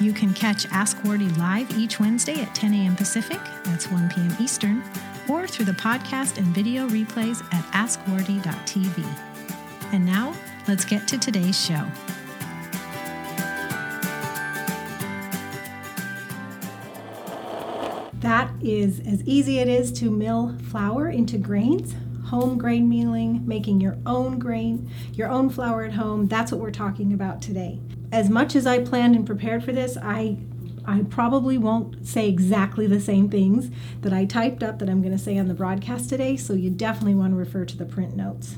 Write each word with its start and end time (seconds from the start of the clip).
You 0.00 0.12
can 0.12 0.34
catch 0.34 0.66
Ask 0.72 0.96
Wardee 1.04 1.36
live 1.38 1.70
each 1.78 2.00
Wednesday 2.00 2.40
at 2.40 2.54
10 2.54 2.74
a.m. 2.74 2.96
Pacific, 2.96 3.40
that's 3.64 3.90
1 3.90 4.08
p.m. 4.10 4.36
Eastern, 4.40 4.82
or 5.28 5.46
through 5.46 5.66
the 5.66 5.72
podcast 5.72 6.38
and 6.38 6.46
video 6.48 6.88
replays 6.88 7.42
at 7.54 7.64
askwardee.tv. 7.72 9.04
And 9.92 10.04
now, 10.04 10.34
let's 10.66 10.84
get 10.84 11.06
to 11.08 11.18
today's 11.18 11.60
show. 11.60 11.86
That 18.20 18.50
is 18.62 19.00
as 19.00 19.22
easy 19.24 19.58
it 19.58 19.68
is 19.68 19.92
to 19.94 20.10
mill 20.10 20.56
flour 20.70 21.08
into 21.08 21.38
grains. 21.38 21.94
Home 22.26 22.56
grain 22.56 22.88
milling, 22.88 23.46
making 23.46 23.80
your 23.80 23.98
own 24.06 24.38
grain, 24.38 24.88
your 25.12 25.28
own 25.28 25.50
flour 25.50 25.84
at 25.84 25.92
home. 25.92 26.28
That's 26.28 26.50
what 26.50 26.60
we're 26.60 26.70
talking 26.70 27.12
about 27.12 27.42
today. 27.42 27.80
As 28.12 28.28
much 28.28 28.54
as 28.54 28.66
I 28.66 28.78
planned 28.78 29.16
and 29.16 29.26
prepared 29.26 29.64
for 29.64 29.72
this, 29.72 29.96
I 30.00 30.36
I 30.84 31.04
probably 31.08 31.56
won't 31.56 32.06
say 32.06 32.28
exactly 32.28 32.86
the 32.86 33.00
same 33.00 33.30
things 33.30 33.70
that 34.00 34.12
I 34.12 34.24
typed 34.24 34.62
up 34.62 34.80
that 34.80 34.90
I'm 34.90 35.00
going 35.00 35.16
to 35.16 35.18
say 35.18 35.38
on 35.38 35.46
the 35.46 35.54
broadcast 35.54 36.08
today, 36.08 36.36
so 36.36 36.54
you 36.54 36.70
definitely 36.70 37.14
want 37.14 37.32
to 37.32 37.36
refer 37.36 37.64
to 37.64 37.76
the 37.76 37.84
print 37.84 38.16
notes. 38.16 38.56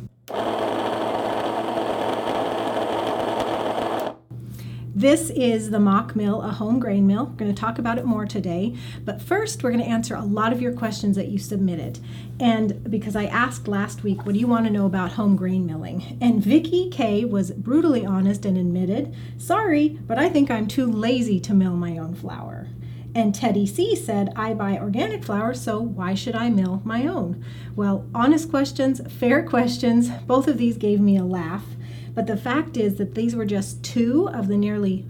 This 4.97 5.31
is 5.31 5.71
the 5.71 5.81
Mock 5.81 6.15
Mill, 6.15 6.41
a 6.43 6.53
home 6.53 6.79
grain 6.79 7.05
mill. 7.05 7.27
We're 7.27 7.33
going 7.33 7.53
to 7.53 7.61
talk 7.61 7.81
about 7.81 7.99
it 7.99 8.05
more 8.05 8.27
today. 8.27 8.77
But 9.05 9.21
first, 9.21 9.61
we're 9.65 9.73
going 9.73 9.83
to 9.83 9.91
answer 9.91 10.15
a 10.15 10.25
lot 10.25 10.53
of 10.53 10.63
your 10.63 10.73
questions 10.73 11.17
that 11.17 11.27
you 11.27 11.39
submitted. 11.41 11.99
And 12.39 12.89
because 12.89 13.17
I 13.17 13.25
asked 13.25 13.67
last 13.67 14.05
week, 14.05 14.25
what 14.25 14.35
do 14.35 14.39
you 14.39 14.47
want 14.47 14.67
to 14.67 14.73
know 14.73 14.87
about 14.87 15.15
home 15.15 15.35
grain 15.35 15.67
milling? 15.67 16.17
And 16.21 16.41
Vicki 16.41 16.91
K 16.91 17.25
was 17.25 17.51
brutally 17.51 18.07
honest 18.07 18.45
and 18.45 18.57
admitted, 18.57 19.13
sorry, 19.37 19.89
but 19.89 20.17
I 20.17 20.29
think 20.29 20.49
I'm 20.49 20.69
too 20.69 20.87
lazy 20.87 21.41
to 21.41 21.55
mill 21.55 21.75
my 21.75 21.99
own 21.99 22.15
flour. 22.15 22.69
And 23.17 23.35
Teddy 23.35 23.67
C 23.67 23.97
said, 23.97 24.33
I 24.37 24.55
buy 24.55 24.79
organic 24.79 25.25
flour, 25.25 25.55
so 25.55 25.81
why 25.81 26.15
should 26.15 26.37
I 26.37 26.51
mill 26.51 26.83
my 26.85 27.09
own? 27.09 27.45
Well, 27.75 28.09
honest 28.15 28.49
questions, 28.49 29.01
fair 29.13 29.43
questions, 29.43 30.11
both 30.25 30.47
of 30.47 30.57
these 30.57 30.77
gave 30.77 31.01
me 31.01 31.17
a 31.17 31.25
laugh. 31.25 31.65
But 32.15 32.27
the 32.27 32.37
fact 32.37 32.77
is 32.77 32.97
that 32.97 33.15
these 33.15 33.35
were 33.35 33.47
just 33.47 33.83
two 33.83 34.29
of 34.29 34.49
the 34.49 34.57
nearly 34.57 35.07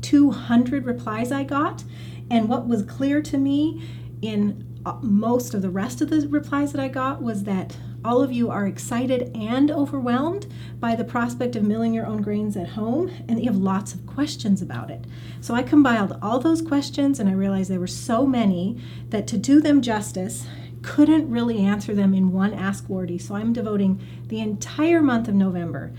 200 0.00 0.84
replies 0.84 1.30
I 1.30 1.44
got. 1.44 1.84
And 2.30 2.48
what 2.48 2.66
was 2.66 2.82
clear 2.82 3.22
to 3.22 3.38
me 3.38 3.82
in 4.22 4.66
uh, 4.84 4.94
most 5.00 5.54
of 5.54 5.62
the 5.62 5.70
rest 5.70 6.00
of 6.00 6.10
the 6.10 6.26
replies 6.28 6.72
that 6.72 6.80
I 6.80 6.88
got 6.88 7.22
was 7.22 7.44
that 7.44 7.76
all 8.04 8.20
of 8.20 8.32
you 8.32 8.50
are 8.50 8.66
excited 8.66 9.30
and 9.36 9.70
overwhelmed 9.70 10.52
by 10.80 10.96
the 10.96 11.04
prospect 11.04 11.54
of 11.54 11.62
milling 11.62 11.94
your 11.94 12.06
own 12.06 12.20
grains 12.20 12.56
at 12.56 12.70
home, 12.70 13.12
and 13.28 13.38
you 13.38 13.46
have 13.46 13.56
lots 13.56 13.94
of 13.94 14.04
questions 14.06 14.60
about 14.60 14.90
it. 14.90 15.04
So 15.40 15.54
I 15.54 15.62
compiled 15.62 16.18
all 16.20 16.40
those 16.40 16.62
questions, 16.62 17.20
and 17.20 17.28
I 17.28 17.32
realized 17.32 17.70
there 17.70 17.78
were 17.78 17.86
so 17.86 18.26
many 18.26 18.80
that 19.10 19.28
to 19.28 19.38
do 19.38 19.60
them 19.60 19.82
justice, 19.82 20.46
couldn't 20.82 21.30
really 21.30 21.58
answer 21.58 21.94
them 21.94 22.12
in 22.12 22.32
one 22.32 22.52
Ask 22.52 22.88
Wardee. 22.88 23.18
So 23.18 23.36
I'm 23.36 23.52
devoting 23.52 24.00
the 24.26 24.40
entire 24.40 25.00
month 25.00 25.28
of 25.28 25.34
November 25.34 25.92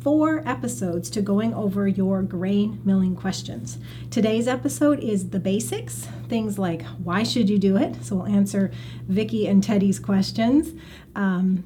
four 0.00 0.42
episodes 0.46 1.10
to 1.10 1.22
going 1.22 1.54
over 1.54 1.88
your 1.88 2.22
grain 2.22 2.80
milling 2.84 3.16
questions. 3.16 3.78
Today's 4.10 4.48
episode 4.48 5.00
is 5.00 5.30
the 5.30 5.40
basics, 5.40 6.06
things 6.28 6.58
like 6.58 6.82
why 7.02 7.22
should 7.22 7.48
you 7.48 7.58
do 7.58 7.76
it? 7.76 8.04
So 8.04 8.16
we'll 8.16 8.26
answer 8.26 8.70
Vicki 9.06 9.46
and 9.46 9.62
Teddy's 9.62 9.98
questions. 9.98 10.72
Um, 11.14 11.64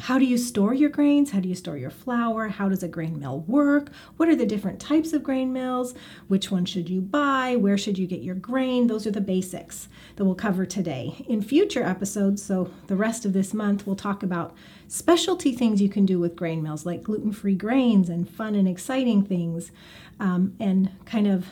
how 0.00 0.18
do 0.18 0.24
you 0.24 0.38
store 0.38 0.72
your 0.72 0.88
grains? 0.88 1.30
How 1.30 1.40
do 1.40 1.48
you 1.48 1.54
store 1.54 1.76
your 1.76 1.90
flour? 1.90 2.48
How 2.48 2.68
does 2.68 2.82
a 2.82 2.88
grain 2.88 3.18
mill 3.18 3.40
work? 3.40 3.90
What 4.16 4.28
are 4.28 4.36
the 4.36 4.46
different 4.46 4.80
types 4.80 5.12
of 5.12 5.22
grain 5.22 5.52
mills? 5.52 5.94
Which 6.28 6.50
one 6.50 6.64
should 6.64 6.88
you 6.88 7.00
buy? 7.00 7.56
Where 7.56 7.76
should 7.76 7.98
you 7.98 8.06
get 8.06 8.22
your 8.22 8.34
grain? 8.34 8.86
Those 8.86 9.06
are 9.06 9.10
the 9.10 9.20
basics 9.20 9.88
that 10.16 10.24
we'll 10.24 10.34
cover 10.34 10.64
today. 10.64 11.24
In 11.28 11.42
future 11.42 11.82
episodes, 11.82 12.42
so 12.42 12.70
the 12.86 12.96
rest 12.96 13.24
of 13.24 13.32
this 13.32 13.52
month, 13.52 13.86
we'll 13.86 13.96
talk 13.96 14.22
about 14.22 14.54
specialty 14.88 15.52
things 15.52 15.82
you 15.82 15.88
can 15.88 16.06
do 16.06 16.18
with 16.18 16.34
grain 16.34 16.62
mills, 16.62 16.86
like 16.86 17.02
gluten 17.02 17.32
free 17.32 17.54
grains 17.54 18.08
and 18.08 18.28
fun 18.28 18.54
and 18.54 18.66
exciting 18.66 19.22
things, 19.22 19.70
um, 20.18 20.56
and 20.58 20.90
kind 21.04 21.26
of 21.26 21.46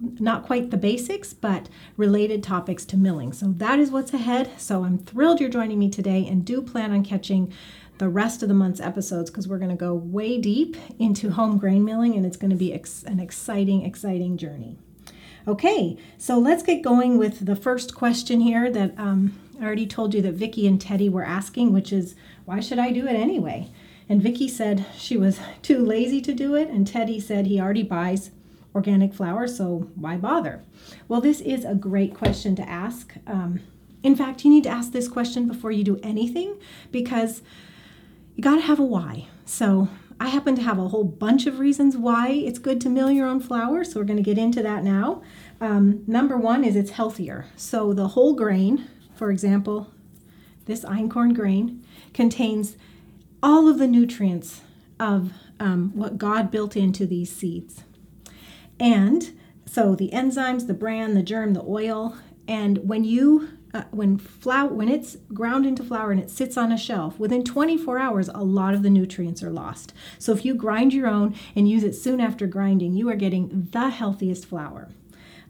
not 0.00 0.44
quite 0.44 0.70
the 0.70 0.76
basics, 0.76 1.32
but 1.32 1.68
related 1.96 2.42
topics 2.42 2.84
to 2.86 2.96
milling. 2.96 3.32
So 3.32 3.52
that 3.58 3.78
is 3.78 3.90
what's 3.90 4.14
ahead. 4.14 4.50
So 4.58 4.84
I'm 4.84 4.98
thrilled 4.98 5.40
you're 5.40 5.50
joining 5.50 5.78
me 5.78 5.90
today 5.90 6.26
and 6.26 6.44
do 6.44 6.62
plan 6.62 6.92
on 6.92 7.04
catching 7.04 7.52
the 7.98 8.08
rest 8.08 8.42
of 8.42 8.48
the 8.48 8.54
month's 8.54 8.80
episodes 8.80 9.30
because 9.30 9.46
we're 9.46 9.58
going 9.58 9.70
to 9.70 9.76
go 9.76 9.94
way 9.94 10.38
deep 10.38 10.76
into 10.98 11.30
home 11.30 11.58
grain 11.58 11.84
milling 11.84 12.14
and 12.14 12.24
it's 12.24 12.38
going 12.38 12.50
to 12.50 12.56
be 12.56 12.72
ex- 12.72 13.02
an 13.02 13.20
exciting, 13.20 13.84
exciting 13.84 14.38
journey. 14.38 14.78
Okay, 15.46 15.98
so 16.16 16.38
let's 16.38 16.62
get 16.62 16.82
going 16.82 17.18
with 17.18 17.44
the 17.44 17.56
first 17.56 17.94
question 17.94 18.40
here 18.40 18.70
that 18.70 18.98
um, 18.98 19.38
I 19.60 19.64
already 19.64 19.86
told 19.86 20.14
you 20.14 20.22
that 20.22 20.32
Vicki 20.32 20.66
and 20.66 20.80
Teddy 20.80 21.08
were 21.08 21.24
asking, 21.24 21.72
which 21.72 21.92
is 21.92 22.14
why 22.46 22.60
should 22.60 22.78
I 22.78 22.90
do 22.90 23.06
it 23.06 23.14
anyway? 23.14 23.70
And 24.08 24.22
Vicki 24.22 24.48
said 24.48 24.86
she 24.96 25.16
was 25.16 25.38
too 25.62 25.84
lazy 25.84 26.20
to 26.22 26.32
do 26.32 26.54
it, 26.54 26.68
and 26.68 26.86
Teddy 26.86 27.20
said 27.20 27.46
he 27.46 27.60
already 27.60 27.82
buys 27.82 28.30
organic 28.74 29.12
flour, 29.14 29.48
so 29.48 29.90
why 29.94 30.16
bother? 30.16 30.64
Well, 31.08 31.20
this 31.20 31.40
is 31.40 31.64
a 31.64 31.74
great 31.74 32.14
question 32.14 32.54
to 32.56 32.68
ask. 32.68 33.14
Um, 33.26 33.60
in 34.02 34.16
fact, 34.16 34.44
you 34.44 34.50
need 34.50 34.64
to 34.64 34.70
ask 34.70 34.92
this 34.92 35.08
question 35.08 35.46
before 35.46 35.72
you 35.72 35.84
do 35.84 36.00
anything 36.02 36.56
because 36.90 37.42
you 38.36 38.42
got 38.42 38.56
to 38.56 38.62
have 38.62 38.78
a 38.78 38.84
why. 38.84 39.26
So, 39.44 39.88
I 40.22 40.28
happen 40.28 40.54
to 40.56 40.62
have 40.62 40.78
a 40.78 40.88
whole 40.88 41.04
bunch 41.04 41.46
of 41.46 41.58
reasons 41.58 41.96
why 41.96 42.28
it's 42.28 42.58
good 42.58 42.78
to 42.82 42.90
mill 42.90 43.10
your 43.10 43.26
own 43.26 43.40
flour, 43.40 43.84
so 43.84 43.98
we're 43.98 44.04
going 44.04 44.18
to 44.18 44.22
get 44.22 44.36
into 44.36 44.62
that 44.62 44.84
now. 44.84 45.22
Um, 45.62 46.04
number 46.06 46.36
one 46.36 46.62
is 46.62 46.76
it's 46.76 46.90
healthier. 46.90 47.46
So, 47.56 47.94
the 47.94 48.08
whole 48.08 48.34
grain, 48.34 48.86
for 49.14 49.30
example, 49.30 49.90
this 50.66 50.84
einkorn 50.84 51.34
grain, 51.34 51.84
contains 52.12 52.76
all 53.42 53.66
of 53.66 53.78
the 53.78 53.88
nutrients 53.88 54.60
of 54.98 55.32
um, 55.58 55.92
what 55.94 56.18
God 56.18 56.50
built 56.50 56.76
into 56.76 57.06
these 57.06 57.34
seeds. 57.34 57.84
And 58.80 59.38
so 59.66 59.94
the 59.94 60.10
enzymes, 60.10 60.66
the 60.66 60.74
bran, 60.74 61.14
the 61.14 61.22
germ, 61.22 61.52
the 61.52 61.62
oil, 61.62 62.16
and 62.48 62.78
when 62.78 63.04
you 63.04 63.50
uh, 63.72 63.84
when 63.92 64.18
flour 64.18 64.68
when 64.68 64.88
it's 64.88 65.16
ground 65.32 65.64
into 65.64 65.84
flour 65.84 66.10
and 66.10 66.20
it 66.20 66.28
sits 66.28 66.56
on 66.56 66.72
a 66.72 66.76
shelf 66.76 67.20
within 67.20 67.44
24 67.44 68.00
hours 68.00 68.28
a 68.34 68.42
lot 68.42 68.74
of 68.74 68.82
the 68.82 68.90
nutrients 68.90 69.44
are 69.44 69.50
lost. 69.50 69.92
So 70.18 70.32
if 70.32 70.44
you 70.44 70.54
grind 70.54 70.92
your 70.92 71.06
own 71.06 71.36
and 71.54 71.68
use 71.68 71.84
it 71.84 71.92
soon 71.92 72.20
after 72.20 72.48
grinding 72.48 72.94
you 72.94 73.08
are 73.08 73.14
getting 73.14 73.68
the 73.70 73.90
healthiest 73.90 74.46
flour. 74.46 74.88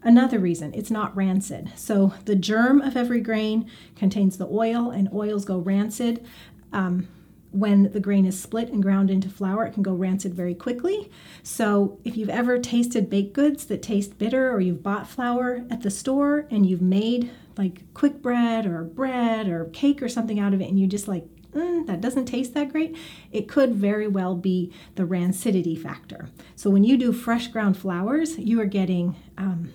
Another 0.02 0.38
reason 0.38 0.74
it's 0.74 0.90
not 0.90 1.16
rancid. 1.16 1.72
So 1.76 2.12
the 2.26 2.36
germ 2.36 2.82
of 2.82 2.94
every 2.94 3.20
grain 3.20 3.70
contains 3.96 4.36
the 4.36 4.48
oil 4.48 4.90
and 4.90 5.08
oils 5.14 5.46
go 5.46 5.58
rancid. 5.58 6.26
Um, 6.74 7.08
when 7.52 7.90
the 7.92 8.00
grain 8.00 8.26
is 8.26 8.40
split 8.40 8.68
and 8.68 8.82
ground 8.82 9.10
into 9.10 9.28
flour, 9.28 9.64
it 9.64 9.74
can 9.74 9.82
go 9.82 9.92
rancid 9.92 10.34
very 10.34 10.54
quickly. 10.54 11.10
So, 11.42 11.98
if 12.04 12.16
you've 12.16 12.30
ever 12.30 12.58
tasted 12.58 13.10
baked 13.10 13.32
goods 13.32 13.66
that 13.66 13.82
taste 13.82 14.18
bitter, 14.18 14.52
or 14.52 14.60
you've 14.60 14.82
bought 14.82 15.08
flour 15.08 15.64
at 15.70 15.82
the 15.82 15.90
store 15.90 16.46
and 16.50 16.64
you've 16.66 16.82
made 16.82 17.30
like 17.56 17.92
quick 17.92 18.22
bread 18.22 18.66
or 18.66 18.84
bread 18.84 19.48
or 19.48 19.66
cake 19.66 20.00
or 20.02 20.08
something 20.08 20.38
out 20.38 20.54
of 20.54 20.60
it, 20.60 20.68
and 20.68 20.78
you 20.78 20.86
just 20.86 21.08
like, 21.08 21.26
mm, 21.52 21.86
that 21.86 22.00
doesn't 22.00 22.26
taste 22.26 22.54
that 22.54 22.70
great, 22.70 22.96
it 23.32 23.48
could 23.48 23.74
very 23.74 24.06
well 24.06 24.36
be 24.36 24.72
the 24.94 25.04
rancidity 25.04 25.76
factor. 25.80 26.28
So, 26.54 26.70
when 26.70 26.84
you 26.84 26.96
do 26.96 27.12
fresh 27.12 27.48
ground 27.48 27.76
flours, 27.76 28.38
you 28.38 28.60
are 28.60 28.66
getting 28.66 29.16
um, 29.36 29.72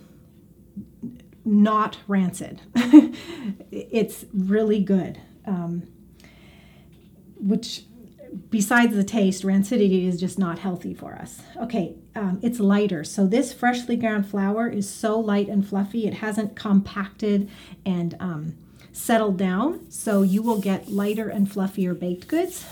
not 1.44 1.98
rancid. 2.08 2.62
it's 3.72 4.26
really 4.34 4.80
good. 4.80 5.20
Um, 5.46 5.88
which 7.46 7.84
besides 8.50 8.96
the 8.96 9.04
taste, 9.04 9.44
rancidity 9.44 10.08
is 10.08 10.20
just 10.20 10.38
not 10.38 10.60
healthy 10.60 10.94
for 10.94 11.14
us. 11.14 11.42
Okay, 11.58 11.96
um, 12.16 12.40
it's 12.42 12.60
lighter. 12.60 13.04
So 13.04 13.26
this 13.26 13.54
freshly 13.54 13.96
ground 13.96 14.28
flour 14.28 14.68
is 14.68 14.90
so 14.90 15.20
light 15.20 15.48
and 15.48 15.66
fluffy. 15.68 16.06
It 16.06 16.16
hasn't 16.16 16.56
compacted 16.56 17.50
and 17.86 18.16
um, 18.20 18.58
settled 18.92 19.38
down. 19.38 19.90
So 19.90 20.22
you 20.22 20.42
will 20.42 20.60
get 20.60 20.90
lighter 20.90 21.30
and 21.30 21.50
fluffier 21.50 21.98
baked 21.98 22.28
goods. 22.28 22.66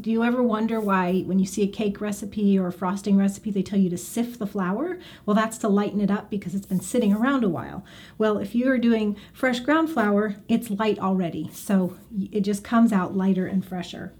Do 0.00 0.10
you 0.10 0.24
ever 0.24 0.42
wonder 0.42 0.80
why 0.80 1.20
when 1.22 1.38
you 1.38 1.46
see 1.46 1.62
a 1.62 1.68
cake 1.68 2.00
recipe 2.00 2.58
or 2.58 2.68
a 2.68 2.72
frosting 2.72 3.16
recipe 3.16 3.50
they 3.50 3.62
tell 3.62 3.78
you 3.78 3.90
to 3.90 3.98
sift 3.98 4.38
the 4.38 4.46
flour 4.46 4.98
well 5.26 5.34
that's 5.34 5.58
to 5.58 5.68
lighten 5.68 6.00
it 6.00 6.10
up 6.10 6.30
because 6.30 6.54
it's 6.54 6.66
been 6.66 6.80
sitting 6.80 7.12
around 7.12 7.44
a 7.44 7.48
while 7.48 7.84
well 8.18 8.38
if 8.38 8.54
you're 8.54 8.78
doing 8.78 9.16
fresh 9.32 9.60
ground 9.60 9.90
flour 9.90 10.36
it's 10.48 10.70
light 10.70 10.98
already 10.98 11.50
so 11.52 11.96
it 12.30 12.40
just 12.40 12.64
comes 12.64 12.92
out 12.92 13.16
lighter 13.16 13.46
and 13.46 13.64
fresher 13.64 14.12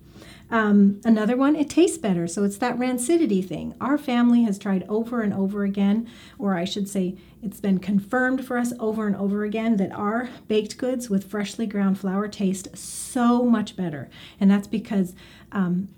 um, 0.53 1.01
another 1.03 1.35
one, 1.35 1.57
it 1.57 1.71
tastes 1.71 1.97
better. 1.97 2.27
So 2.27 2.45
it's 2.45 2.59
that 2.59 2.79
rancidity 2.79 3.43
thing. 3.43 3.75
Our 3.81 3.97
family 3.97 4.43
has 4.43 4.59
tried 4.59 4.85
over 4.87 5.23
and 5.23 5.33
over 5.33 5.65
again, 5.65 6.07
or 6.39 6.55
I 6.55 6.65
should 6.65 6.91
say, 6.91 7.17
it's 7.43 7.59
been 7.59 7.79
confirmed 7.79 8.45
for 8.45 8.59
us 8.59 8.75
over 8.79 9.07
and 9.07 9.17
over 9.17 9.45
again 9.45 9.79
that 9.79 9.93
our 9.93 10.29
baked 10.49 10.77
goods 10.77 11.09
with 11.09 11.29
freshly 11.29 11.67
ground 11.67 11.99
flour 11.99 12.29
taste 12.29 12.77
so 12.77 13.45
much 13.45 13.77
better. 13.77 14.11
And 14.39 14.51
that's 14.51 14.69
because 14.69 15.15
um, 15.53 15.89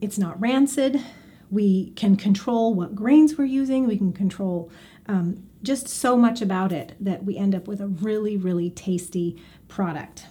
it's 0.00 0.18
not 0.18 0.40
rancid. 0.40 1.00
We 1.50 1.90
can 1.90 2.16
control 2.16 2.74
what 2.74 2.94
grains 2.94 3.38
we're 3.38 3.44
using. 3.44 3.86
We 3.86 3.96
can 3.96 4.12
control 4.12 4.70
um, 5.06 5.44
just 5.62 5.88
so 5.88 6.16
much 6.16 6.42
about 6.42 6.72
it 6.72 6.96
that 7.00 7.24
we 7.24 7.36
end 7.36 7.54
up 7.54 7.68
with 7.68 7.80
a 7.80 7.86
really, 7.86 8.36
really 8.36 8.70
tasty 8.70 9.40
product 9.68 10.26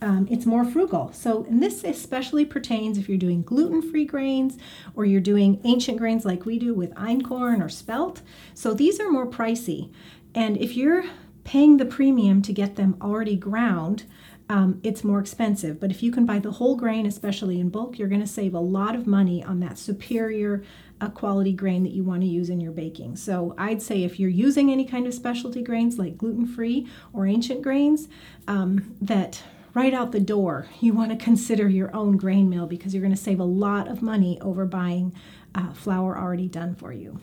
um, 0.00 0.28
it's 0.30 0.46
more 0.46 0.64
frugal. 0.64 1.12
So, 1.12 1.44
and 1.44 1.62
this 1.62 1.84
especially 1.84 2.44
pertains 2.44 2.98
if 2.98 3.08
you're 3.08 3.18
doing 3.18 3.42
gluten 3.42 3.82
free 3.82 4.04
grains 4.04 4.56
or 4.94 5.04
you're 5.04 5.20
doing 5.20 5.60
ancient 5.64 5.98
grains 5.98 6.24
like 6.24 6.46
we 6.46 6.58
do 6.58 6.74
with 6.74 6.94
einkorn 6.94 7.64
or 7.64 7.68
spelt. 7.68 8.22
So, 8.54 8.74
these 8.74 9.00
are 9.00 9.10
more 9.10 9.26
pricey. 9.26 9.92
And 10.34 10.56
if 10.56 10.76
you're 10.76 11.04
paying 11.44 11.78
the 11.78 11.84
premium 11.84 12.42
to 12.42 12.52
get 12.52 12.76
them 12.76 12.96
already 13.00 13.36
ground, 13.36 14.04
um, 14.48 14.80
it's 14.82 15.04
more 15.04 15.20
expensive. 15.20 15.78
But 15.78 15.90
if 15.90 16.02
you 16.02 16.10
can 16.10 16.24
buy 16.24 16.38
the 16.38 16.52
whole 16.52 16.76
grain, 16.76 17.06
especially 17.06 17.60
in 17.60 17.68
bulk, 17.68 17.98
you're 17.98 18.08
going 18.08 18.20
to 18.20 18.26
save 18.26 18.54
a 18.54 18.60
lot 18.60 18.94
of 18.94 19.06
money 19.06 19.42
on 19.42 19.60
that 19.60 19.78
superior 19.78 20.62
uh, 21.00 21.10
quality 21.10 21.52
grain 21.52 21.82
that 21.84 21.92
you 21.92 22.02
want 22.02 22.22
to 22.22 22.26
use 22.26 22.50
in 22.50 22.60
your 22.60 22.72
baking. 22.72 23.16
So 23.16 23.54
I'd 23.58 23.82
say 23.82 24.04
if 24.04 24.18
you're 24.18 24.30
using 24.30 24.70
any 24.70 24.84
kind 24.84 25.06
of 25.06 25.14
specialty 25.14 25.62
grains 25.62 25.98
like 25.98 26.16
gluten 26.16 26.46
free 26.46 26.88
or 27.12 27.26
ancient 27.26 27.62
grains, 27.62 28.08
um, 28.46 28.96
that 29.00 29.42
right 29.74 29.94
out 29.94 30.12
the 30.12 30.20
door, 30.20 30.66
you 30.80 30.92
want 30.92 31.10
to 31.10 31.24
consider 31.24 31.68
your 31.68 31.94
own 31.94 32.16
grain 32.16 32.48
mill 32.48 32.66
because 32.66 32.94
you're 32.94 33.02
going 33.02 33.14
to 33.14 33.20
save 33.20 33.38
a 33.38 33.44
lot 33.44 33.86
of 33.86 34.02
money 34.02 34.40
over 34.40 34.64
buying 34.64 35.14
uh, 35.54 35.72
flour 35.72 36.18
already 36.18 36.48
done 36.48 36.74
for 36.74 36.92
you. 36.92 37.20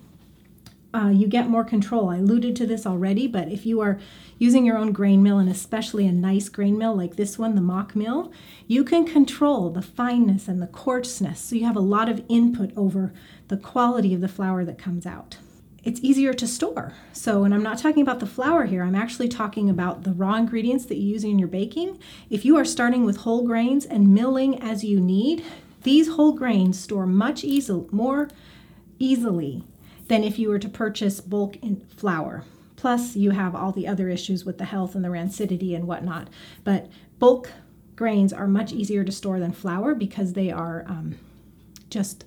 Uh, 0.95 1.09
you 1.09 1.27
get 1.27 1.49
more 1.49 1.65
control. 1.65 2.09
I 2.09 2.17
alluded 2.17 2.55
to 2.55 2.65
this 2.65 2.85
already, 2.85 3.27
but 3.27 3.49
if 3.49 3.65
you 3.65 3.81
are 3.81 3.99
using 4.37 4.65
your 4.65 4.77
own 4.77 4.93
grain 4.93 5.21
mill 5.21 5.39
and 5.39 5.49
especially 5.49 6.07
a 6.07 6.11
nice 6.13 6.47
grain 6.47 6.77
mill 6.77 6.95
like 6.95 7.17
this 7.17 7.37
one, 7.37 7.55
the 7.55 7.61
mock 7.61 7.97
mill, 7.97 8.31
you 8.65 8.85
can 8.85 9.05
control 9.05 9.69
the 9.69 9.81
fineness 9.81 10.47
and 10.47 10.61
the 10.61 10.67
coarseness. 10.67 11.41
So 11.41 11.57
you 11.57 11.65
have 11.65 11.75
a 11.75 11.81
lot 11.81 12.07
of 12.07 12.23
input 12.29 12.71
over 12.77 13.11
the 13.49 13.57
quality 13.57 14.13
of 14.13 14.21
the 14.21 14.29
flour 14.29 14.63
that 14.63 14.77
comes 14.77 15.05
out 15.05 15.37
it's 15.83 15.99
easier 16.01 16.33
to 16.33 16.47
store. 16.47 16.93
So, 17.13 17.43
and 17.43 17.53
I'm 17.53 17.61
not 17.61 17.77
talking 17.77 18.01
about 18.01 18.19
the 18.19 18.25
flour 18.25 18.65
here, 18.65 18.81
I'm 18.81 18.95
actually 18.95 19.27
talking 19.27 19.69
about 19.69 20.03
the 20.03 20.13
raw 20.13 20.33
ingredients 20.33 20.87
that 20.87 20.95
you 20.95 21.13
use 21.13 21.23
in 21.23 21.37
your 21.37 21.47
baking. 21.47 21.99
If 22.27 22.43
you 22.43 22.57
are 22.57 22.65
starting 22.65 23.05
with 23.05 23.17
whole 23.17 23.45
grains 23.45 23.85
and 23.85 24.11
milling 24.11 24.59
as 24.59 24.83
you 24.83 24.99
need, 24.99 25.45
these 25.83 26.07
whole 26.07 26.33
grains 26.33 26.79
store 26.79 27.05
much 27.05 27.43
easy, 27.43 27.83
more 27.91 28.29
easily 28.97 29.63
than 30.07 30.23
if 30.23 30.37
you 30.37 30.49
were 30.49 30.59
to 30.59 30.69
purchase 30.69 31.21
bulk 31.21 31.57
in 31.57 31.81
flour. 31.95 32.43
Plus, 32.75 33.15
you 33.15 33.31
have 33.31 33.55
all 33.55 33.71
the 33.71 33.87
other 33.87 34.09
issues 34.09 34.45
with 34.45 34.57
the 34.57 34.65
health 34.65 34.95
and 34.95 35.03
the 35.03 35.09
rancidity 35.09 35.75
and 35.75 35.87
whatnot. 35.87 36.29
But 36.63 36.89
bulk 37.19 37.51
grains 37.95 38.33
are 38.33 38.47
much 38.47 38.71
easier 38.71 39.03
to 39.03 39.11
store 39.11 39.39
than 39.39 39.51
flour 39.51 39.95
because 39.95 40.33
they 40.33 40.51
are 40.51 40.85
um, 40.87 41.17
just, 41.89 42.25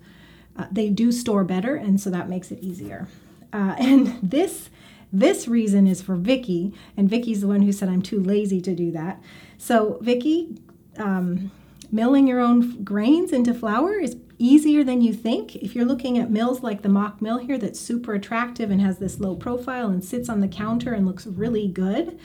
uh, 0.56 0.66
they 0.72 0.88
do 0.88 1.12
store 1.12 1.44
better, 1.44 1.76
and 1.76 2.00
so 2.00 2.10
that 2.10 2.28
makes 2.28 2.50
it 2.50 2.60
easier. 2.60 3.06
Uh, 3.52 3.76
and 3.78 4.19
this 4.22 4.70
this 5.10 5.48
reason 5.48 5.86
is 5.86 6.02
for 6.02 6.16
Vicky, 6.16 6.75
and 6.94 7.08
Vicky's 7.08 7.40
the 7.40 7.48
one 7.48 7.62
who 7.62 7.72
said 7.72 7.88
I'm 7.88 8.02
too 8.02 8.22
lazy 8.22 8.60
to 8.60 8.75
do 8.75 8.90
that. 8.92 9.22
So 9.56 9.98
Vicky, 10.02 10.58
um, 10.98 11.50
milling 11.90 12.26
your 12.26 12.40
own 12.40 12.84
grains 12.84 13.32
into 13.32 13.54
flour 13.54 13.94
is 13.94 14.16
easier 14.38 14.85
than 14.85 15.00
you 15.02 15.12
think. 15.12 15.56
If 15.56 15.75
you're 15.75 15.85
looking 15.85 16.19
at 16.19 16.31
mills 16.31 16.62
like 16.62 16.82
the 16.82 16.88
mock 16.88 17.20
mill 17.20 17.38
here 17.38 17.58
that's 17.58 17.81
super 17.81 18.14
attractive 18.14 18.70
and 18.70 18.81
has 18.81 18.99
this 18.99 19.20
low 19.20 19.35
profile 19.35 19.88
and 19.88 20.05
sits 20.05 20.29
on 20.29 20.40
the 20.40 20.49
counter 20.49 20.93
and 20.93 21.06
looks 21.06 21.26
really 21.26 21.69
good, 21.69 22.19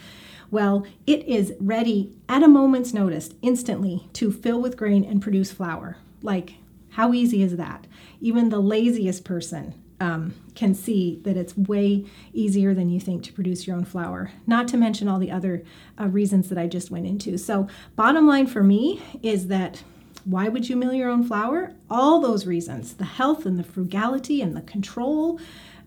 well, 0.52 0.86
it 1.08 1.28
is 1.28 1.54
ready 1.60 2.16
at 2.30 2.44
a 2.44 2.48
moment's 2.48 2.94
notice, 2.94 3.32
instantly, 3.42 4.08
to 4.14 4.32
fill 4.32 4.62
with 4.62 4.78
grain 4.78 5.04
and 5.04 5.22
produce 5.22 5.52
flour. 5.52 5.98
Like, 6.22 6.56
how 6.92 7.12
easy 7.12 7.42
is 7.42 7.58
that? 7.58 7.88
Even 8.22 8.50
the 8.50 8.60
laziest 8.60 9.26
person 9.26 9.74
um, 10.00 10.36
can 10.54 10.76
see 10.76 11.20
that 11.24 11.38
it's 11.38 11.58
way 11.58 12.06
easier 12.34 12.74
than 12.74 12.90
you 12.90 13.00
think 13.00 13.24
to 13.24 13.34
produce 13.34 13.66
your 13.66 13.76
own 13.76 13.86
flour, 13.86 14.32
not 14.46 14.68
to 14.68 14.78
mention 14.78 15.08
all 15.08 15.18
the 15.18 15.32
other 15.32 15.64
uh, 16.00 16.08
reasons 16.08 16.50
that 16.50 16.58
I 16.58 16.68
just 16.68 16.92
went 16.92 17.08
into. 17.08 17.38
So, 17.38 17.68
bottom 17.96 18.28
line 18.28 18.48
for 18.48 18.64
me 18.64 19.02
is 19.24 19.48
that 19.48 19.84
why 20.26 20.48
would 20.48 20.70
you 20.70 20.76
mill 20.76 20.94
your 20.94 21.10
own 21.10 21.24
flour? 21.24 21.74
All 21.90 22.20
those 22.20 22.46
reasons 22.46 22.94
the 22.94 23.06
health 23.06 23.46
and 23.46 23.60
the 23.60 23.64
frugality 23.64 24.42
and 24.42 24.56
the 24.56 24.62
control. 24.62 25.40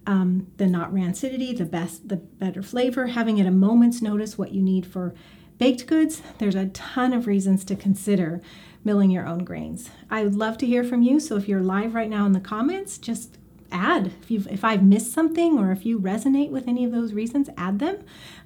Um, 0.08 0.46
the 0.56 0.68
not 0.68 0.92
rancidity, 0.92 1.56
the 1.58 1.64
best, 1.64 2.08
the 2.08 2.18
better 2.18 2.62
flavor, 2.62 3.08
having 3.08 3.40
at 3.40 3.46
a 3.46 3.50
moment's 3.50 4.00
notice 4.00 4.38
what 4.38 4.52
you 4.52 4.62
need 4.62 4.86
for 4.86 5.14
baked 5.58 5.88
goods. 5.88 6.22
There's 6.38 6.54
a 6.54 6.66
ton 6.66 7.12
of 7.12 7.26
reasons 7.26 7.64
to 7.64 7.74
consider 7.74 8.40
milling 8.84 9.10
your 9.10 9.26
own 9.26 9.42
grains. 9.42 9.90
I 10.08 10.22
would 10.22 10.36
love 10.36 10.58
to 10.58 10.66
hear 10.66 10.84
from 10.84 11.02
you. 11.02 11.18
So 11.18 11.36
if 11.36 11.48
you're 11.48 11.60
live 11.60 11.92
right 11.92 12.08
now 12.08 12.24
in 12.24 12.32
the 12.32 12.40
comments, 12.40 12.98
just 12.98 13.36
add 13.72 14.12
if 14.22 14.30
you 14.30 14.44
if 14.48 14.64
I've 14.64 14.84
missed 14.84 15.12
something 15.12 15.58
or 15.58 15.72
if 15.72 15.84
you 15.84 15.98
resonate 15.98 16.50
with 16.50 16.68
any 16.68 16.84
of 16.84 16.92
those 16.92 17.12
reasons, 17.12 17.50
add 17.56 17.78
them. 17.78 17.98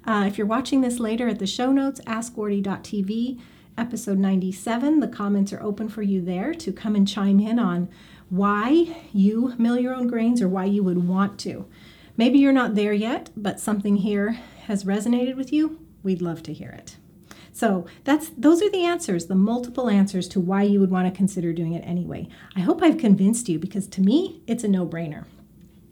Uh, 0.05 0.25
if 0.27 0.37
you're 0.37 0.47
watching 0.47 0.81
this 0.81 0.99
later 0.99 1.27
at 1.27 1.37
the 1.37 1.45
show 1.45 1.71
notes, 1.71 2.01
askwardee.tv, 2.01 3.39
episode 3.81 4.19
97, 4.19 4.99
the 4.99 5.07
comments 5.07 5.51
are 5.51 5.61
open 5.63 5.89
for 5.89 6.03
you 6.03 6.21
there 6.21 6.53
to 6.53 6.71
come 6.71 6.95
and 6.95 7.07
chime 7.07 7.39
in 7.39 7.57
on 7.57 7.89
why 8.29 8.95
you 9.11 9.55
mill 9.57 9.79
your 9.79 9.95
own 9.95 10.05
grains 10.05 10.39
or 10.39 10.47
why 10.47 10.65
you 10.65 10.83
would 10.83 11.07
want 11.07 11.39
to. 11.39 11.65
Maybe 12.15 12.37
you're 12.37 12.53
not 12.53 12.75
there 12.75 12.93
yet, 12.93 13.31
but 13.35 13.59
something 13.59 13.97
here 13.97 14.33
has 14.67 14.83
resonated 14.83 15.35
with 15.35 15.51
you. 15.51 15.79
We'd 16.03 16.21
love 16.21 16.43
to 16.43 16.53
hear 16.53 16.69
it. 16.69 16.97
So 17.51 17.87
that's 18.03 18.29
those 18.37 18.61
are 18.61 18.69
the 18.69 18.85
answers, 18.85 19.25
the 19.25 19.35
multiple 19.35 19.89
answers 19.89 20.27
to 20.29 20.39
why 20.39 20.61
you 20.61 20.79
would 20.79 20.91
want 20.91 21.11
to 21.11 21.17
consider 21.17 21.51
doing 21.51 21.73
it 21.73 21.81
anyway. 21.81 22.29
I 22.55 22.59
hope 22.59 22.83
I've 22.83 22.99
convinced 22.99 23.49
you 23.49 23.57
because 23.57 23.87
to 23.87 24.01
me, 24.01 24.43
it's 24.45 24.63
a 24.63 24.67
no-brainer. 24.67 25.25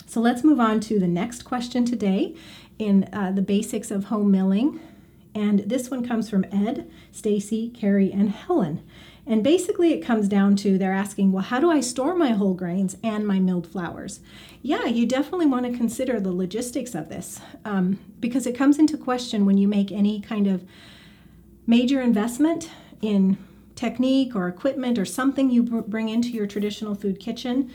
So 0.05 0.21
let's 0.21 0.43
move 0.43 0.59
on 0.59 0.79
to 0.81 0.99
the 0.99 1.07
next 1.07 1.41
question 1.41 1.85
today 1.85 2.35
in 2.77 3.09
uh, 3.11 3.31
the 3.31 3.41
basics 3.41 3.89
of 3.89 4.05
home 4.05 4.29
milling. 4.29 4.79
And 5.35 5.59
this 5.59 5.89
one 5.89 6.05
comes 6.07 6.29
from 6.29 6.45
Ed, 6.51 6.89
Stacy, 7.11 7.69
Carrie, 7.69 8.11
and 8.11 8.29
Helen. 8.29 8.83
And 9.25 9.43
basically, 9.43 9.93
it 9.93 10.03
comes 10.03 10.27
down 10.27 10.55
to 10.57 10.77
they're 10.77 10.91
asking, 10.91 11.31
well, 11.31 11.43
how 11.43 11.59
do 11.59 11.69
I 11.69 11.81
store 11.81 12.15
my 12.15 12.31
whole 12.31 12.55
grains 12.55 12.97
and 13.03 13.27
my 13.27 13.39
milled 13.39 13.67
flours? 13.67 14.21
Yeah, 14.63 14.85
you 14.85 15.05
definitely 15.05 15.45
want 15.45 15.67
to 15.67 15.77
consider 15.77 16.19
the 16.19 16.31
logistics 16.31 16.95
of 16.95 17.09
this 17.09 17.39
um, 17.63 17.99
because 18.19 18.47
it 18.47 18.57
comes 18.57 18.79
into 18.79 18.97
question 18.97 19.45
when 19.45 19.57
you 19.57 19.67
make 19.67 19.91
any 19.91 20.19
kind 20.19 20.47
of 20.47 20.67
major 21.67 22.01
investment 22.01 22.71
in 23.03 23.37
technique 23.75 24.35
or 24.35 24.47
equipment 24.47 24.97
or 24.97 25.05
something 25.05 25.51
you 25.51 25.63
bring 25.63 26.09
into 26.09 26.29
your 26.29 26.47
traditional 26.47 26.95
food 26.95 27.19
kitchen, 27.19 27.71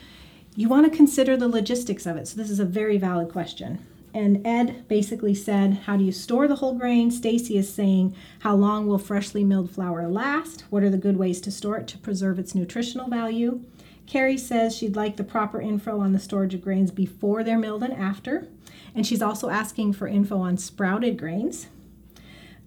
you 0.56 0.68
want 0.68 0.90
to 0.90 0.96
consider 0.96 1.36
the 1.36 1.48
logistics 1.48 2.04
of 2.04 2.16
it. 2.16 2.26
So 2.26 2.36
this 2.36 2.50
is 2.50 2.58
a 2.58 2.64
very 2.64 2.98
valid 2.98 3.30
question. 3.30 3.78
And 4.14 4.46
Ed 4.46 4.86
basically 4.86 5.34
said, 5.34 5.80
How 5.86 5.96
do 5.96 6.04
you 6.04 6.12
store 6.12 6.46
the 6.46 6.56
whole 6.56 6.78
grain? 6.78 7.10
Stacy 7.10 7.58
is 7.58 7.74
saying, 7.74 8.14
How 8.38 8.54
long 8.54 8.86
will 8.86 8.98
freshly 8.98 9.42
milled 9.42 9.72
flour 9.72 10.06
last? 10.08 10.62
What 10.70 10.84
are 10.84 10.90
the 10.90 10.96
good 10.96 11.16
ways 11.16 11.40
to 11.42 11.50
store 11.50 11.78
it 11.78 11.88
to 11.88 11.98
preserve 11.98 12.38
its 12.38 12.54
nutritional 12.54 13.10
value? 13.10 13.60
Carrie 14.06 14.38
says 14.38 14.76
she'd 14.76 14.94
like 14.94 15.16
the 15.16 15.24
proper 15.24 15.60
info 15.60 15.98
on 15.98 16.12
the 16.12 16.20
storage 16.20 16.54
of 16.54 16.62
grains 16.62 16.92
before 16.92 17.42
they're 17.42 17.58
milled 17.58 17.82
and 17.82 17.92
after. 17.92 18.46
And 18.94 19.04
she's 19.04 19.22
also 19.22 19.50
asking 19.50 19.94
for 19.94 20.06
info 20.06 20.38
on 20.38 20.58
sprouted 20.58 21.18
grains. 21.18 21.66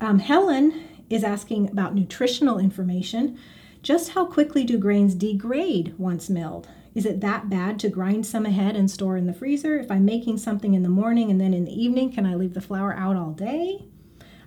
Um, 0.01 0.19
Helen 0.19 0.83
is 1.09 1.23
asking 1.23 1.69
about 1.69 1.95
nutritional 1.95 2.59
information. 2.59 3.39
Just 3.81 4.09
how 4.09 4.25
quickly 4.25 4.65
do 4.65 4.77
grains 4.77 5.15
degrade 5.15 5.93
once 5.97 6.29
milled? 6.29 6.67
Is 6.97 7.05
it 7.05 7.21
that 7.21 7.47
bad 7.47 7.77
to 7.81 7.89
grind 7.89 8.25
some 8.25 8.47
ahead 8.47 8.75
and 8.75 8.89
store 8.89 9.17
in 9.17 9.27
the 9.27 9.33
freezer? 9.33 9.77
If 9.77 9.91
I'm 9.91 10.03
making 10.03 10.39
something 10.39 10.73
in 10.73 10.81
the 10.81 10.89
morning 10.89 11.29
and 11.29 11.39
then 11.39 11.53
in 11.53 11.63
the 11.63 11.79
evening, 11.79 12.11
can 12.11 12.25
I 12.25 12.33
leave 12.33 12.55
the 12.55 12.59
flour 12.59 12.91
out 12.91 13.15
all 13.15 13.33
day? 13.33 13.85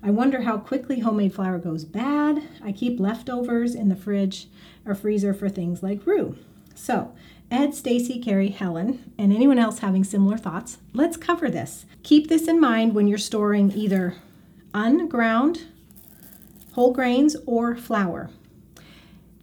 I 0.03 0.11
wonder 0.11 0.41
how 0.41 0.59
quickly 0.59 0.99
homemade 0.99 1.33
flour 1.33 1.61
goes 1.61 1.85
bad. 1.85 2.43
I 2.61 2.73
keep 2.73 2.99
leftovers 2.99 3.77
in 3.77 3.89
the 3.89 3.95
fridge 3.95 4.49
or 4.85 4.97
freezer 4.97 5.33
for 5.33 5.49
things 5.49 5.81
like 5.81 6.05
roux. 6.05 6.39
So, 6.75 7.15
Ed, 7.53 7.73
Stacy, 7.73 8.19
Carrie, 8.19 8.49
Helen, 8.49 9.13
and 9.17 9.33
anyone 9.33 9.61
else 9.61 9.79
having 9.79 10.03
similar 10.03 10.37
thoughts, 10.37 10.79
let's 10.93 11.17
cover 11.17 11.51
this. 11.51 11.87
Keep 12.03 12.29
this 12.29 12.49
in 12.49 12.61
mind 12.61 12.97
when 12.97 13.07
you're 13.07 13.17
storing 13.17 13.71
either 13.71 14.17
unground 14.75 15.67
whole 16.73 16.93
grains 16.93 17.37
or 17.47 17.77
flour. 17.77 18.29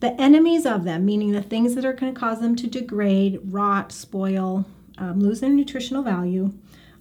The 0.00 0.20
enemies 0.20 0.64
of 0.64 0.84
them, 0.84 1.04
meaning 1.04 1.32
the 1.32 1.42
things 1.42 1.74
that 1.74 1.84
are 1.84 1.92
going 1.92 2.14
to 2.14 2.18
cause 2.18 2.40
them 2.40 2.54
to 2.56 2.66
degrade, 2.68 3.40
rot, 3.44 3.90
spoil, 3.90 4.64
um, 4.96 5.20
lose 5.20 5.40
their 5.40 5.50
nutritional 5.50 6.02
value, 6.02 6.52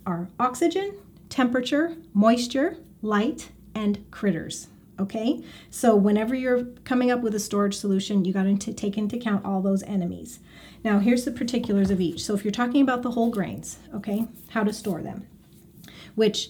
are 0.06 0.30
oxygen, 0.40 0.94
temperature, 1.30 1.96
moisture, 2.14 2.78
light, 3.02 3.50
and 3.76 4.10
critters. 4.10 4.68
Okay, 5.00 5.44
so 5.70 5.96
whenever 5.96 6.34
you're 6.34 6.64
coming 6.84 7.12
up 7.12 7.22
with 7.22 7.36
a 7.36 7.40
storage 7.40 7.76
solution, 7.76 8.26
you 8.26 8.34
got 8.34 8.60
to 8.60 8.74
take 8.74 8.98
into 8.98 9.18
account 9.18 9.46
all 9.46 9.62
those 9.62 9.84
enemies. 9.84 10.40
Now, 10.84 10.98
here's 10.98 11.24
the 11.24 11.32
particulars 11.32 11.92
of 11.92 12.02
each. 12.02 12.24
So, 12.24 12.34
if 12.34 12.44
you're 12.44 12.52
talking 12.52 12.82
about 12.82 13.04
the 13.04 13.12
whole 13.12 13.30
grains, 13.30 13.78
okay, 13.94 14.28
how 14.50 14.64
to 14.64 14.74
store 14.74 15.04
them, 15.04 15.28
which 16.16 16.50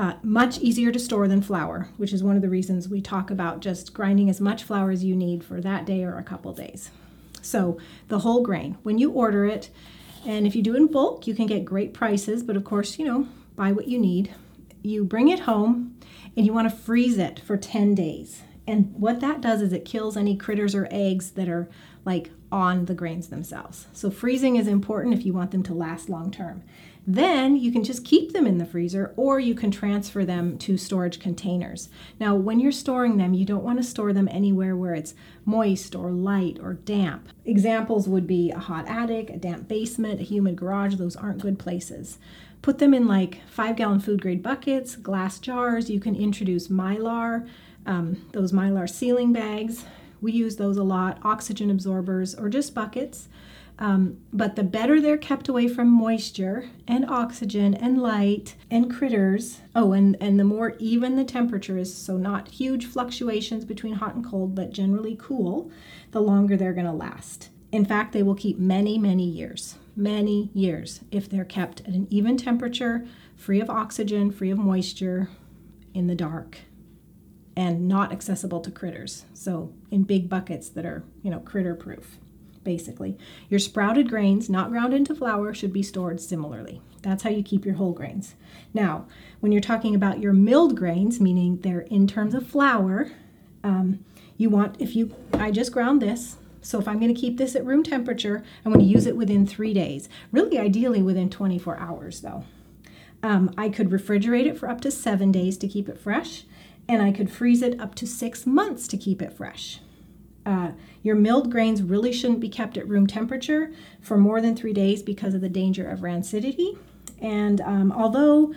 uh, 0.00 0.14
much 0.22 0.58
easier 0.60 0.90
to 0.90 0.98
store 0.98 1.28
than 1.28 1.42
flour, 1.42 1.90
which 1.98 2.14
is 2.14 2.24
one 2.24 2.34
of 2.34 2.40
the 2.40 2.48
reasons 2.48 2.88
we 2.88 3.02
talk 3.02 3.30
about 3.30 3.60
just 3.60 3.92
grinding 3.92 4.30
as 4.30 4.40
much 4.40 4.64
flour 4.64 4.90
as 4.90 5.04
you 5.04 5.14
need 5.14 5.44
for 5.44 5.60
that 5.60 5.84
day 5.84 6.02
or 6.02 6.16
a 6.16 6.22
couple 6.22 6.54
days. 6.54 6.90
So, 7.42 7.76
the 8.08 8.20
whole 8.20 8.42
grain, 8.42 8.78
when 8.82 8.96
you 8.96 9.10
order 9.10 9.44
it, 9.44 9.68
and 10.24 10.46
if 10.46 10.56
you 10.56 10.62
do 10.62 10.74
in 10.74 10.86
bulk, 10.86 11.26
you 11.26 11.34
can 11.34 11.46
get 11.46 11.66
great 11.66 11.92
prices, 11.92 12.42
but 12.42 12.56
of 12.56 12.64
course, 12.64 12.98
you 12.98 13.04
know, 13.04 13.28
buy 13.56 13.72
what 13.72 13.88
you 13.88 13.98
need. 13.98 14.34
You 14.80 15.04
bring 15.04 15.28
it 15.28 15.40
home 15.40 15.98
and 16.34 16.46
you 16.46 16.54
want 16.54 16.70
to 16.70 16.74
freeze 16.74 17.18
it 17.18 17.38
for 17.38 17.58
10 17.58 17.94
days. 17.94 18.40
And 18.66 18.94
what 18.94 19.20
that 19.20 19.42
does 19.42 19.60
is 19.60 19.70
it 19.70 19.84
kills 19.84 20.16
any 20.16 20.34
critters 20.34 20.74
or 20.74 20.88
eggs 20.90 21.32
that 21.32 21.48
are 21.50 21.68
like 22.06 22.30
on 22.50 22.86
the 22.86 22.94
grains 22.94 23.28
themselves. 23.28 23.86
So 23.92 24.10
freezing 24.10 24.56
is 24.56 24.66
important 24.66 25.14
if 25.14 25.26
you 25.26 25.34
want 25.34 25.50
them 25.50 25.62
to 25.64 25.74
last 25.74 26.08
long 26.08 26.30
term. 26.30 26.62
Then 27.12 27.56
you 27.56 27.72
can 27.72 27.82
just 27.82 28.04
keep 28.04 28.32
them 28.32 28.46
in 28.46 28.58
the 28.58 28.64
freezer 28.64 29.12
or 29.16 29.40
you 29.40 29.52
can 29.52 29.72
transfer 29.72 30.24
them 30.24 30.56
to 30.58 30.76
storage 30.76 31.18
containers. 31.18 31.88
Now, 32.20 32.36
when 32.36 32.60
you're 32.60 32.70
storing 32.70 33.16
them, 33.16 33.34
you 33.34 33.44
don't 33.44 33.64
want 33.64 33.80
to 33.80 33.82
store 33.82 34.12
them 34.12 34.28
anywhere 34.30 34.76
where 34.76 34.94
it's 34.94 35.14
moist 35.44 35.96
or 35.96 36.12
light 36.12 36.58
or 36.62 36.74
damp. 36.74 37.28
Examples 37.44 38.08
would 38.08 38.28
be 38.28 38.52
a 38.52 38.60
hot 38.60 38.86
attic, 38.86 39.28
a 39.28 39.38
damp 39.38 39.66
basement, 39.66 40.20
a 40.20 40.22
humid 40.22 40.54
garage. 40.54 40.94
Those 40.94 41.16
aren't 41.16 41.42
good 41.42 41.58
places. 41.58 42.18
Put 42.62 42.78
them 42.78 42.94
in 42.94 43.08
like 43.08 43.40
five 43.48 43.74
gallon 43.74 43.98
food 43.98 44.22
grade 44.22 44.40
buckets, 44.42 44.94
glass 44.94 45.40
jars. 45.40 45.90
You 45.90 45.98
can 45.98 46.14
introduce 46.14 46.68
mylar, 46.68 47.48
um, 47.86 48.24
those 48.30 48.52
mylar 48.52 48.88
sealing 48.88 49.32
bags. 49.32 49.84
We 50.20 50.30
use 50.30 50.56
those 50.56 50.76
a 50.76 50.84
lot, 50.84 51.18
oxygen 51.24 51.72
absorbers, 51.72 52.36
or 52.36 52.48
just 52.48 52.72
buckets. 52.72 53.26
Um, 53.80 54.18
but 54.30 54.56
the 54.56 54.62
better 54.62 55.00
they're 55.00 55.16
kept 55.16 55.48
away 55.48 55.66
from 55.66 55.88
moisture 55.88 56.68
and 56.86 57.08
oxygen 57.08 57.72
and 57.74 58.00
light 58.00 58.54
and 58.70 58.94
critters. 58.94 59.62
Oh, 59.74 59.92
and, 59.92 60.18
and 60.20 60.38
the 60.38 60.44
more 60.44 60.76
even 60.78 61.16
the 61.16 61.24
temperature 61.24 61.78
is, 61.78 61.92
so 61.92 62.18
not 62.18 62.48
huge 62.48 62.84
fluctuations 62.84 63.64
between 63.64 63.94
hot 63.94 64.14
and 64.14 64.24
cold, 64.24 64.54
but 64.54 64.70
generally 64.70 65.16
cool, 65.18 65.70
the 66.10 66.20
longer 66.20 66.58
they're 66.58 66.74
going 66.74 66.86
to 66.86 66.92
last. 66.92 67.48
In 67.72 67.86
fact, 67.86 68.12
they 68.12 68.22
will 68.22 68.34
keep 68.34 68.58
many, 68.58 68.98
many 68.98 69.24
years, 69.24 69.76
many 69.96 70.50
years 70.52 71.00
if 71.10 71.30
they're 71.30 71.44
kept 71.44 71.80
at 71.80 71.94
an 71.94 72.06
even 72.10 72.36
temperature, 72.36 73.06
free 73.34 73.60
of 73.60 73.70
oxygen, 73.70 74.30
free 74.30 74.50
of 74.50 74.58
moisture, 74.58 75.30
in 75.94 76.06
the 76.06 76.14
dark, 76.14 76.58
and 77.56 77.88
not 77.88 78.12
accessible 78.12 78.60
to 78.60 78.70
critters. 78.70 79.24
So, 79.32 79.72
in 79.90 80.04
big 80.04 80.28
buckets 80.28 80.68
that 80.68 80.84
are, 80.84 81.02
you 81.22 81.30
know, 81.30 81.40
critter 81.40 81.74
proof 81.74 82.18
basically. 82.64 83.16
Your 83.48 83.60
sprouted 83.60 84.08
grains, 84.08 84.48
not 84.48 84.70
ground 84.70 84.92
into 84.92 85.14
flour, 85.14 85.54
should 85.54 85.72
be 85.72 85.82
stored 85.82 86.20
similarly. 86.20 86.80
That's 87.02 87.22
how 87.22 87.30
you 87.30 87.42
keep 87.42 87.64
your 87.64 87.76
whole 87.76 87.92
grains. 87.92 88.34
Now, 88.74 89.06
when 89.40 89.52
you're 89.52 89.60
talking 89.60 89.94
about 89.94 90.20
your 90.20 90.32
milled 90.32 90.76
grains, 90.76 91.20
meaning 91.20 91.58
they're 91.58 91.80
in 91.80 92.06
terms 92.06 92.34
of 92.34 92.46
flour, 92.46 93.10
um, 93.64 94.04
you 94.36 94.50
want, 94.50 94.76
if 94.78 94.94
you, 94.94 95.14
I 95.34 95.50
just 95.50 95.72
ground 95.72 96.02
this, 96.02 96.36
so 96.62 96.78
if 96.78 96.86
I'm 96.86 96.98
going 96.98 97.14
to 97.14 97.20
keep 97.20 97.38
this 97.38 97.56
at 97.56 97.64
room 97.64 97.82
temperature, 97.82 98.44
I'm 98.64 98.72
going 98.72 98.84
to 98.84 98.90
use 98.92 99.06
it 99.06 99.16
within 99.16 99.46
three 99.46 99.72
days. 99.72 100.08
Really, 100.30 100.58
ideally 100.58 101.02
within 101.02 101.30
24 101.30 101.78
hours, 101.78 102.20
though. 102.20 102.44
Um, 103.22 103.52
I 103.56 103.68
could 103.68 103.90
refrigerate 103.90 104.46
it 104.46 104.58
for 104.58 104.68
up 104.68 104.80
to 104.82 104.90
seven 104.90 105.32
days 105.32 105.56
to 105.58 105.68
keep 105.68 105.88
it 105.88 105.98
fresh, 105.98 106.44
and 106.88 107.02
I 107.02 107.12
could 107.12 107.30
freeze 107.30 107.62
it 107.62 107.78
up 107.80 107.94
to 107.96 108.06
six 108.06 108.46
months 108.46 108.88
to 108.88 108.96
keep 108.96 109.22
it 109.22 109.32
fresh. 109.32 109.80
Uh, 110.50 110.72
your 111.04 111.14
milled 111.14 111.48
grains 111.48 111.80
really 111.80 112.12
shouldn't 112.12 112.40
be 112.40 112.48
kept 112.48 112.76
at 112.76 112.88
room 112.88 113.06
temperature 113.06 113.72
for 114.00 114.18
more 114.18 114.40
than 114.40 114.56
three 114.56 114.72
days 114.72 115.00
because 115.00 115.32
of 115.32 115.40
the 115.40 115.48
danger 115.48 115.88
of 115.88 116.00
rancidity. 116.00 116.76
And 117.20 117.60
um, 117.60 117.92
although 117.92 118.52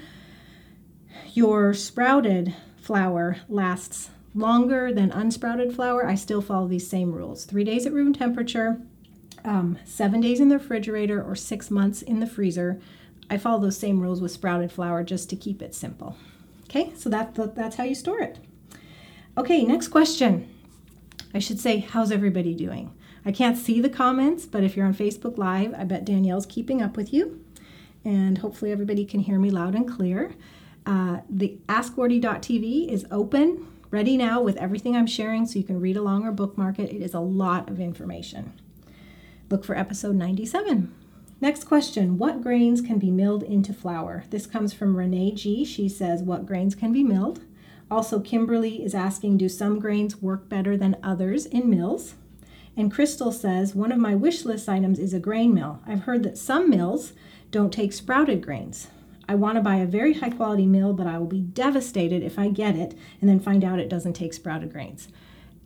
your 1.34 1.76
sprouted 1.76 2.56
flour 2.78 3.38
lasts 3.48 4.10
longer 4.34 4.92
than 4.92 5.12
unsprouted 5.12 5.76
flour, 5.76 6.04
I 6.08 6.16
still 6.16 6.42
follow 6.42 6.68
these 6.68 6.88
same 6.88 7.12
rules. 7.12 7.46
Three 7.46 7.64
days 7.64 7.86
at 7.86 7.94
room 7.94 8.12
temperature, 8.12 8.82
um, 9.46 9.78
seven 9.86 10.20
days 10.20 10.40
in 10.40 10.50
the 10.50 10.58
refrigerator, 10.58 11.24
or 11.24 11.36
six 11.36 11.70
months 11.70 12.02
in 12.02 12.20
the 12.20 12.28
freezer. 12.28 12.82
I 13.30 13.38
follow 13.38 13.62
those 13.62 13.78
same 13.78 14.00
rules 14.00 14.20
with 14.20 14.32
sprouted 14.32 14.72
flour 14.72 15.04
just 15.04 15.30
to 15.30 15.36
keep 15.36 15.62
it 15.62 15.76
simple. 15.76 16.18
Okay, 16.64 16.92
so 16.96 17.08
that, 17.10 17.36
that's 17.56 17.76
how 17.76 17.84
you 17.84 17.94
store 17.94 18.20
it. 18.20 18.40
Okay, 19.38 19.64
next 19.64 19.90
question. 19.90 20.50
I 21.34 21.40
should 21.40 21.60
say, 21.60 21.80
how's 21.80 22.12
everybody 22.12 22.54
doing? 22.54 22.94
I 23.26 23.32
can't 23.32 23.58
see 23.58 23.80
the 23.80 23.90
comments, 23.90 24.46
but 24.46 24.64
if 24.64 24.76
you're 24.76 24.86
on 24.86 24.94
Facebook 24.94 25.38
Live, 25.38 25.74
I 25.78 25.84
bet 25.84 26.06
Danielle's 26.06 26.46
keeping 26.46 26.82
up 26.82 26.98
with 26.98 27.14
you. 27.14 27.44
And 28.04 28.40
hopefully, 28.40 28.72
everybody 28.72 29.06
can 29.06 29.22
hear 29.22 29.40
me 29.40 29.50
loud 29.50 29.76
and 29.76 29.90
clear. 29.90 30.36
Uh, 30.86 31.22
the 31.30 31.58
AskWardee.tv 31.68 32.90
is 32.90 33.06
open, 33.10 33.66
ready 33.92 34.18
now 34.18 34.42
with 34.42 34.58
everything 34.58 34.96
I'm 34.96 35.08
sharing, 35.08 35.46
so 35.46 35.58
you 35.58 35.64
can 35.64 35.80
read 35.80 35.96
along 35.96 36.26
or 36.26 36.32
bookmark 36.32 36.80
it. 36.80 36.94
It 36.94 37.02
is 37.02 37.14
a 37.14 37.22
lot 37.22 37.70
of 37.70 37.80
information. 37.80 38.54
Look 39.50 39.64
for 39.64 39.78
episode 39.78 40.16
97. 40.16 40.94
Next 41.40 41.66
question 41.66 42.18
What 42.18 42.42
grains 42.42 42.82
can 42.82 43.00
be 43.00 43.12
milled 43.12 43.44
into 43.44 43.74
flour? 43.74 44.26
This 44.30 44.46
comes 44.46 44.74
from 44.74 44.98
Renee 44.98 45.32
G. 45.32 45.64
She 45.64 45.88
says, 45.88 46.24
What 46.24 46.46
grains 46.46 46.76
can 46.76 46.92
be 46.92 47.04
milled? 47.04 47.42
Also, 47.94 48.20
Kimberly 48.20 48.84
is 48.84 48.96
asking 48.96 49.38
Do 49.38 49.48
some 49.48 49.78
grains 49.78 50.20
work 50.20 50.50
better 50.50 50.76
than 50.76 50.98
others 51.04 51.46
in 51.46 51.70
mills? 51.70 52.16
And 52.76 52.92
Crystal 52.92 53.32
says 53.32 53.76
One 53.76 53.92
of 53.92 54.00
my 54.00 54.16
wish 54.16 54.46
list 54.46 54.68
items 54.68 54.98
is 54.98 55.14
a 55.14 55.20
grain 55.20 55.54
mill. 55.54 55.80
I've 55.86 56.06
heard 56.06 56.24
that 56.24 56.40
some 56.40 56.72
mills 56.72 57.14
don't 57.52 57.72
take 57.72 57.94
sprouted 57.94 58.42
grains. 58.44 58.88
I 59.30 59.36
want 59.36 59.58
to 59.58 59.62
buy 59.62 59.76
a 59.76 59.86
very 59.86 60.16
high 60.16 60.32
quality 60.32 60.66
mill, 60.66 60.94
but 60.94 61.06
I 61.06 61.20
will 61.20 61.28
be 61.28 61.42
devastated 61.42 62.24
if 62.24 62.40
I 62.40 62.48
get 62.48 62.76
it 62.76 62.98
and 63.22 63.30
then 63.30 63.40
find 63.40 63.64
out 63.64 63.78
it 63.78 63.90
doesn't 63.90 64.14
take 64.14 64.34
sprouted 64.34 64.74
grains. 64.74 65.08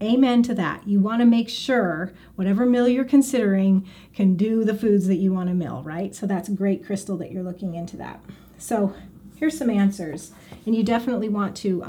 Amen 0.03 0.43
to 0.43 0.53
that. 0.55 0.85
You 0.85 0.99
want 0.99 1.21
to 1.21 1.25
make 1.25 1.47
sure 1.47 2.11
whatever 2.35 2.65
mill 2.65 2.89
you're 2.89 3.05
considering 3.05 3.87
can 4.13 4.35
do 4.35 4.65
the 4.65 4.75
foods 4.75 5.07
that 5.07 5.15
you 5.15 5.31
want 5.31 5.47
to 5.47 5.55
mill, 5.55 5.81
right? 5.81 6.13
So 6.13 6.25
that's 6.25 6.49
great, 6.49 6.85
Crystal, 6.85 7.15
that 7.19 7.31
you're 7.31 7.41
looking 7.41 7.73
into 7.73 7.95
that. 7.95 8.19
So 8.57 8.93
here's 9.37 9.57
some 9.57 9.69
answers. 9.69 10.31
And 10.65 10.75
you 10.75 10.83
definitely 10.83 11.29
want 11.29 11.55
to, 11.57 11.79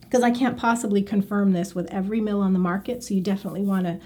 because 0.00 0.22
um, 0.22 0.24
I 0.24 0.30
can't 0.30 0.56
possibly 0.56 1.02
confirm 1.02 1.52
this 1.52 1.74
with 1.74 1.90
every 1.92 2.20
mill 2.20 2.40
on 2.40 2.52
the 2.52 2.58
market, 2.58 3.02
so 3.02 3.14
you 3.14 3.20
definitely 3.20 3.62
want 3.62 3.86
to 3.86 4.00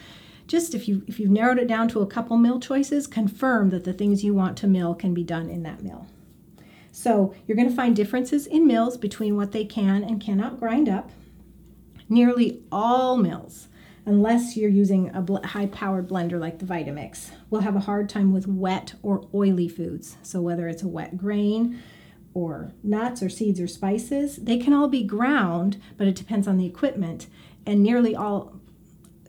just 0.46 0.74
if 0.74 0.88
you 0.88 1.02
if 1.06 1.20
you've 1.20 1.30
narrowed 1.30 1.58
it 1.58 1.68
down 1.68 1.88
to 1.88 2.00
a 2.00 2.06
couple 2.06 2.36
mill 2.38 2.58
choices, 2.58 3.06
confirm 3.06 3.68
that 3.70 3.84
the 3.84 3.92
things 3.92 4.24
you 4.24 4.34
want 4.34 4.56
to 4.56 4.66
mill 4.66 4.94
can 4.94 5.12
be 5.14 5.22
done 5.22 5.50
in 5.50 5.62
that 5.62 5.82
mill. 5.82 6.06
So 6.90 7.34
you're 7.46 7.56
going 7.56 7.68
to 7.68 7.76
find 7.76 7.94
differences 7.94 8.46
in 8.46 8.66
mills 8.66 8.96
between 8.96 9.36
what 9.36 9.52
they 9.52 9.64
can 9.64 10.02
and 10.02 10.20
cannot 10.20 10.58
grind 10.58 10.88
up. 10.88 11.10
Nearly 12.08 12.62
all 12.72 13.18
mills, 13.18 13.68
unless 14.06 14.56
you're 14.56 14.70
using 14.70 15.14
a 15.14 15.20
bl- 15.20 15.44
high-powered 15.44 16.08
blender 16.08 16.40
like 16.40 16.58
the 16.58 16.64
Vitamix, 16.64 17.30
will 17.50 17.60
have 17.60 17.76
a 17.76 17.80
hard 17.80 18.08
time 18.08 18.32
with 18.32 18.48
wet 18.48 18.94
or 19.02 19.28
oily 19.34 19.68
foods. 19.68 20.16
So 20.22 20.40
whether 20.40 20.66
it's 20.66 20.82
a 20.82 20.88
wet 20.88 21.18
grain, 21.18 21.80
or 22.38 22.72
nuts 22.82 23.22
or 23.22 23.28
seeds 23.28 23.60
or 23.60 23.66
spices, 23.66 24.36
they 24.36 24.58
can 24.58 24.72
all 24.72 24.88
be 24.88 25.02
ground, 25.02 25.80
but 25.96 26.06
it 26.06 26.14
depends 26.14 26.46
on 26.46 26.56
the 26.56 26.66
equipment. 26.66 27.26
And 27.66 27.82
nearly 27.82 28.14
all, 28.14 28.60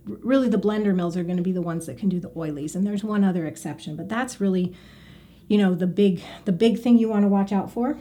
really, 0.06 0.50
the 0.50 0.58
blender 0.58 0.96
mills 0.96 1.18
are 1.18 1.24
going 1.24 1.38
to 1.38 1.44
be 1.44 1.52
the 1.52 1.62
ones 1.62 1.86
that 1.88 1.98
can 1.98 2.10
do 2.10 2.20
the 2.20 2.30
oilies. 2.30 2.76
And 2.76 2.86
there's 2.86 3.04
one 3.04 3.24
other 3.24 3.46
exception, 3.46 3.96
but 3.96 4.10
that's 4.10 4.40
really, 4.40 4.76
you 5.48 5.58
know, 5.58 5.76
the 5.76 5.88
big 5.88 6.22
the 6.46 6.52
big 6.52 6.80
thing 6.80 6.98
you 6.98 7.10
want 7.10 7.24
to 7.24 7.30
watch 7.30 7.52
out 7.52 7.72
for. 7.72 7.98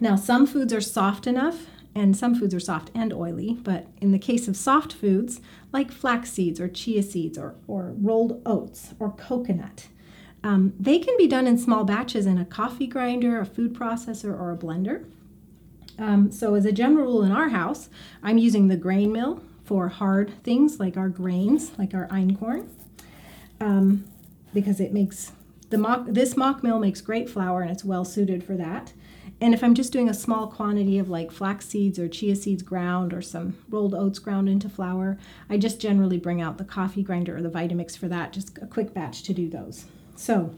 Now, 0.00 0.14
some 0.16 0.46
foods 0.46 0.72
are 0.72 0.80
soft 0.80 1.26
enough, 1.26 1.66
and 1.94 2.16
some 2.16 2.34
foods 2.34 2.54
are 2.54 2.60
soft 2.60 2.90
and 2.94 3.12
oily. 3.12 3.54
But 3.54 3.86
in 4.00 4.12
the 4.12 4.18
case 4.18 4.46
of 4.46 4.56
soft 4.56 4.92
foods, 4.92 5.40
like 5.72 5.90
flax 5.90 6.30
seeds 6.30 6.60
or 6.60 6.68
chia 6.68 7.02
seeds 7.02 7.36
or, 7.36 7.56
or 7.66 7.94
rolled 7.98 8.40
oats 8.46 8.94
or 9.00 9.10
coconut, 9.10 9.88
um, 10.44 10.72
they 10.78 10.98
can 10.98 11.16
be 11.16 11.26
done 11.26 11.46
in 11.46 11.58
small 11.58 11.84
batches 11.84 12.26
in 12.26 12.38
a 12.38 12.44
coffee 12.44 12.86
grinder, 12.86 13.40
a 13.40 13.46
food 13.46 13.74
processor, 13.74 14.38
or 14.38 14.52
a 14.52 14.56
blender. 14.56 15.04
Um, 15.98 16.30
so, 16.30 16.54
as 16.54 16.64
a 16.64 16.72
general 16.72 17.06
rule 17.06 17.22
in 17.24 17.32
our 17.32 17.48
house, 17.48 17.88
I'm 18.22 18.38
using 18.38 18.68
the 18.68 18.76
grain 18.76 19.12
mill 19.12 19.42
for 19.64 19.88
hard 19.88 20.32
things 20.44 20.78
like 20.78 20.96
our 20.96 21.08
grains, 21.08 21.76
like 21.76 21.92
our 21.92 22.06
einkorn, 22.08 22.68
um, 23.60 24.04
because 24.54 24.80
it 24.80 24.92
makes 24.92 25.32
the 25.70 25.78
mock, 25.78 26.06
this 26.06 26.36
mock 26.36 26.62
mill 26.62 26.78
makes 26.78 27.00
great 27.00 27.28
flour 27.28 27.60
and 27.60 27.70
it's 27.70 27.84
well 27.84 28.04
suited 28.04 28.42
for 28.42 28.56
that. 28.56 28.92
And 29.40 29.54
if 29.54 29.62
I'm 29.62 29.74
just 29.74 29.92
doing 29.92 30.08
a 30.08 30.14
small 30.14 30.46
quantity 30.46 30.98
of 30.98 31.08
like 31.08 31.30
flax 31.30 31.66
seeds 31.66 31.98
or 31.98 32.08
chia 32.08 32.34
seeds 32.34 32.62
ground 32.62 33.12
or 33.12 33.22
some 33.22 33.56
rolled 33.68 33.94
oats 33.94 34.18
ground 34.18 34.48
into 34.48 34.68
flour, 34.68 35.18
I 35.50 35.58
just 35.58 35.80
generally 35.80 36.18
bring 36.18 36.40
out 36.40 36.58
the 36.58 36.64
coffee 36.64 37.02
grinder 37.02 37.36
or 37.36 37.42
the 37.42 37.50
Vitamix 37.50 37.96
for 37.96 38.08
that, 38.08 38.32
just 38.32 38.56
a 38.58 38.66
quick 38.66 38.94
batch 38.94 39.22
to 39.24 39.34
do 39.34 39.48
those. 39.48 39.86
So, 40.18 40.52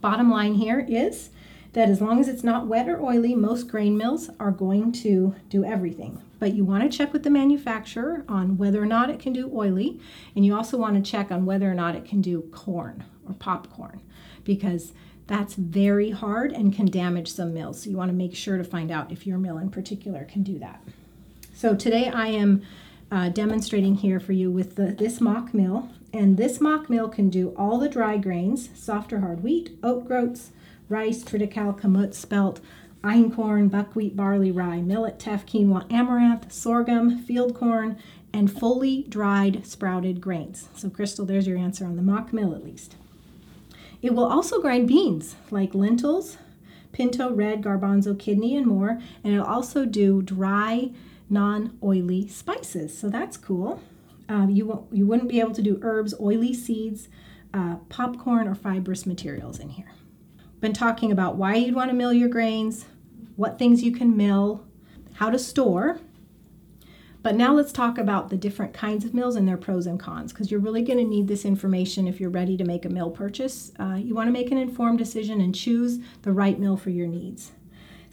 bottom 0.00 0.30
line 0.30 0.54
here 0.54 0.86
is 0.88 1.30
that 1.72 1.88
as 1.88 2.00
long 2.00 2.20
as 2.20 2.28
it's 2.28 2.44
not 2.44 2.68
wet 2.68 2.88
or 2.88 3.02
oily, 3.02 3.34
most 3.34 3.66
grain 3.66 3.98
mills 3.98 4.30
are 4.38 4.52
going 4.52 4.92
to 4.92 5.34
do 5.48 5.64
everything. 5.64 6.22
But 6.38 6.54
you 6.54 6.64
want 6.64 6.88
to 6.88 6.96
check 6.96 7.12
with 7.12 7.24
the 7.24 7.30
manufacturer 7.30 8.24
on 8.28 8.56
whether 8.56 8.80
or 8.80 8.86
not 8.86 9.10
it 9.10 9.18
can 9.18 9.32
do 9.32 9.50
oily, 9.52 10.00
and 10.36 10.46
you 10.46 10.54
also 10.54 10.78
want 10.78 10.94
to 10.94 11.10
check 11.10 11.32
on 11.32 11.44
whether 11.44 11.68
or 11.68 11.74
not 11.74 11.96
it 11.96 12.04
can 12.04 12.22
do 12.22 12.42
corn 12.52 13.02
or 13.26 13.34
popcorn 13.34 14.00
because 14.44 14.92
that's 15.26 15.54
very 15.54 16.10
hard 16.10 16.52
and 16.52 16.72
can 16.72 16.86
damage 16.86 17.32
some 17.32 17.52
mills. 17.52 17.82
So 17.82 17.90
you 17.90 17.96
want 17.96 18.10
to 18.10 18.16
make 18.16 18.36
sure 18.36 18.58
to 18.58 18.64
find 18.64 18.92
out 18.92 19.10
if 19.10 19.26
your 19.26 19.38
mill 19.38 19.58
in 19.58 19.70
particular 19.70 20.24
can 20.24 20.44
do 20.44 20.60
that. 20.60 20.80
So 21.52 21.74
today 21.74 22.10
I 22.10 22.28
am 22.28 22.62
uh, 23.10 23.30
demonstrating 23.30 23.96
here 23.96 24.20
for 24.20 24.32
you 24.32 24.52
with 24.52 24.76
the, 24.76 24.92
this 24.92 25.20
mock 25.20 25.52
mill. 25.52 25.88
And 26.14 26.36
this 26.36 26.60
mock 26.60 26.88
mill 26.88 27.08
can 27.08 27.28
do 27.28 27.52
all 27.56 27.76
the 27.76 27.88
dry 27.88 28.18
grains, 28.18 28.70
soft 28.72 29.12
or 29.12 29.18
hard 29.18 29.42
wheat, 29.42 29.76
oat 29.82 30.06
groats, 30.06 30.52
rice, 30.88 31.24
triticale, 31.24 31.76
kamut, 31.76 32.14
spelt, 32.14 32.60
einkorn, 33.02 33.68
buckwheat, 33.68 34.14
barley, 34.14 34.52
rye, 34.52 34.80
millet, 34.80 35.18
teff, 35.18 35.44
quinoa, 35.44 35.90
amaranth, 35.92 36.52
sorghum, 36.52 37.18
field 37.18 37.56
corn, 37.56 37.98
and 38.32 38.56
fully 38.56 39.02
dried 39.08 39.66
sprouted 39.66 40.20
grains. 40.20 40.68
So 40.76 40.88
Crystal, 40.88 41.26
there's 41.26 41.48
your 41.48 41.58
answer 41.58 41.84
on 41.84 41.96
the 41.96 42.02
mock 42.02 42.32
mill 42.32 42.54
at 42.54 42.64
least. 42.64 42.94
It 44.00 44.14
will 44.14 44.26
also 44.26 44.60
grind 44.60 44.86
beans 44.86 45.34
like 45.50 45.74
lentils, 45.74 46.36
pinto, 46.92 47.34
red, 47.34 47.60
garbanzo, 47.60 48.16
kidney, 48.16 48.56
and 48.56 48.68
more. 48.68 49.00
And 49.24 49.34
it'll 49.34 49.46
also 49.46 49.84
do 49.84 50.22
dry, 50.22 50.90
non 51.28 51.76
oily 51.82 52.28
spices. 52.28 52.96
So 52.96 53.10
that's 53.10 53.36
cool. 53.36 53.82
Um, 54.28 54.50
you, 54.50 54.66
won't, 54.66 54.92
you 54.92 55.06
wouldn't 55.06 55.28
be 55.28 55.40
able 55.40 55.52
to 55.52 55.62
do 55.62 55.78
herbs, 55.82 56.14
oily 56.20 56.54
seeds, 56.54 57.08
uh, 57.52 57.76
popcorn, 57.88 58.48
or 58.48 58.54
fibrous 58.54 59.06
materials 59.06 59.58
in 59.58 59.70
here. 59.70 59.92
Been 60.60 60.72
talking 60.72 61.12
about 61.12 61.36
why 61.36 61.56
you'd 61.56 61.74
want 61.74 61.90
to 61.90 61.96
mill 61.96 62.12
your 62.12 62.28
grains, 62.28 62.86
what 63.36 63.58
things 63.58 63.82
you 63.82 63.92
can 63.92 64.16
mill, 64.16 64.66
how 65.14 65.30
to 65.30 65.38
store, 65.38 66.00
but 67.24 67.36
now 67.36 67.54
let's 67.54 67.72
talk 67.72 67.96
about 67.96 68.28
the 68.28 68.36
different 68.36 68.74
kinds 68.74 69.06
of 69.06 69.14
mills 69.14 69.34
and 69.34 69.48
their 69.48 69.56
pros 69.56 69.86
and 69.86 69.98
cons 69.98 70.30
because 70.30 70.50
you're 70.50 70.60
really 70.60 70.82
going 70.82 70.98
to 70.98 71.04
need 71.04 71.26
this 71.26 71.46
information 71.46 72.06
if 72.06 72.20
you're 72.20 72.28
ready 72.28 72.54
to 72.58 72.64
make 72.64 72.84
a 72.84 72.90
mill 72.90 73.10
purchase. 73.10 73.72
Uh, 73.80 73.94
you 73.94 74.14
want 74.14 74.28
to 74.28 74.32
make 74.32 74.50
an 74.50 74.58
informed 74.58 74.98
decision 74.98 75.40
and 75.40 75.54
choose 75.54 76.00
the 76.20 76.32
right 76.32 76.60
mill 76.60 76.76
for 76.76 76.90
your 76.90 77.06
needs. 77.06 77.52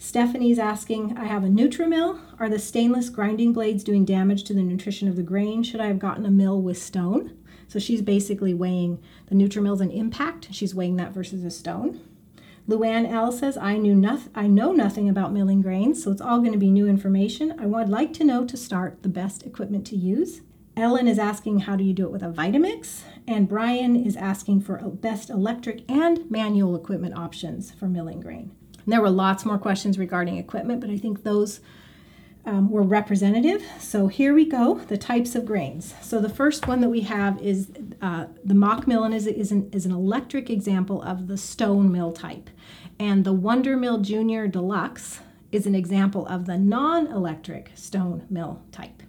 Stephanie's 0.02 0.58
asking, 0.58 1.16
I 1.16 1.26
have 1.26 1.44
a 1.44 1.48
Nutrimill. 1.48 2.18
Are 2.40 2.48
the 2.48 2.58
stainless 2.58 3.08
grinding 3.08 3.52
blades 3.52 3.84
doing 3.84 4.04
damage 4.04 4.42
to 4.44 4.52
the 4.52 4.60
nutrition 4.60 5.06
of 5.06 5.14
the 5.14 5.22
grain? 5.22 5.62
Should 5.62 5.80
I 5.80 5.86
have 5.86 6.00
gotten 6.00 6.26
a 6.26 6.30
mill 6.30 6.60
with 6.60 6.76
stone? 6.76 7.38
So 7.68 7.78
she's 7.78 8.02
basically 8.02 8.52
weighing 8.52 9.00
the 9.28 9.36
Nutrimill's 9.36 9.80
an 9.80 9.92
impact. 9.92 10.48
She's 10.50 10.74
weighing 10.74 10.96
that 10.96 11.14
versus 11.14 11.44
a 11.44 11.52
stone. 11.52 12.00
Luann 12.68 13.08
L 13.08 13.30
says, 13.30 13.56
I 13.56 13.76
knew 13.76 13.94
nothing 13.94 14.32
I 14.34 14.48
know 14.48 14.72
nothing 14.72 15.08
about 15.08 15.32
milling 15.32 15.62
grains, 15.62 16.02
so 16.02 16.10
it's 16.10 16.20
all 16.20 16.40
going 16.40 16.52
to 16.52 16.58
be 16.58 16.72
new 16.72 16.88
information. 16.88 17.54
I 17.60 17.66
would 17.66 17.88
like 17.88 18.12
to 18.14 18.24
know 18.24 18.44
to 18.44 18.56
start 18.56 19.04
the 19.04 19.08
best 19.08 19.46
equipment 19.46 19.86
to 19.86 19.96
use. 19.96 20.40
Ellen 20.76 21.06
is 21.06 21.18
asking 21.18 21.60
how 21.60 21.76
do 21.76 21.84
you 21.84 21.92
do 21.92 22.06
it 22.06 22.12
with 22.12 22.24
a 22.24 22.32
Vitamix, 22.32 23.02
and 23.28 23.48
Brian 23.48 23.94
is 23.94 24.16
asking 24.16 24.62
for 24.62 24.78
best 24.78 25.30
electric 25.30 25.88
and 25.88 26.28
manual 26.28 26.74
equipment 26.74 27.16
options 27.16 27.70
for 27.70 27.86
milling 27.86 28.20
grain. 28.20 28.50
There 28.86 29.00
were 29.00 29.10
lots 29.10 29.44
more 29.44 29.58
questions 29.58 29.98
regarding 29.98 30.38
equipment, 30.38 30.80
but 30.80 30.90
I 30.90 30.98
think 30.98 31.22
those 31.22 31.60
um, 32.44 32.70
were 32.70 32.82
representative. 32.82 33.64
So 33.78 34.08
here 34.08 34.34
we 34.34 34.44
go, 34.44 34.74
the 34.88 34.98
types 34.98 35.34
of 35.34 35.46
grains. 35.46 35.94
So 36.00 36.20
the 36.20 36.28
first 36.28 36.66
one 36.66 36.80
that 36.80 36.88
we 36.88 37.02
have 37.02 37.40
is 37.40 37.70
uh, 38.00 38.26
the 38.44 38.54
mock 38.54 38.86
mill 38.86 39.04
is, 39.04 39.26
is, 39.26 39.52
an, 39.52 39.70
is 39.72 39.86
an 39.86 39.92
electric 39.92 40.50
example 40.50 41.02
of 41.02 41.28
the 41.28 41.36
stone 41.36 41.92
mill 41.92 42.12
type. 42.12 42.50
And 42.98 43.24
the 43.24 43.32
Wonder 43.32 43.76
Mill 43.76 43.98
Junior 43.98 44.48
Deluxe 44.48 45.20
is 45.52 45.66
an 45.66 45.74
example 45.74 46.26
of 46.26 46.46
the 46.46 46.58
non-electric 46.58 47.72
stone 47.74 48.26
mill 48.28 48.62
type. 48.72 49.02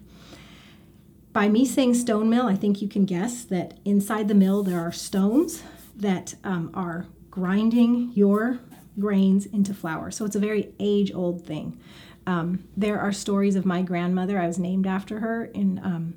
By 1.32 1.48
me 1.48 1.66
saying 1.66 1.94
stone 1.94 2.30
mill, 2.30 2.46
I 2.46 2.54
think 2.54 2.80
you 2.80 2.88
can 2.88 3.04
guess 3.06 3.42
that 3.44 3.78
inside 3.84 4.28
the 4.28 4.34
mill 4.34 4.62
there 4.62 4.80
are 4.80 4.92
stones 4.92 5.64
that 5.96 6.34
um, 6.44 6.70
are 6.74 7.06
grinding 7.30 8.12
your 8.14 8.60
grains 8.98 9.46
into 9.46 9.74
flour. 9.74 10.10
So 10.10 10.24
it's 10.24 10.36
a 10.36 10.40
very 10.40 10.72
age 10.78 11.12
old 11.14 11.46
thing. 11.46 11.78
Um, 12.26 12.64
there 12.76 12.98
are 12.98 13.12
stories 13.12 13.56
of 13.56 13.66
my 13.66 13.82
grandmother. 13.82 14.38
I 14.38 14.46
was 14.46 14.58
named 14.58 14.86
after 14.86 15.20
her 15.20 15.46
in, 15.46 15.80
um, 15.84 16.14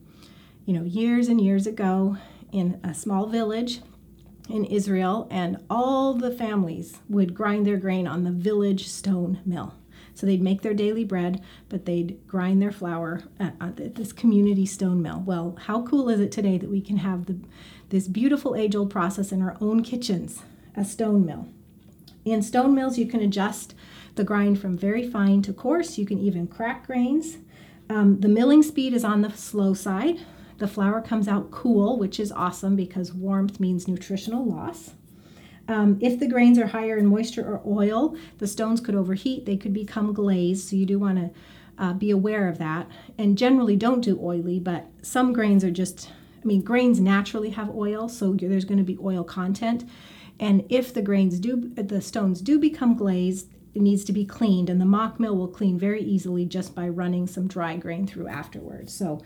you 0.66 0.74
know, 0.74 0.84
years 0.84 1.28
and 1.28 1.42
years 1.42 1.68
ago 1.68 2.18
in 2.52 2.80
a 2.84 2.94
small 2.94 3.26
village 3.26 3.82
in 4.50 4.64
Israel, 4.64 5.28
and 5.30 5.62
all 5.70 6.14
the 6.14 6.32
families 6.32 7.00
would 7.10 7.34
grind 7.34 7.68
their 7.68 7.78
grain 7.78 8.08
on 8.08 8.24
the 8.24 8.32
village 8.32 8.88
stone 8.88 9.42
mill. 9.46 9.74
So 10.14 10.26
they'd 10.26 10.42
make 10.42 10.62
their 10.62 10.74
daily 10.74 11.04
bread, 11.04 11.44
but 11.70 11.86
they'd 11.86 12.26
grind 12.26 12.62
their 12.62 12.72
flour 12.72 13.24
at, 13.40 13.96
this 13.96 14.12
community 14.12 14.66
stone 14.66 15.02
mill. 15.02 15.22
Well, 15.26 15.58
how 15.66 15.84
cool 15.84 16.10
is 16.10 16.20
it 16.20 16.32
today 16.32 16.58
that 16.58 16.72
we 16.72 16.82
can 16.82 16.98
have 16.98 17.26
the, 17.26 17.38
this 17.90 18.08
beautiful 18.08 18.56
age 18.56 18.76
old 18.76 18.90
process 18.90 19.32
in 19.32 19.42
our 19.42 19.58
own 19.62 19.84
kitchens, 19.84 20.42
a 20.76 20.84
stone 20.84 21.26
mill? 21.26 21.50
In 22.32 22.42
stone 22.42 22.76
mills, 22.76 22.98
you 22.98 23.06
can 23.06 23.22
adjust 23.22 23.74
the 24.16 24.24
grind 24.26 24.60
from 24.60 24.78
very 24.78 25.10
fine 25.10 25.42
to 25.44 25.54
coarse. 25.54 25.98
You 25.98 26.06
can 26.06 26.20
even 26.20 26.46
crack 26.46 26.86
grains. 26.86 27.38
Um, 27.90 28.20
the 28.20 28.28
milling 28.28 28.64
speed 28.64 28.94
is 28.94 29.06
on 29.06 29.22
the 29.22 29.32
slow 29.32 29.74
side. 29.74 30.20
The 30.58 30.68
flour 30.68 31.02
comes 31.02 31.30
out 31.30 31.52
cool, 31.52 31.98
which 31.98 32.20
is 32.20 32.32
awesome 32.34 32.76
because 32.76 33.14
warmth 33.14 33.62
means 33.62 33.88
nutritional 33.88 34.44
loss. 34.44 34.92
Um, 35.70 35.98
if 36.02 36.20
the 36.20 36.28
grains 36.28 36.60
are 36.60 36.68
higher 36.68 36.98
in 36.98 37.06
moisture 37.06 37.46
or 37.46 37.62
oil, 37.66 38.18
the 38.40 38.48
stones 38.48 38.82
could 38.82 38.96
overheat. 38.96 39.46
They 39.46 39.56
could 39.56 39.74
become 39.74 40.14
glazed, 40.14 40.68
so 40.68 40.76
you 40.76 40.86
do 40.86 41.00
want 41.00 41.18
to 41.18 41.30
uh, 41.78 41.94
be 41.94 42.12
aware 42.12 42.50
of 42.50 42.58
that. 42.58 42.88
And 43.18 43.38
generally, 43.38 43.78
don't 43.78 44.02
do 44.02 44.20
oily, 44.22 44.60
but 44.60 44.88
some 45.02 45.32
grains 45.32 45.64
are 45.64 45.72
just, 45.72 46.12
I 46.44 46.46
mean, 46.46 46.62
grains 46.62 47.00
naturally 47.00 47.52
have 47.52 47.70
oil, 47.70 48.10
so 48.10 48.34
there's 48.34 48.66
going 48.66 48.80
to 48.80 48.84
be 48.84 48.98
oil 49.02 49.24
content. 49.24 49.90
And 50.40 50.66
if 50.70 50.94
the 50.94 51.02
grains 51.02 51.40
do, 51.40 51.72
the 51.76 52.02
stones 52.02 52.42
do 52.42 52.60
become 52.60 52.96
glazed, 52.96 53.50
it 53.74 53.82
needs 53.82 54.04
to 54.06 54.14
be 54.14 54.26
cleaned, 54.26 54.70
and 54.70 54.82
the 54.82 54.86
mock 54.86 55.20
mill 55.20 55.36
will 55.36 55.48
clean 55.48 55.78
very 55.78 56.02
easily 56.02 56.46
just 56.46 56.74
by 56.74 56.88
running 56.90 57.28
some 57.28 57.48
dry 57.48 57.76
grain 57.76 58.08
through 58.08 58.28
afterwards. 58.28 58.94
So 58.94 59.22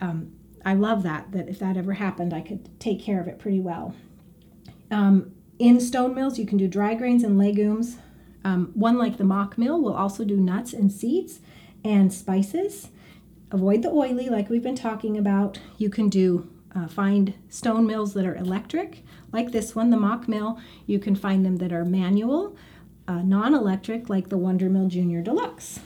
um, 0.00 0.32
I 0.64 0.74
love 0.74 1.02
that, 1.04 1.32
that 1.32 1.48
if 1.48 1.58
that 1.60 1.76
ever 1.76 1.94
happened, 1.94 2.34
I 2.34 2.40
could 2.40 2.78
take 2.80 3.00
care 3.00 3.20
of 3.20 3.28
it 3.28 3.38
pretty 3.38 3.60
well. 3.60 3.94
Um, 4.90 5.32
in 5.58 5.80
stone 5.80 6.14
mills, 6.14 6.38
you 6.38 6.46
can 6.46 6.58
do 6.58 6.68
dry 6.68 6.94
grains 6.94 7.24
and 7.24 7.38
legumes. 7.38 7.96
Um, 8.44 8.70
one 8.74 8.98
like 8.98 9.16
the 9.16 9.24
mock 9.24 9.56
mill 9.56 9.80
will 9.80 9.94
also 9.94 10.24
do 10.24 10.36
nuts 10.36 10.72
and 10.72 10.92
seeds 10.92 11.40
and 11.84 12.12
spices. 12.12 12.90
Avoid 13.50 13.82
the 13.82 13.90
oily, 13.90 14.28
like 14.28 14.50
we've 14.50 14.62
been 14.62 14.76
talking 14.76 15.16
about. 15.16 15.58
You 15.78 15.88
can 15.88 16.08
do 16.08 16.50
uh, 16.74 16.88
find 16.88 17.34
stone 17.48 17.86
mills 17.86 18.12
that 18.14 18.26
are 18.26 18.36
electric, 18.36 19.02
like 19.36 19.52
this 19.52 19.74
one, 19.74 19.90
the 19.90 19.96
mock 19.96 20.26
mill. 20.26 20.58
You 20.86 20.98
can 20.98 21.14
find 21.14 21.44
them 21.44 21.58
that 21.58 21.72
are 21.72 21.84
manual 21.84 22.56
uh, 23.06 23.22
non 23.22 23.54
electric 23.54 24.08
like 24.08 24.30
the 24.30 24.38
Wonder 24.38 24.68
Mill 24.68 24.88
Junior 24.88 25.22
Deluxe. 25.22 25.80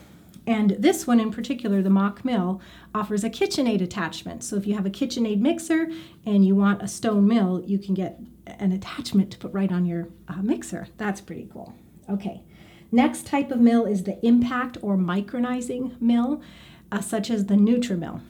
And 0.47 0.71
this 0.79 1.07
one 1.07 1.21
in 1.21 1.31
particular, 1.31 1.83
the 1.83 1.91
Mock 1.91 2.25
Mill, 2.25 2.61
offers 2.95 3.25
a 3.25 3.31
KitchenAid 3.31 3.83
attachment. 3.83 4.43
So 4.43 4.57
if 4.57 4.67
you 4.67 4.75
have 4.75 4.87
a 4.87 4.91
KitchenAid 4.91 5.39
mixer 5.39 5.91
and 6.25 6.45
you 6.45 6.57
want 6.57 6.83
a 6.83 6.89
stone 6.89 7.29
mill, 7.29 7.63
you 7.67 7.79
can 7.79 7.95
get 7.95 8.19
an 8.47 8.73
attachment 8.73 9.31
to 9.33 9.39
put 9.39 9.53
right 9.53 9.71
on 9.71 9.85
your 9.85 10.09
uh, 10.29 10.43
mixer. 10.43 10.89
That's 10.97 11.21
pretty 11.21 11.49
cool. 11.53 11.75
Okay, 12.09 12.43
next 12.91 13.27
type 13.27 13.51
of 13.51 13.61
mill 13.61 13.85
is 13.85 14.05
the 14.05 14.25
impact 14.27 14.79
or 14.83 14.97
micronizing 14.97 16.01
mill, 16.01 16.43
uh, 16.91 17.01
such 17.01 17.31
as 17.31 17.47
the 17.47 17.55
Nutrimill. 17.55 18.23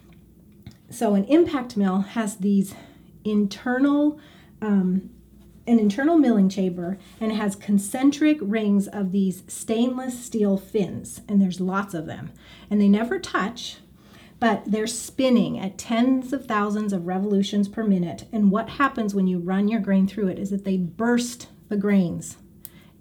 So 0.90 1.14
an 1.14 1.24
impact 1.26 1.76
mill 1.76 2.00
has 2.00 2.38
these 2.38 2.74
internal 3.24 4.18
um, 4.62 5.10
an 5.66 5.78
internal 5.78 6.16
milling 6.16 6.48
chamber 6.48 6.98
and 7.20 7.32
has 7.32 7.54
concentric 7.54 8.38
rings 8.40 8.88
of 8.88 9.12
these 9.12 9.42
stainless 9.46 10.18
steel 10.22 10.56
fins, 10.56 11.20
and 11.28 11.40
there's 11.40 11.60
lots 11.60 11.94
of 11.94 12.06
them. 12.06 12.32
And 12.68 12.80
they 12.80 12.88
never 12.88 13.18
touch, 13.18 13.78
but 14.38 14.62
they're 14.66 14.86
spinning 14.86 15.58
at 15.58 15.78
tens 15.78 16.32
of 16.32 16.46
thousands 16.46 16.92
of 16.92 17.06
revolutions 17.06 17.68
per 17.68 17.84
minute. 17.84 18.26
And 18.32 18.50
what 18.50 18.70
happens 18.70 19.14
when 19.14 19.26
you 19.26 19.38
run 19.38 19.68
your 19.68 19.80
grain 19.80 20.08
through 20.08 20.28
it 20.28 20.38
is 20.38 20.50
that 20.50 20.64
they 20.64 20.76
burst 20.76 21.48
the 21.68 21.76
grains 21.76 22.36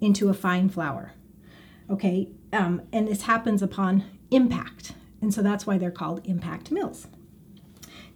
into 0.00 0.28
a 0.28 0.34
fine 0.34 0.68
flour. 0.68 1.12
Okay, 1.90 2.28
um, 2.52 2.82
and 2.92 3.08
this 3.08 3.22
happens 3.22 3.62
upon 3.62 4.04
impact. 4.30 4.92
And 5.20 5.34
so 5.34 5.42
that's 5.42 5.66
why 5.66 5.76
they're 5.76 5.90
called 5.90 6.20
impact 6.24 6.70
mills. 6.70 7.08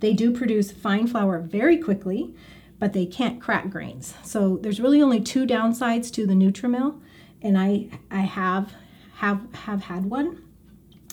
They 0.00 0.12
do 0.12 0.30
produce 0.30 0.70
fine 0.70 1.06
flour 1.06 1.40
very 1.40 1.78
quickly 1.78 2.34
but 2.78 2.92
they 2.92 3.06
can't 3.06 3.40
crack 3.40 3.70
grains. 3.70 4.14
So 4.22 4.58
there's 4.58 4.80
really 4.80 5.02
only 5.02 5.20
two 5.20 5.46
downsides 5.46 6.12
to 6.12 6.26
the 6.26 6.34
Nutrimill, 6.34 7.00
and 7.42 7.58
I 7.58 7.88
I 8.10 8.20
have 8.20 8.74
have 9.16 9.46
have 9.54 9.84
had 9.84 10.06
one. 10.06 10.42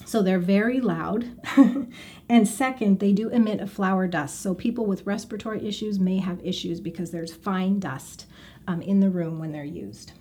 So 0.05 0.21
they're 0.21 0.39
very 0.39 0.81
loud. 0.81 1.31
and 2.29 2.47
second, 2.47 2.99
they 2.99 3.13
do 3.13 3.29
emit 3.29 3.61
a 3.61 3.67
flour 3.67 4.07
dust. 4.07 4.41
So 4.41 4.53
people 4.53 4.85
with 4.85 5.05
respiratory 5.05 5.65
issues 5.65 5.99
may 5.99 6.17
have 6.17 6.43
issues 6.43 6.81
because 6.81 7.11
there's 7.11 7.33
fine 7.33 7.79
dust 7.79 8.25
um, 8.67 8.81
in 8.81 8.99
the 8.99 9.09
room 9.09 9.39
when 9.39 9.51
they're 9.51 9.63
used. 9.63 10.13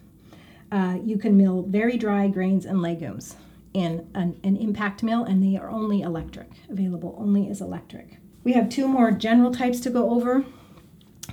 Uh, 0.70 0.98
you 1.03 1.18
can 1.18 1.37
mill 1.37 1.62
very 1.62 1.96
dry 1.96 2.29
grains 2.29 2.64
and 2.64 2.81
legumes 2.81 3.37
in 3.74 4.09
an, 4.14 4.38
an 4.44 4.57
impact 4.57 5.03
mill, 5.03 5.24
and 5.24 5.42
they 5.42 5.57
are 5.57 5.70
only 5.70 6.03
electric, 6.03 6.50
available 6.68 7.16
only 7.18 7.48
as 7.48 7.61
electric. 7.61 8.18
We 8.44 8.53
have 8.53 8.68
two 8.68 8.88
more 8.88 9.11
general 9.11 9.53
types 9.53 9.81
to 9.81 9.90
go 9.90 10.11
over. 10.11 10.44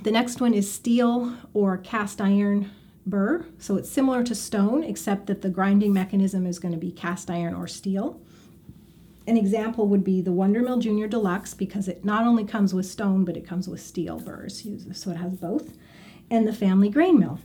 The 0.02 0.10
next 0.12 0.40
one 0.40 0.54
is 0.54 0.72
steel 0.72 1.34
or 1.52 1.76
cast 1.76 2.20
iron 2.20 2.70
burr. 3.04 3.44
So 3.58 3.76
it's 3.76 3.90
similar 3.90 4.22
to 4.24 4.34
stone, 4.34 4.84
except 4.84 5.26
that 5.26 5.42
the 5.42 5.50
grinding 5.50 5.92
mechanism 5.92 6.46
is 6.46 6.58
going 6.58 6.72
to 6.72 6.80
be 6.80 6.92
cast 6.92 7.30
iron 7.30 7.54
or 7.54 7.66
steel. 7.66 8.20
An 9.26 9.36
example 9.36 9.86
would 9.88 10.04
be 10.04 10.22
the 10.22 10.32
Wonder 10.32 10.62
Mill 10.62 10.78
Junior 10.78 11.06
Deluxe 11.06 11.52
because 11.52 11.88
it 11.88 12.04
not 12.04 12.26
only 12.26 12.44
comes 12.44 12.72
with 12.72 12.86
stone, 12.86 13.24
but 13.24 13.36
it 13.36 13.46
comes 13.46 13.68
with 13.68 13.80
steel 13.80 14.18
burrs, 14.18 14.66
so 14.92 15.10
it 15.10 15.16
has 15.16 15.36
both. 15.36 15.76
And 16.30 16.46
the 16.46 16.52
Family 16.52 16.88
Grain 16.88 17.18
Mill. 17.18 17.38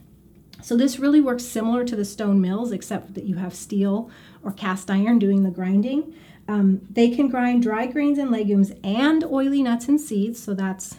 So 0.62 0.76
this 0.76 0.98
really 0.98 1.20
works 1.20 1.44
similar 1.44 1.84
to 1.84 1.96
the 1.96 2.04
stone 2.06 2.40
mills, 2.40 2.72
except 2.72 3.14
that 3.14 3.24
you 3.24 3.36
have 3.36 3.54
steel 3.54 4.10
or 4.42 4.52
cast 4.52 4.90
iron 4.90 5.18
doing 5.18 5.42
the 5.42 5.50
grinding. 5.50 6.14
Um, 6.48 6.80
they 6.90 7.10
can 7.10 7.28
grind 7.28 7.62
dry 7.62 7.86
grains 7.86 8.18
and 8.18 8.30
legumes 8.30 8.72
and 8.82 9.24
oily 9.24 9.62
nuts 9.62 9.88
and 9.88 10.00
seeds, 10.00 10.42
so 10.42 10.54
that's 10.54 10.96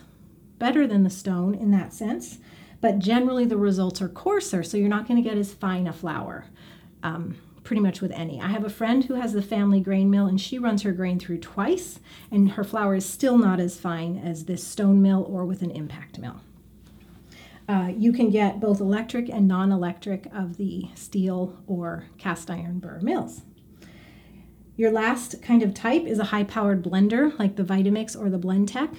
better 0.60 0.88
than 0.88 1.04
the 1.04 1.10
stone 1.10 1.56
in 1.56 1.72
that 1.72 1.94
sense. 1.94 2.40
But 2.82 3.00
generally, 3.00 3.46
the 3.46 3.58
results 3.58 4.02
are 4.02 4.10
coarser, 4.10 4.64
so 4.64 4.78
you're 4.78 4.90
not 4.90 5.08
going 5.08 5.22
to 5.22 5.28
get 5.28 5.38
as 5.38 5.54
fine 5.54 5.88
a 5.88 5.94
flour. 5.94 6.46
Um, 7.04 7.38
pretty 7.66 7.82
much 7.82 8.00
with 8.00 8.12
any. 8.12 8.40
I 8.40 8.48
have 8.48 8.64
a 8.64 8.70
friend 8.70 9.04
who 9.04 9.16
has 9.16 9.34
the 9.34 9.42
family 9.42 9.82
grain 9.82 10.10
mill 10.10 10.28
and 10.28 10.40
she 10.40 10.60
runs 10.60 10.84
her 10.84 10.94
grain 10.94 11.20
through 11.20 11.40
twice, 11.40 12.00
and 12.32 12.52
her 12.52 12.64
flour 12.64 12.96
is 12.96 13.06
still 13.06 13.38
not 13.38 13.60
as 13.60 13.80
fine 13.80 14.18
as 14.18 14.46
this 14.46 14.64
stone 14.64 15.02
mill 15.02 15.26
or 15.28 15.46
with 15.46 15.62
an 15.62 15.72
impact 15.72 16.20
mill. 16.20 16.42
Uh, 17.68 17.92
you 17.98 18.14
can 18.14 18.30
get 18.30 18.60
both 18.60 18.80
electric 18.80 19.28
and 19.28 19.48
non 19.48 19.72
electric 19.72 20.28
of 20.28 20.58
the 20.58 20.88
steel 20.94 21.58
or 21.66 22.06
cast 22.18 22.52
iron 22.52 22.78
burr 22.80 23.00
mills. 23.02 23.42
Your 24.78 24.92
last 24.92 25.42
kind 25.42 25.64
of 25.64 25.74
type 25.74 26.04
is 26.04 26.20
a 26.20 26.26
high 26.26 26.44
powered 26.44 26.84
blender 26.84 27.38
like 27.40 27.56
the 27.56 27.64
Vitamix 27.64 28.20
or 28.20 28.30
the 28.30 28.38
Blendtec. 28.38 28.96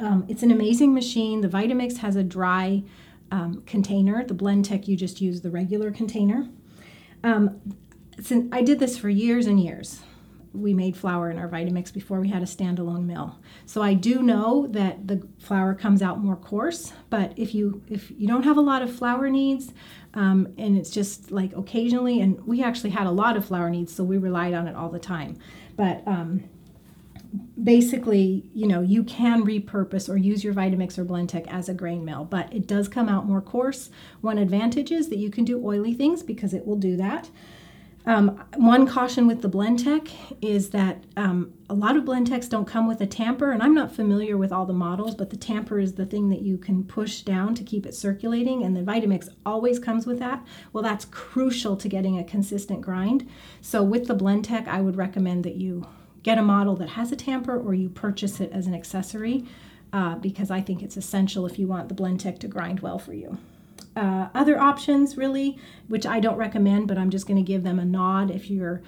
Um, 0.00 0.24
it's 0.28 0.42
an 0.42 0.50
amazing 0.50 0.94
machine. 0.94 1.42
The 1.42 1.48
Vitamix 1.48 1.98
has 1.98 2.16
a 2.16 2.22
dry 2.22 2.82
um, 3.30 3.62
container, 3.66 4.24
the 4.24 4.34
Blendtec, 4.34 4.88
you 4.88 4.96
just 4.96 5.20
use 5.20 5.40
the 5.42 5.50
regular 5.50 5.90
container. 5.90 6.48
Um, 7.22 7.60
I 8.52 8.62
did 8.62 8.78
this 8.78 8.98
for 8.98 9.08
years 9.08 9.46
and 9.46 9.60
years. 9.60 10.00
We 10.52 10.74
made 10.74 10.96
flour 10.96 11.30
in 11.30 11.38
our 11.38 11.48
Vitamix 11.48 11.92
before 11.92 12.18
we 12.20 12.28
had 12.28 12.42
a 12.42 12.46
standalone 12.46 13.04
mill. 13.04 13.38
So 13.66 13.82
I 13.82 13.94
do 13.94 14.20
know 14.20 14.66
that 14.70 15.06
the 15.06 15.26
flour 15.38 15.74
comes 15.74 16.02
out 16.02 16.18
more 16.18 16.34
coarse, 16.34 16.92
but 17.08 17.32
if 17.36 17.54
you 17.54 17.82
if 17.86 18.10
you 18.10 18.26
don't 18.26 18.42
have 18.42 18.56
a 18.56 18.60
lot 18.60 18.82
of 18.82 18.92
flour 18.92 19.30
needs, 19.30 19.72
um, 20.14 20.52
and 20.58 20.76
it's 20.76 20.90
just 20.90 21.30
like 21.30 21.54
occasionally, 21.56 22.20
and 22.20 22.44
we 22.46 22.64
actually 22.64 22.90
had 22.90 23.06
a 23.06 23.12
lot 23.12 23.36
of 23.36 23.44
flour 23.44 23.70
needs, 23.70 23.94
so 23.94 24.02
we 24.02 24.18
relied 24.18 24.54
on 24.54 24.66
it 24.66 24.74
all 24.74 24.88
the 24.88 24.98
time. 24.98 25.38
But 25.76 26.02
um, 26.06 26.42
basically, 27.62 28.50
you 28.54 28.66
know, 28.66 28.80
you 28.80 29.04
can 29.04 29.44
repurpose 29.44 30.08
or 30.08 30.16
use 30.16 30.42
your 30.42 30.54
Vitamix 30.54 30.98
or 30.98 31.04
Blendtec 31.04 31.46
as 31.48 31.68
a 31.68 31.74
grain 31.74 32.04
mill, 32.04 32.24
but 32.24 32.52
it 32.52 32.66
does 32.66 32.88
come 32.88 33.08
out 33.08 33.26
more 33.26 33.40
coarse. 33.40 33.90
One 34.20 34.38
advantage 34.38 34.90
is 34.90 35.08
that 35.08 35.18
you 35.18 35.30
can 35.30 35.44
do 35.44 35.64
oily 35.64 35.94
things 35.94 36.22
because 36.22 36.54
it 36.54 36.66
will 36.66 36.76
do 36.76 36.96
that. 36.96 37.30
Um, 38.06 38.42
one 38.56 38.86
caution 38.86 39.26
with 39.26 39.42
the 39.42 39.50
Blendtec 39.50 40.10
is 40.40 40.70
that 40.70 41.04
um, 41.18 41.52
a 41.68 41.74
lot 41.74 41.96
of 41.96 42.04
Blendtecs 42.04 42.48
don't 42.48 42.64
come 42.64 42.88
with 42.88 43.00
a 43.02 43.06
tamper, 43.06 43.52
and 43.52 43.62
I'm 43.62 43.74
not 43.74 43.94
familiar 43.94 44.38
with 44.38 44.52
all 44.52 44.64
the 44.64 44.72
models, 44.72 45.14
but 45.14 45.28
the 45.28 45.36
tamper 45.36 45.78
is 45.78 45.94
the 45.94 46.06
thing 46.06 46.30
that 46.30 46.40
you 46.40 46.56
can 46.56 46.82
push 46.82 47.20
down 47.20 47.54
to 47.56 47.62
keep 47.62 47.84
it 47.84 47.94
circulating, 47.94 48.64
and 48.64 48.74
the 48.74 48.80
Vitamix 48.80 49.28
always 49.44 49.78
comes 49.78 50.06
with 50.06 50.18
that. 50.18 50.44
Well, 50.72 50.82
that's 50.82 51.04
crucial 51.04 51.76
to 51.76 51.88
getting 51.88 52.18
a 52.18 52.24
consistent 52.24 52.80
grind. 52.80 53.28
So 53.60 53.82
with 53.82 54.06
the 54.06 54.16
Blendtec, 54.16 54.66
I 54.66 54.80
would 54.80 54.96
recommend 54.96 55.44
that 55.44 55.56
you 55.56 55.86
get 56.22 56.38
a 56.38 56.42
model 56.42 56.76
that 56.76 56.90
has 56.90 57.12
a 57.12 57.16
tamper 57.16 57.58
or 57.58 57.74
you 57.74 57.88
purchase 57.88 58.40
it 58.40 58.50
as 58.52 58.66
an 58.66 58.74
accessory 58.74 59.46
uh, 59.92 60.16
because 60.16 60.50
I 60.50 60.60
think 60.60 60.82
it's 60.82 60.96
essential 60.96 61.46
if 61.46 61.58
you 61.58 61.66
want 61.66 61.88
the 61.88 61.94
Blendtec 61.94 62.38
to 62.40 62.48
grind 62.48 62.80
well 62.80 62.98
for 62.98 63.12
you. 63.12 63.38
Uh, 63.96 64.28
other 64.34 64.58
options, 64.58 65.16
really, 65.16 65.58
which 65.88 66.06
I 66.06 66.20
don't 66.20 66.36
recommend, 66.36 66.86
but 66.86 66.96
I'm 66.96 67.10
just 67.10 67.26
going 67.26 67.38
to 67.38 67.42
give 67.42 67.64
them 67.64 67.78
a 67.78 67.84
nod 67.84 68.30
if 68.30 68.50
you're 68.50 68.82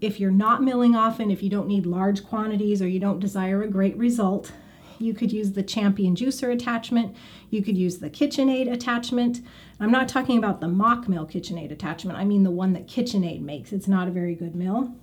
if 0.00 0.20
you're 0.20 0.30
not 0.30 0.62
milling 0.62 0.94
often, 0.94 1.30
if 1.30 1.42
you 1.42 1.48
don't 1.48 1.66
need 1.66 1.86
large 1.86 2.24
quantities 2.24 2.82
or 2.82 2.88
you 2.88 3.00
don't 3.00 3.20
desire 3.20 3.62
a 3.62 3.68
great 3.68 3.96
result, 3.96 4.52
you 4.98 5.14
could 5.14 5.32
use 5.32 5.52
the 5.52 5.62
Champion 5.62 6.14
juicer 6.14 6.52
attachment. 6.52 7.16
You 7.48 7.62
could 7.62 7.78
use 7.78 7.98
the 7.98 8.10
KitchenAid 8.10 8.70
attachment. 8.70 9.40
I'm 9.80 9.90
not 9.90 10.08
talking 10.08 10.36
about 10.36 10.60
the 10.60 10.68
mock 10.68 11.08
mill 11.08 11.26
KitchenAid 11.26 11.70
attachment. 11.70 12.18
I 12.18 12.24
mean 12.24 12.42
the 12.42 12.50
one 12.50 12.74
that 12.74 12.86
KitchenAid 12.86 13.40
makes. 13.40 13.72
It's 13.72 13.88
not 13.88 14.06
a 14.06 14.10
very 14.10 14.34
good 14.34 14.54
mill 14.54 14.94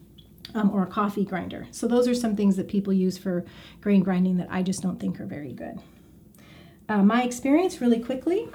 um, 0.53 0.71
or 0.71 0.83
a 0.83 0.87
coffee 0.87 1.25
grinder. 1.25 1.67
So 1.71 1.87
those 1.87 2.07
are 2.07 2.15
some 2.15 2.35
things 2.35 2.55
that 2.57 2.67
people 2.67 2.93
use 2.93 3.17
for 3.17 3.45
grain 3.81 4.03
grinding 4.03 4.37
that 4.37 4.47
I 4.49 4.63
just 4.63 4.81
don't 4.81 4.99
think 4.99 5.19
are 5.19 5.25
very 5.25 5.53
good. 5.53 5.79
Uh, 6.89 7.03
my 7.03 7.23
experience, 7.23 7.79
really 7.79 7.99
quickly, 7.99 8.49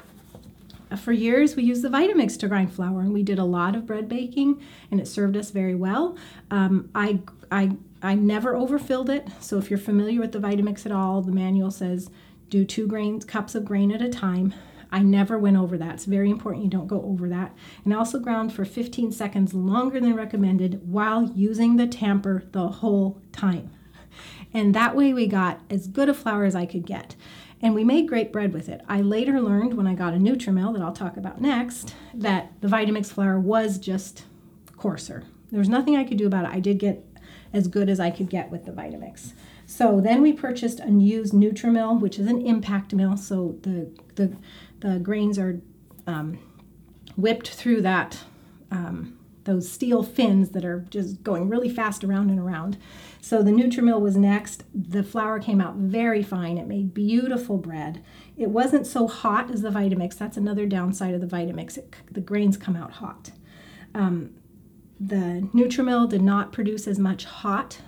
uh, 0.90 0.96
for 0.96 1.12
years 1.12 1.56
we 1.56 1.62
used 1.62 1.82
the 1.82 1.88
Vitamix 1.88 2.38
to 2.38 2.48
grind 2.48 2.72
flour, 2.72 3.00
and 3.00 3.12
we 3.12 3.22
did 3.22 3.38
a 3.38 3.44
lot 3.44 3.74
of 3.74 3.86
bread 3.86 4.08
baking, 4.08 4.62
and 4.90 5.00
it 5.00 5.08
served 5.08 5.36
us 5.36 5.50
very 5.50 5.74
well. 5.74 6.16
Um, 6.50 6.90
I, 6.94 7.20
I, 7.50 7.76
I 8.02 8.14
never 8.14 8.54
overfilled 8.54 9.10
it, 9.10 9.26
so 9.40 9.58
if 9.58 9.70
you're 9.70 9.78
familiar 9.78 10.20
with 10.20 10.32
the 10.32 10.38
Vitamix 10.38 10.86
at 10.86 10.92
all, 10.92 11.22
the 11.22 11.32
manual 11.32 11.70
says 11.70 12.10
do 12.50 12.64
two 12.64 12.86
grains 12.86 13.24
cups 13.24 13.54
of 13.54 13.64
grain 13.64 13.90
at 13.90 14.00
a 14.02 14.08
time. 14.08 14.54
I 14.90 15.00
never 15.00 15.38
went 15.38 15.56
over 15.56 15.76
that. 15.78 15.94
It's 15.94 16.04
very 16.04 16.30
important 16.30 16.64
you 16.64 16.70
don't 16.70 16.86
go 16.86 17.02
over 17.02 17.28
that. 17.28 17.54
And 17.84 17.92
also 17.94 18.18
ground 18.18 18.52
for 18.52 18.64
15 18.64 19.12
seconds 19.12 19.54
longer 19.54 20.00
than 20.00 20.14
recommended 20.14 20.80
while 20.90 21.24
using 21.34 21.76
the 21.76 21.86
tamper 21.86 22.44
the 22.52 22.68
whole 22.68 23.20
time. 23.32 23.70
And 24.54 24.74
that 24.74 24.96
way 24.96 25.12
we 25.12 25.26
got 25.26 25.60
as 25.68 25.86
good 25.86 26.08
a 26.08 26.14
flour 26.14 26.44
as 26.44 26.54
I 26.54 26.66
could 26.66 26.86
get. 26.86 27.16
And 27.60 27.74
we 27.74 27.84
made 27.84 28.08
great 28.08 28.32
bread 28.32 28.52
with 28.52 28.68
it. 28.68 28.82
I 28.88 29.00
later 29.00 29.40
learned 29.40 29.74
when 29.74 29.86
I 29.86 29.94
got 29.94 30.14
a 30.14 30.18
Nutrimill 30.18 30.72
that 30.74 30.82
I'll 30.82 30.92
talk 30.92 31.16
about 31.16 31.40
next 31.40 31.94
that 32.14 32.52
the 32.60 32.68
Vitamix 32.68 33.06
flour 33.06 33.40
was 33.40 33.78
just 33.78 34.24
coarser. 34.76 35.24
There 35.50 35.58
was 35.58 35.68
nothing 35.68 35.96
I 35.96 36.04
could 36.04 36.18
do 36.18 36.26
about 36.26 36.44
it. 36.44 36.50
I 36.50 36.60
did 36.60 36.78
get 36.78 37.04
as 37.52 37.68
good 37.68 37.88
as 37.88 37.98
I 37.98 38.10
could 38.10 38.28
get 38.28 38.50
with 38.50 38.66
the 38.66 38.72
Vitamix. 38.72 39.32
So 39.66 40.00
then 40.00 40.22
we 40.22 40.32
purchased 40.32 40.80
a 40.80 40.90
used 40.90 41.32
Nutrimill, 41.32 42.00
which 42.00 42.18
is 42.18 42.26
an 42.26 42.46
impact 42.46 42.94
mill. 42.94 43.16
So 43.16 43.56
the 43.62 43.90
the 44.14 44.36
the 44.80 44.98
grains 44.98 45.38
are 45.38 45.60
um, 46.06 46.38
whipped 47.16 47.48
through 47.48 47.82
that 47.82 48.24
um, 48.70 49.16
those 49.46 49.70
steel 49.70 50.02
fins 50.02 50.50
that 50.50 50.64
are 50.64 50.84
just 50.90 51.22
going 51.22 51.48
really 51.48 51.68
fast 51.68 52.04
around 52.04 52.30
and 52.30 52.38
around. 52.38 52.76
So 53.20 53.42
the 53.42 53.52
Nutrimill 53.52 54.00
was 54.00 54.16
next. 54.16 54.64
The 54.74 55.02
flour 55.02 55.38
came 55.38 55.60
out 55.60 55.76
very 55.76 56.22
fine. 56.22 56.58
It 56.58 56.66
made 56.66 56.92
beautiful 56.92 57.56
bread. 57.56 58.04
It 58.36 58.50
wasn't 58.50 58.86
so 58.86 59.06
hot 59.08 59.50
as 59.50 59.62
the 59.62 59.70
Vitamix. 59.70 60.18
That's 60.18 60.36
another 60.36 60.66
downside 60.66 61.14
of 61.14 61.20
the 61.20 61.26
Vitamix. 61.26 61.78
It, 61.78 61.94
the 62.10 62.20
grains 62.20 62.56
come 62.56 62.76
out 62.76 62.92
hot. 62.92 63.30
Um, 63.94 64.34
the 65.00 65.48
Nutrimill 65.54 66.08
did 66.08 66.22
not 66.22 66.52
produce 66.52 66.86
as 66.86 66.98
much 66.98 67.24
hot 67.24 67.80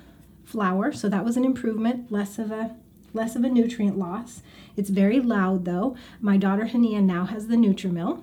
flour, 0.45 0.93
so 0.93 1.09
that 1.09 1.25
was 1.25 1.37
an 1.37 1.45
improvement, 1.45 2.11
less 2.11 2.39
of 2.39 2.51
a 2.51 2.77
less 3.19 3.35
of 3.35 3.45
a 3.45 3.51
nutrient 3.51 3.99
loss. 3.99 4.43
It's 4.77 4.91
very 4.91 5.19
loud 5.21 5.65
though. 5.65 5.97
My 6.21 6.37
daughter 6.37 6.65
Hania 6.65 7.03
now 7.03 7.27
has 7.27 7.49
the 7.49 7.57
Nutrimill. 7.57 8.23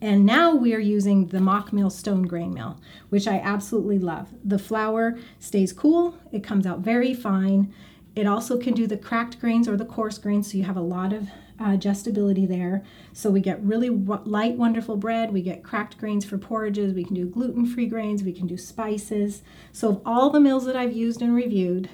And 0.00 0.26
now 0.26 0.54
we 0.54 0.74
are 0.74 0.80
using 0.80 1.26
the 1.28 1.40
mock 1.40 1.72
mill 1.72 1.90
stone 1.90 2.22
grain 2.22 2.52
mill, 2.52 2.80
which 3.10 3.28
I 3.28 3.38
absolutely 3.38 3.98
love. 3.98 4.28
The 4.42 4.58
flour 4.58 5.18
stays 5.38 5.72
cool, 5.72 6.18
it 6.32 6.42
comes 6.42 6.66
out 6.66 6.80
very 6.80 7.14
fine. 7.14 7.72
It 8.14 8.26
also 8.26 8.58
can 8.58 8.72
do 8.72 8.86
the 8.86 8.96
cracked 8.96 9.38
grains 9.38 9.68
or 9.68 9.76
the 9.76 9.84
coarse 9.84 10.16
grains, 10.16 10.50
so 10.50 10.58
you 10.58 10.64
have 10.64 10.76
a 10.76 10.80
lot 10.80 11.12
of 11.12 11.28
uh, 11.60 11.68
adjustability 11.68 12.48
there. 12.48 12.82
So 13.12 13.30
we 13.30 13.40
get 13.40 13.62
really 13.62 13.90
light, 13.90 14.56
wonderful 14.56 14.96
bread. 14.96 15.32
We 15.32 15.42
get 15.42 15.62
cracked 15.62 15.98
grains 15.98 16.24
for 16.24 16.38
porridges. 16.38 16.94
We 16.94 17.04
can 17.04 17.14
do 17.14 17.26
gluten 17.26 17.66
free 17.66 17.86
grains. 17.86 18.22
We 18.22 18.32
can 18.32 18.46
do 18.46 18.56
spices. 18.56 19.42
So, 19.72 19.88
of 19.90 20.02
all 20.06 20.30
the 20.30 20.40
mills 20.40 20.64
that 20.64 20.76
I've 20.76 20.96
used 20.96 21.20
and 21.20 21.34
reviewed, 21.34 21.90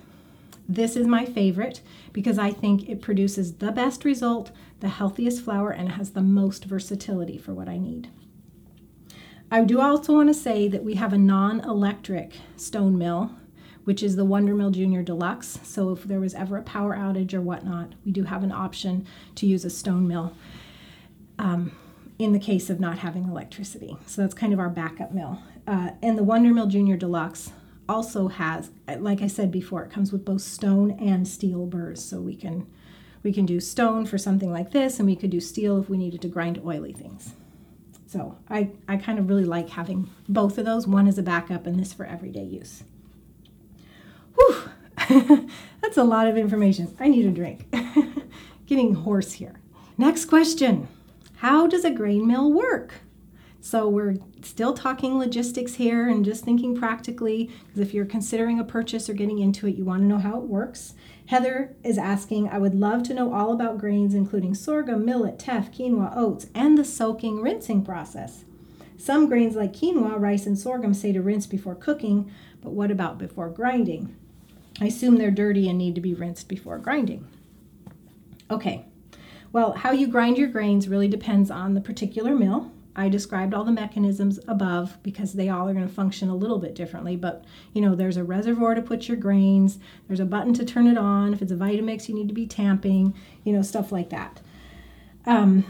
this 0.68 0.96
is 0.96 1.06
my 1.06 1.24
favorite 1.24 1.80
because 2.12 2.38
I 2.38 2.50
think 2.50 2.88
it 2.88 3.02
produces 3.02 3.54
the 3.54 3.72
best 3.72 4.04
result, 4.04 4.50
the 4.80 4.88
healthiest 4.88 5.42
flour, 5.42 5.70
and 5.70 5.92
has 5.92 6.10
the 6.10 6.22
most 6.22 6.64
versatility 6.64 7.38
for 7.38 7.52
what 7.52 7.68
I 7.68 7.78
need. 7.78 8.08
I 9.50 9.64
do 9.64 9.80
also 9.80 10.14
want 10.14 10.28
to 10.28 10.34
say 10.34 10.68
that 10.68 10.84
we 10.84 10.94
have 10.94 11.12
a 11.12 11.18
non 11.18 11.60
electric 11.60 12.32
stone 12.56 12.96
mill, 12.96 13.32
which 13.84 14.02
is 14.02 14.16
the 14.16 14.24
Wonder 14.24 14.54
Mill 14.54 14.70
Junior 14.70 15.02
Deluxe. 15.02 15.58
So 15.62 15.90
if 15.90 16.04
there 16.04 16.20
was 16.20 16.34
ever 16.34 16.56
a 16.56 16.62
power 16.62 16.96
outage 16.96 17.34
or 17.34 17.40
whatnot, 17.40 17.94
we 18.04 18.12
do 18.12 18.24
have 18.24 18.42
an 18.42 18.52
option 18.52 19.06
to 19.34 19.46
use 19.46 19.64
a 19.64 19.70
stone 19.70 20.08
mill. 20.08 20.34
Um, 21.38 21.72
in 22.18 22.32
the 22.32 22.38
case 22.38 22.70
of 22.70 22.78
not 22.78 22.98
having 22.98 23.24
electricity. 23.24 23.96
So 24.06 24.22
that's 24.22 24.34
kind 24.34 24.52
of 24.52 24.60
our 24.60 24.68
backup 24.68 25.12
mill. 25.12 25.42
Uh, 25.66 25.90
and 26.02 26.16
the 26.16 26.22
Wonder 26.22 26.52
Mill 26.52 26.66
Junior 26.66 26.96
Deluxe 26.96 27.52
also 27.88 28.28
has, 28.28 28.70
like 28.98 29.22
I 29.22 29.26
said 29.26 29.50
before, 29.50 29.82
it 29.82 29.90
comes 29.90 30.12
with 30.12 30.24
both 30.24 30.42
stone 30.42 30.92
and 30.92 31.26
steel 31.26 31.66
burrs. 31.66 32.02
So 32.04 32.20
we 32.20 32.36
can 32.36 32.66
we 33.22 33.32
can 33.32 33.46
do 33.46 33.60
stone 33.60 34.04
for 34.04 34.18
something 34.18 34.50
like 34.50 34.72
this, 34.72 34.98
and 34.98 35.06
we 35.06 35.14
could 35.14 35.30
do 35.30 35.40
steel 35.40 35.80
if 35.80 35.88
we 35.88 35.96
needed 35.96 36.20
to 36.22 36.28
grind 36.28 36.60
oily 36.64 36.92
things. 36.92 37.34
So 38.12 38.36
I, 38.50 38.70
I 38.86 38.98
kind 38.98 39.18
of 39.18 39.28
really 39.28 39.44
like 39.44 39.70
having 39.70 40.10
both 40.28 40.58
of 40.58 40.66
those, 40.66 40.86
one 40.86 41.08
as 41.08 41.16
a 41.16 41.22
backup 41.22 41.66
and 41.66 41.78
this 41.80 41.94
for 41.94 42.04
everyday 42.04 42.42
use. 42.42 42.84
Whew, 44.34 44.68
that's 45.80 45.96
a 45.96 46.04
lot 46.04 46.26
of 46.26 46.36
information. 46.36 46.94
I 47.00 47.08
need 47.08 47.24
a 47.24 47.30
drink. 47.30 47.74
Getting 48.66 48.94
hoarse 48.94 49.32
here. 49.32 49.60
Next 49.96 50.26
question 50.26 50.88
How 51.36 51.66
does 51.66 51.84
a 51.84 51.90
grain 51.90 52.26
mill 52.26 52.52
work? 52.52 52.94
So 53.60 53.88
we're 53.88 54.16
still 54.44 54.74
talking 54.74 55.18
logistics 55.18 55.74
here 55.74 56.08
and 56.08 56.24
just 56.24 56.44
thinking 56.44 56.76
practically 56.76 57.50
because 57.66 57.80
if 57.80 57.94
you're 57.94 58.04
considering 58.04 58.58
a 58.58 58.64
purchase 58.64 59.08
or 59.08 59.14
getting 59.14 59.38
into 59.38 59.66
it, 59.66 59.76
you 59.76 59.84
want 59.84 60.02
to 60.02 60.06
know 60.06 60.18
how 60.18 60.38
it 60.38 60.44
works. 60.44 60.94
Heather 61.26 61.74
is 61.84 61.98
asking, 61.98 62.48
I 62.48 62.58
would 62.58 62.74
love 62.74 63.02
to 63.04 63.14
know 63.14 63.32
all 63.32 63.52
about 63.52 63.78
grains, 63.78 64.14
including 64.14 64.54
sorghum, 64.54 65.04
millet, 65.04 65.38
teff, 65.38 65.70
quinoa, 65.70 66.12
oats, 66.16 66.46
and 66.54 66.76
the 66.76 66.84
soaking 66.84 67.40
rinsing 67.40 67.84
process. 67.84 68.44
Some 68.96 69.28
grains 69.28 69.56
like 69.56 69.72
quinoa, 69.72 70.20
rice, 70.20 70.46
and 70.46 70.58
sorghum 70.58 70.94
say 70.94 71.12
to 71.12 71.22
rinse 71.22 71.46
before 71.46 71.74
cooking, 71.74 72.30
but 72.60 72.72
what 72.72 72.90
about 72.90 73.18
before 73.18 73.48
grinding? 73.48 74.16
I 74.80 74.86
assume 74.86 75.16
they're 75.16 75.30
dirty 75.30 75.68
and 75.68 75.78
need 75.78 75.94
to 75.94 76.00
be 76.00 76.14
rinsed 76.14 76.48
before 76.48 76.78
grinding. 76.78 77.26
Okay, 78.50 78.86
well, 79.52 79.72
how 79.72 79.92
you 79.92 80.06
grind 80.06 80.38
your 80.38 80.48
grains 80.48 80.88
really 80.88 81.08
depends 81.08 81.50
on 81.50 81.74
the 81.74 81.80
particular 81.80 82.34
mill. 82.34 82.71
I 82.94 83.08
described 83.08 83.54
all 83.54 83.64
the 83.64 83.72
mechanisms 83.72 84.38
above 84.46 84.98
because 85.02 85.32
they 85.32 85.48
all 85.48 85.68
are 85.68 85.72
going 85.72 85.86
to 85.86 85.92
function 85.92 86.28
a 86.28 86.36
little 86.36 86.58
bit 86.58 86.74
differently. 86.74 87.16
But 87.16 87.44
you 87.72 87.80
know, 87.80 87.94
there's 87.94 88.16
a 88.16 88.24
reservoir 88.24 88.74
to 88.74 88.82
put 88.82 89.08
your 89.08 89.16
grains, 89.16 89.78
there's 90.08 90.20
a 90.20 90.26
button 90.26 90.54
to 90.54 90.64
turn 90.64 90.86
it 90.86 90.98
on. 90.98 91.32
If 91.32 91.42
it's 91.42 91.52
a 91.52 91.56
Vitamix, 91.56 92.08
you 92.08 92.14
need 92.14 92.28
to 92.28 92.34
be 92.34 92.46
tamping, 92.46 93.14
you 93.44 93.52
know, 93.52 93.62
stuff 93.62 93.92
like 93.92 94.10
that. 94.10 94.40
Um, 95.24 95.64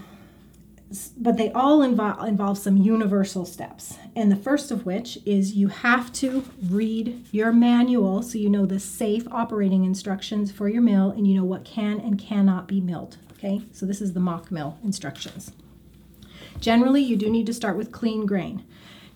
but 1.16 1.36
they 1.36 1.50
all 1.52 1.82
involve, 1.82 2.26
involve 2.26 2.58
some 2.58 2.76
universal 2.76 3.46
steps. 3.46 3.98
And 4.14 4.30
the 4.30 4.36
first 4.36 4.70
of 4.70 4.84
which 4.84 5.18
is 5.24 5.54
you 5.54 5.68
have 5.68 6.12
to 6.14 6.44
read 6.68 7.24
your 7.30 7.52
manual 7.52 8.22
so 8.22 8.36
you 8.38 8.50
know 8.50 8.66
the 8.66 8.80
safe 8.80 9.26
operating 9.30 9.84
instructions 9.84 10.52
for 10.52 10.68
your 10.68 10.82
mill 10.82 11.10
and 11.10 11.26
you 11.26 11.34
know 11.34 11.44
what 11.44 11.64
can 11.64 11.98
and 12.00 12.18
cannot 12.18 12.68
be 12.68 12.80
milled. 12.80 13.16
Okay, 13.32 13.62
so 13.72 13.86
this 13.86 14.00
is 14.00 14.12
the 14.12 14.20
mock 14.20 14.50
mill 14.50 14.78
instructions. 14.84 15.52
Generally, 16.62 17.02
you 17.02 17.16
do 17.16 17.28
need 17.28 17.46
to 17.46 17.52
start 17.52 17.76
with 17.76 17.90
clean 17.90 18.24
grain. 18.24 18.64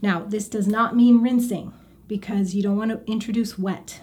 Now, 0.03 0.25
this 0.27 0.49
does 0.49 0.67
not 0.67 0.97
mean 0.97 1.23
rinsing 1.23 1.73
because 2.09 2.57
you 2.57 2.63
don't 2.63 2.77
want 2.77 2.91
to 2.91 3.11
introduce 3.11 3.57
wet. 3.57 4.01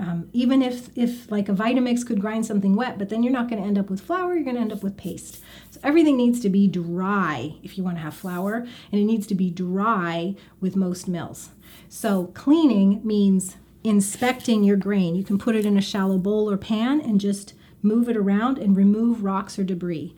Um, 0.00 0.28
even 0.32 0.60
if, 0.60 0.88
if 0.96 1.30
like 1.30 1.48
a 1.48 1.52
Vitamix 1.52 2.04
could 2.04 2.20
grind 2.20 2.46
something 2.46 2.74
wet, 2.74 2.98
but 2.98 3.08
then 3.08 3.22
you're 3.22 3.32
not 3.32 3.48
going 3.48 3.62
to 3.62 3.68
end 3.68 3.78
up 3.78 3.90
with 3.90 4.00
flour, 4.00 4.34
you're 4.34 4.42
going 4.42 4.56
to 4.56 4.62
end 4.62 4.72
up 4.72 4.82
with 4.82 4.96
paste. 4.96 5.40
So 5.70 5.78
everything 5.84 6.16
needs 6.16 6.40
to 6.40 6.48
be 6.48 6.66
dry 6.66 7.54
if 7.62 7.78
you 7.78 7.84
want 7.84 7.98
to 7.98 8.02
have 8.02 8.14
flour, 8.14 8.66
and 8.90 9.00
it 9.00 9.04
needs 9.04 9.26
to 9.28 9.36
be 9.36 9.50
dry 9.50 10.34
with 10.60 10.74
most 10.74 11.06
mills. 11.06 11.50
So 11.88 12.26
cleaning 12.34 13.00
means 13.04 13.56
inspecting 13.84 14.64
your 14.64 14.76
grain. 14.76 15.14
You 15.14 15.22
can 15.22 15.38
put 15.38 15.54
it 15.54 15.64
in 15.64 15.76
a 15.76 15.82
shallow 15.82 16.18
bowl 16.18 16.50
or 16.50 16.56
pan 16.56 17.00
and 17.00 17.20
just 17.20 17.54
move 17.82 18.08
it 18.08 18.16
around 18.16 18.58
and 18.58 18.76
remove 18.76 19.22
rocks 19.22 19.58
or 19.58 19.64
debris. 19.64 20.14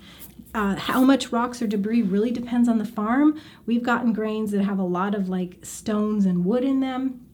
Uh, 0.55 0.77
how 0.77 1.03
much 1.03 1.33
rocks 1.33 1.63
or 1.63 1.67
debris 1.67 2.03
really 2.03 2.31
depends 2.31 2.69
on 2.69 2.77
the 2.79 2.85
farm. 2.85 3.41
We've 3.65 3.83
gotten 3.83 4.13
grains 4.13 4.51
that 4.51 4.63
have 4.63 4.79
a 4.79 4.85
lot 4.85 5.15
of 5.15 5.29
like 5.29 5.57
stones 5.63 6.27
and 6.27 6.45
wood 6.45 6.63
in 6.63 6.81
them, 6.81 7.25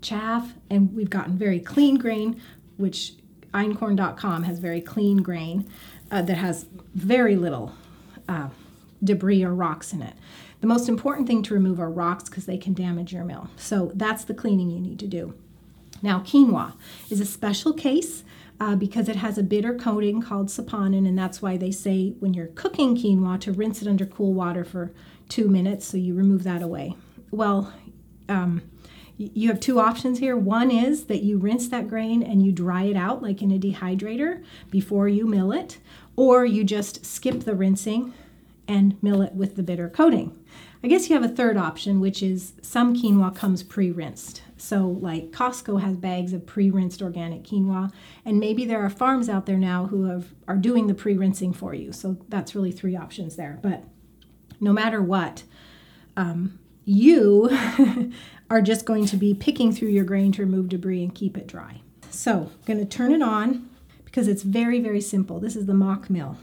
chaff, 0.00 0.54
and 0.70 0.94
we've 0.94 1.10
gotten 1.10 1.36
very 1.36 1.58
clean 1.58 1.96
grain, 1.96 2.40
which 2.76 3.14
einkorn.com 3.52 4.44
has 4.44 4.60
very 4.60 4.80
clean 4.80 5.18
grain 5.18 5.68
uh, 6.10 6.22
that 6.22 6.36
has 6.36 6.66
very 6.94 7.34
little 7.34 7.74
uh, 8.28 8.48
debris 9.02 9.42
or 9.42 9.52
rocks 9.52 9.92
in 9.92 10.02
it. 10.02 10.14
The 10.60 10.66
most 10.66 10.88
important 10.88 11.26
thing 11.26 11.42
to 11.44 11.54
remove 11.54 11.80
are 11.80 11.90
rocks 11.90 12.28
because 12.28 12.46
they 12.46 12.58
can 12.58 12.74
damage 12.74 13.12
your 13.12 13.24
mill. 13.24 13.48
So 13.56 13.90
that's 13.94 14.24
the 14.24 14.34
cleaning 14.34 14.70
you 14.70 14.78
need 14.78 14.98
to 15.00 15.06
do. 15.06 15.34
Now, 16.02 16.20
quinoa 16.20 16.74
is 17.10 17.20
a 17.20 17.26
special 17.26 17.72
case 17.72 18.24
uh, 18.60 18.76
because 18.76 19.08
it 19.08 19.16
has 19.16 19.38
a 19.38 19.42
bitter 19.42 19.74
coating 19.74 20.20
called 20.20 20.48
saponin, 20.48 21.08
and 21.08 21.18
that's 21.18 21.40
why 21.40 21.56
they 21.56 21.70
say 21.70 22.14
when 22.20 22.34
you're 22.34 22.48
cooking 22.48 22.94
quinoa 22.94 23.40
to 23.40 23.52
rinse 23.52 23.80
it 23.80 23.88
under 23.88 24.04
cool 24.04 24.34
water 24.34 24.64
for 24.64 24.92
two 25.28 25.48
minutes 25.48 25.86
so 25.86 25.96
you 25.96 26.14
remove 26.14 26.44
that 26.44 26.62
away. 26.62 26.94
Well, 27.30 27.72
um, 28.28 28.62
you 29.16 29.48
have 29.48 29.60
two 29.60 29.80
options 29.80 30.18
here. 30.18 30.36
One 30.36 30.70
is 30.70 31.04
that 31.04 31.22
you 31.22 31.38
rinse 31.38 31.68
that 31.68 31.88
grain 31.88 32.22
and 32.22 32.44
you 32.44 32.52
dry 32.52 32.84
it 32.84 32.96
out 32.96 33.22
like 33.22 33.42
in 33.42 33.50
a 33.50 33.58
dehydrator 33.58 34.42
before 34.70 35.08
you 35.08 35.26
mill 35.26 35.52
it, 35.52 35.78
or 36.16 36.44
you 36.44 36.64
just 36.64 37.04
skip 37.04 37.40
the 37.40 37.54
rinsing 37.54 38.12
and 38.68 39.02
mill 39.02 39.22
it 39.22 39.34
with 39.34 39.56
the 39.56 39.62
bitter 39.62 39.88
coating. 39.88 40.36
I 40.82 40.88
guess 40.88 41.08
you 41.08 41.20
have 41.20 41.28
a 41.28 41.34
third 41.34 41.56
option, 41.56 42.00
which 42.00 42.22
is 42.22 42.54
some 42.62 42.96
quinoa 42.96 43.34
comes 43.34 43.62
pre 43.62 43.90
rinsed. 43.90 44.42
So, 44.60 44.98
like 45.00 45.30
Costco 45.30 45.80
has 45.80 45.96
bags 45.96 46.34
of 46.34 46.44
pre 46.44 46.68
rinsed 46.70 47.00
organic 47.00 47.44
quinoa, 47.44 47.90
and 48.26 48.38
maybe 48.38 48.66
there 48.66 48.84
are 48.84 48.90
farms 48.90 49.30
out 49.30 49.46
there 49.46 49.56
now 49.56 49.86
who 49.86 50.04
have, 50.04 50.34
are 50.46 50.56
doing 50.56 50.86
the 50.86 50.94
pre 50.94 51.16
rinsing 51.16 51.54
for 51.54 51.72
you. 51.72 51.92
So, 51.92 52.18
that's 52.28 52.54
really 52.54 52.70
three 52.70 52.94
options 52.94 53.36
there. 53.36 53.58
But 53.62 53.84
no 54.60 54.72
matter 54.72 55.02
what, 55.02 55.44
um, 56.14 56.58
you 56.84 57.48
are 58.50 58.60
just 58.60 58.84
going 58.84 59.06
to 59.06 59.16
be 59.16 59.32
picking 59.32 59.72
through 59.72 59.88
your 59.88 60.04
grain 60.04 60.30
to 60.32 60.42
remove 60.42 60.68
debris 60.68 61.02
and 61.02 61.14
keep 61.14 61.38
it 61.38 61.46
dry. 61.46 61.80
So, 62.10 62.50
I'm 62.52 62.64
going 62.66 62.80
to 62.80 62.84
turn 62.84 63.12
it 63.12 63.22
on 63.22 63.70
because 64.04 64.28
it's 64.28 64.42
very, 64.42 64.78
very 64.78 65.00
simple. 65.00 65.40
This 65.40 65.56
is 65.56 65.64
the 65.64 65.74
mock 65.74 66.10
mill. 66.10 66.36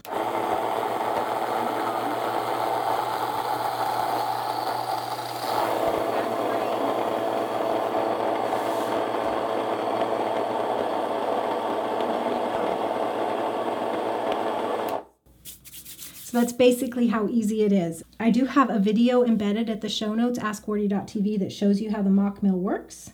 That's 16.38 16.52
basically 16.52 17.08
how 17.08 17.26
easy 17.26 17.64
it 17.64 17.72
is. 17.72 18.04
I 18.20 18.30
do 18.30 18.44
have 18.44 18.70
a 18.70 18.78
video 18.78 19.24
embedded 19.24 19.68
at 19.68 19.80
the 19.80 19.88
show 19.88 20.14
notes, 20.14 20.38
askwardee.tv, 20.38 21.36
that 21.40 21.50
shows 21.50 21.80
you 21.80 21.90
how 21.90 22.00
the 22.00 22.10
mock 22.10 22.44
mill 22.44 22.56
works. 22.56 23.10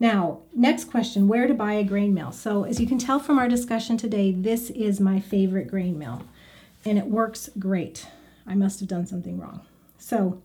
Now, 0.00 0.40
next 0.52 0.90
question 0.90 1.28
where 1.28 1.46
to 1.46 1.54
buy 1.54 1.74
a 1.74 1.84
grain 1.84 2.12
mill? 2.12 2.32
So, 2.32 2.64
as 2.64 2.80
you 2.80 2.88
can 2.88 2.98
tell 2.98 3.20
from 3.20 3.38
our 3.38 3.46
discussion 3.46 3.96
today, 3.96 4.32
this 4.32 4.70
is 4.70 4.98
my 4.98 5.20
favorite 5.20 5.68
grain 5.68 6.00
mill, 6.00 6.22
and 6.84 6.98
it 6.98 7.06
works 7.06 7.48
great. 7.60 8.08
I 8.44 8.56
must 8.56 8.80
have 8.80 8.88
done 8.88 9.06
something 9.06 9.38
wrong. 9.38 9.60
So, 9.96 10.42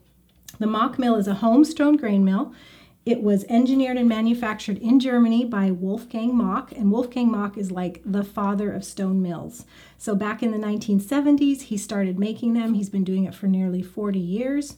the 0.59 0.67
mock 0.67 0.99
mill 0.99 1.15
is 1.15 1.27
a 1.27 1.33
Holmstone 1.33 1.97
grain 1.97 2.23
mill. 2.23 2.53
It 3.05 3.23
was 3.23 3.45
engineered 3.45 3.97
and 3.97 4.09
manufactured 4.09 4.77
in 4.77 4.99
Germany 4.99 5.45
by 5.45 5.71
Wolfgang 5.71 6.35
Mock, 6.35 6.71
and 6.71 6.91
Wolfgang 6.91 7.31
Mock 7.31 7.57
is 7.57 7.71
like 7.71 8.01
the 8.05 8.23
father 8.23 8.71
of 8.71 8.83
stone 8.83 9.21
mills. 9.21 9.65
So, 9.97 10.15
back 10.15 10.43
in 10.43 10.51
the 10.51 10.57
1970s, 10.57 11.63
he 11.63 11.77
started 11.77 12.19
making 12.19 12.53
them. 12.53 12.73
He's 12.73 12.89
been 12.89 13.03
doing 13.05 13.23
it 13.23 13.33
for 13.33 13.47
nearly 13.47 13.81
40 13.81 14.19
years, 14.19 14.75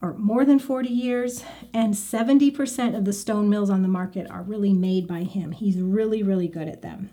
or 0.00 0.14
more 0.14 0.44
than 0.44 0.58
40 0.58 0.88
years, 0.88 1.44
and 1.72 1.94
70% 1.94 2.96
of 2.96 3.04
the 3.04 3.12
stone 3.12 3.48
mills 3.48 3.70
on 3.70 3.82
the 3.82 3.88
market 3.88 4.28
are 4.30 4.42
really 4.42 4.72
made 4.72 5.06
by 5.06 5.22
him. 5.22 5.52
He's 5.52 5.76
really, 5.76 6.22
really 6.22 6.48
good 6.48 6.68
at 6.68 6.82
them. 6.82 7.10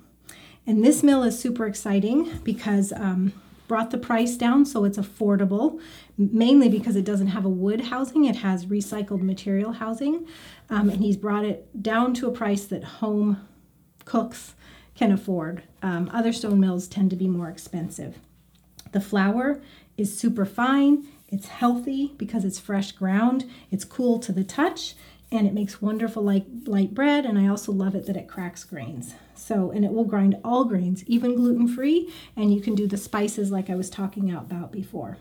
And 0.65 0.83
this 0.83 1.03
mill 1.03 1.23
is 1.23 1.37
super 1.37 1.65
exciting 1.65 2.39
because 2.43 2.93
um, 2.93 3.33
brought 3.71 3.89
the 3.89 3.97
price 3.97 4.35
down 4.35 4.65
so 4.65 4.83
it's 4.83 4.97
affordable, 4.97 5.79
mainly 6.17 6.67
because 6.67 6.97
it 6.97 7.05
doesn't 7.05 7.27
have 7.27 7.45
a 7.45 7.49
wood 7.49 7.79
housing, 7.79 8.25
it 8.25 8.35
has 8.35 8.65
recycled 8.65 9.21
material 9.21 9.71
housing. 9.71 10.27
Um, 10.69 10.89
and 10.89 11.01
he's 11.01 11.15
brought 11.15 11.45
it 11.45 11.81
down 11.81 12.13
to 12.15 12.27
a 12.27 12.33
price 12.33 12.65
that 12.65 12.83
home 12.83 13.47
cooks 14.03 14.55
can 14.93 15.13
afford. 15.13 15.63
Um, 15.81 16.11
other 16.13 16.33
stone 16.33 16.59
mills 16.59 16.89
tend 16.89 17.11
to 17.11 17.15
be 17.15 17.29
more 17.29 17.47
expensive. 17.47 18.19
The 18.91 18.99
flour 18.99 19.61
is 19.95 20.19
super 20.19 20.43
fine, 20.43 21.07
it's 21.29 21.47
healthy 21.47 22.13
because 22.17 22.43
it's 22.43 22.59
fresh 22.59 22.91
ground, 22.91 23.49
it's 23.71 23.85
cool 23.85 24.19
to 24.19 24.33
the 24.33 24.43
touch, 24.43 24.95
and 25.31 25.47
it 25.47 25.53
makes 25.53 25.81
wonderful 25.81 26.21
light, 26.21 26.67
light 26.67 26.93
bread. 26.93 27.25
And 27.25 27.39
I 27.39 27.47
also 27.47 27.71
love 27.71 27.95
it 27.95 28.05
that 28.07 28.17
it 28.17 28.27
cracks 28.27 28.65
grains. 28.65 29.15
So, 29.41 29.71
and 29.71 29.83
it 29.83 29.91
will 29.91 30.05
grind 30.05 30.37
all 30.43 30.65
grains, 30.65 31.03
even 31.07 31.35
gluten 31.35 31.67
free, 31.67 32.13
and 32.35 32.53
you 32.53 32.61
can 32.61 32.75
do 32.75 32.85
the 32.85 32.95
spices 32.95 33.49
like 33.49 33.71
I 33.71 33.75
was 33.75 33.89
talking 33.89 34.31
about 34.31 34.71
before. 34.71 35.17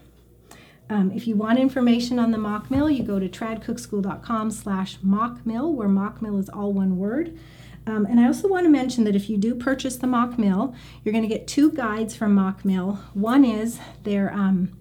Um, 0.91 1.11
if 1.13 1.27
you 1.27 1.37
want 1.37 1.59
information 1.59 2.19
on 2.19 2.31
the 2.31 2.37
mock 2.37 2.71
mill, 2.71 2.91
you 2.91 3.03
go 3.03 3.19
to 3.19 3.31
tradcookschool.com 3.31 4.51
slash 4.51 4.99
mock 5.03 5.47
mill, 5.47 5.73
where 5.73 5.89
mock 5.89 6.21
mill 6.21 6.37
is 6.37 6.51
all 6.51 6.73
one 6.73 6.99
word. 6.99 7.39
Um, 7.87 8.05
and 8.05 8.21
I 8.21 8.27
also 8.27 8.47
want 8.47 8.65
to 8.65 8.71
mention 8.71 9.05
that 9.05 9.17
if 9.17 9.31
you 9.31 9.39
do 9.39 9.55
purchase 9.55 9.97
the 9.97 10.07
mock 10.07 10.39
mill, 10.39 10.75
you're 11.03 11.15
going 11.15 11.27
to 11.27 11.35
get 11.35 11.49
two 11.49 11.73
guides 11.73 12.15
from 12.15 12.35
mock 12.35 12.63
mill. 12.63 13.01
One 13.15 13.45
is 13.45 13.81
their 14.03 14.31
um, 14.35 14.77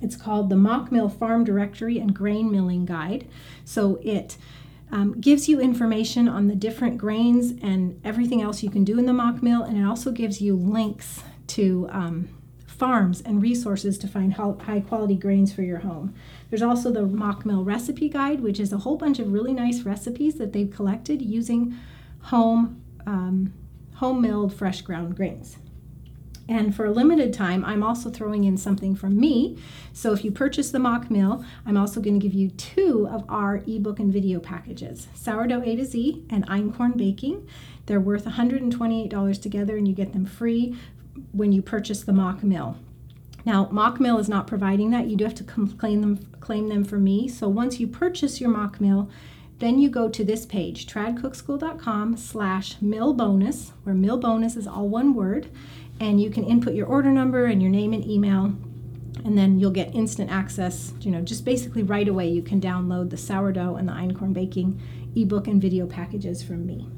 It's 0.00 0.14
called 0.14 0.50
the 0.50 0.56
Mock 0.56 0.92
Mill 0.92 1.08
Farm 1.08 1.42
Directory 1.42 1.98
and 1.98 2.14
Grain 2.14 2.48
Milling 2.52 2.86
Guide. 2.86 3.26
So 3.64 3.98
it 4.02 4.36
um, 4.90 5.20
gives 5.20 5.48
you 5.48 5.60
information 5.60 6.28
on 6.28 6.48
the 6.48 6.54
different 6.54 6.98
grains 6.98 7.52
and 7.62 8.00
everything 8.04 8.42
else 8.42 8.62
you 8.62 8.70
can 8.70 8.84
do 8.84 8.98
in 8.98 9.06
the 9.06 9.12
mock 9.12 9.42
mill, 9.42 9.62
and 9.62 9.78
it 9.78 9.84
also 9.84 10.10
gives 10.10 10.40
you 10.40 10.56
links 10.56 11.22
to 11.48 11.88
um, 11.90 12.28
farms 12.66 13.20
and 13.20 13.42
resources 13.42 13.98
to 13.98 14.08
find 14.08 14.34
high 14.34 14.80
quality 14.80 15.16
grains 15.16 15.52
for 15.52 15.62
your 15.62 15.78
home. 15.78 16.14
There's 16.48 16.62
also 16.62 16.90
the 16.90 17.02
mock 17.02 17.44
mill 17.44 17.64
recipe 17.64 18.08
guide, 18.08 18.40
which 18.40 18.60
is 18.60 18.72
a 18.72 18.78
whole 18.78 18.96
bunch 18.96 19.18
of 19.18 19.32
really 19.32 19.52
nice 19.52 19.82
recipes 19.82 20.36
that 20.36 20.52
they've 20.52 20.70
collected 20.70 21.20
using 21.20 21.76
home 22.22 22.82
um, 23.06 23.52
home 23.94 24.20
milled 24.20 24.54
fresh 24.54 24.82
ground 24.82 25.16
grains. 25.16 25.56
And 26.48 26.74
for 26.74 26.86
a 26.86 26.90
limited 26.90 27.34
time, 27.34 27.62
I'm 27.64 27.82
also 27.82 28.08
throwing 28.08 28.44
in 28.44 28.56
something 28.56 28.96
from 28.96 29.20
me. 29.20 29.58
So 29.92 30.12
if 30.12 30.24
you 30.24 30.30
purchase 30.30 30.70
the 30.70 30.78
Mockmill, 30.78 31.44
I'm 31.66 31.76
also 31.76 32.00
going 32.00 32.18
to 32.18 32.26
give 32.26 32.32
you 32.32 32.48
two 32.50 33.06
of 33.10 33.24
our 33.28 33.62
ebook 33.66 34.00
and 34.00 34.10
video 34.10 34.40
packages 34.40 35.08
Sourdough 35.14 35.62
A 35.62 35.76
to 35.76 35.84
Z 35.84 36.24
and 36.30 36.46
Einkorn 36.48 36.96
Baking. 36.96 37.46
They're 37.84 38.00
worth 38.00 38.24
$128 38.24 39.42
together, 39.42 39.76
and 39.76 39.86
you 39.86 39.94
get 39.94 40.12
them 40.12 40.24
free 40.24 40.76
when 41.32 41.52
you 41.52 41.60
purchase 41.60 42.02
the 42.02 42.12
Mockmill. 42.12 42.76
Now, 43.44 43.66
Mockmill 43.66 44.18
is 44.20 44.28
not 44.28 44.46
providing 44.46 44.90
that. 44.90 45.06
You 45.06 45.16
do 45.16 45.24
have 45.24 45.34
to 45.36 45.44
claim 45.44 46.00
them, 46.00 46.18
claim 46.40 46.68
them 46.68 46.84
for 46.84 46.98
me. 46.98 47.28
So 47.28 47.48
once 47.48 47.78
you 47.80 47.86
purchase 47.86 48.40
your 48.40 48.50
Mockmill, 48.50 49.10
then 49.58 49.78
you 49.78 49.90
go 49.90 50.08
to 50.08 50.24
this 50.24 50.46
page, 50.46 50.86
tradcookschool.com 50.86 52.16
slash 52.16 52.80
mill 52.80 53.12
bonus, 53.12 53.72
where 53.82 53.94
mill 53.94 54.18
bonus 54.18 54.54
is 54.54 54.68
all 54.68 54.88
one 54.88 55.14
word 55.14 55.48
and 56.00 56.20
you 56.20 56.30
can 56.30 56.44
input 56.44 56.74
your 56.74 56.86
order 56.86 57.10
number 57.10 57.46
and 57.46 57.60
your 57.60 57.70
name 57.70 57.92
and 57.92 58.06
email 58.06 58.52
and 59.24 59.36
then 59.36 59.58
you'll 59.58 59.70
get 59.70 59.94
instant 59.94 60.30
access 60.30 60.92
you 61.00 61.10
know 61.10 61.20
just 61.20 61.44
basically 61.44 61.82
right 61.82 62.08
away 62.08 62.28
you 62.28 62.42
can 62.42 62.60
download 62.60 63.10
the 63.10 63.16
sourdough 63.16 63.76
and 63.76 63.88
the 63.88 63.92
einkorn 63.92 64.32
baking 64.32 64.80
ebook 65.16 65.46
and 65.46 65.60
video 65.60 65.86
packages 65.86 66.42
from 66.42 66.66
me. 66.66 66.88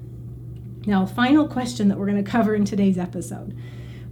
Now 0.86 1.06
final 1.06 1.46
question 1.46 1.88
that 1.88 1.98
we're 1.98 2.06
going 2.06 2.22
to 2.22 2.30
cover 2.30 2.54
in 2.54 2.64
today's 2.64 2.98
episode. 2.98 3.56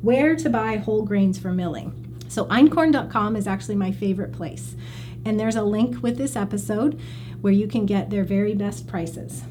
Where 0.03 0.37
to 0.37 0.51
buy 0.51 0.77
whole 0.77 1.03
grains 1.03 1.39
for 1.39 1.53
milling? 1.53 2.17
So 2.29 2.45
einkorn.com 2.47 3.37
is 3.37 3.47
actually 3.47 3.77
my 3.77 3.91
favorite 3.91 4.33
place. 4.33 4.77
And 5.25 5.41
there's 5.41 5.57
a 5.57 5.63
link 5.63 6.03
with 6.03 6.17
this 6.17 6.37
episode 6.37 7.01
where 7.41 7.53
you 7.53 7.67
can 7.67 7.87
get 7.87 8.11
their 8.11 8.25
very 8.25 8.55
best 8.55 8.87
prices. 8.87 9.43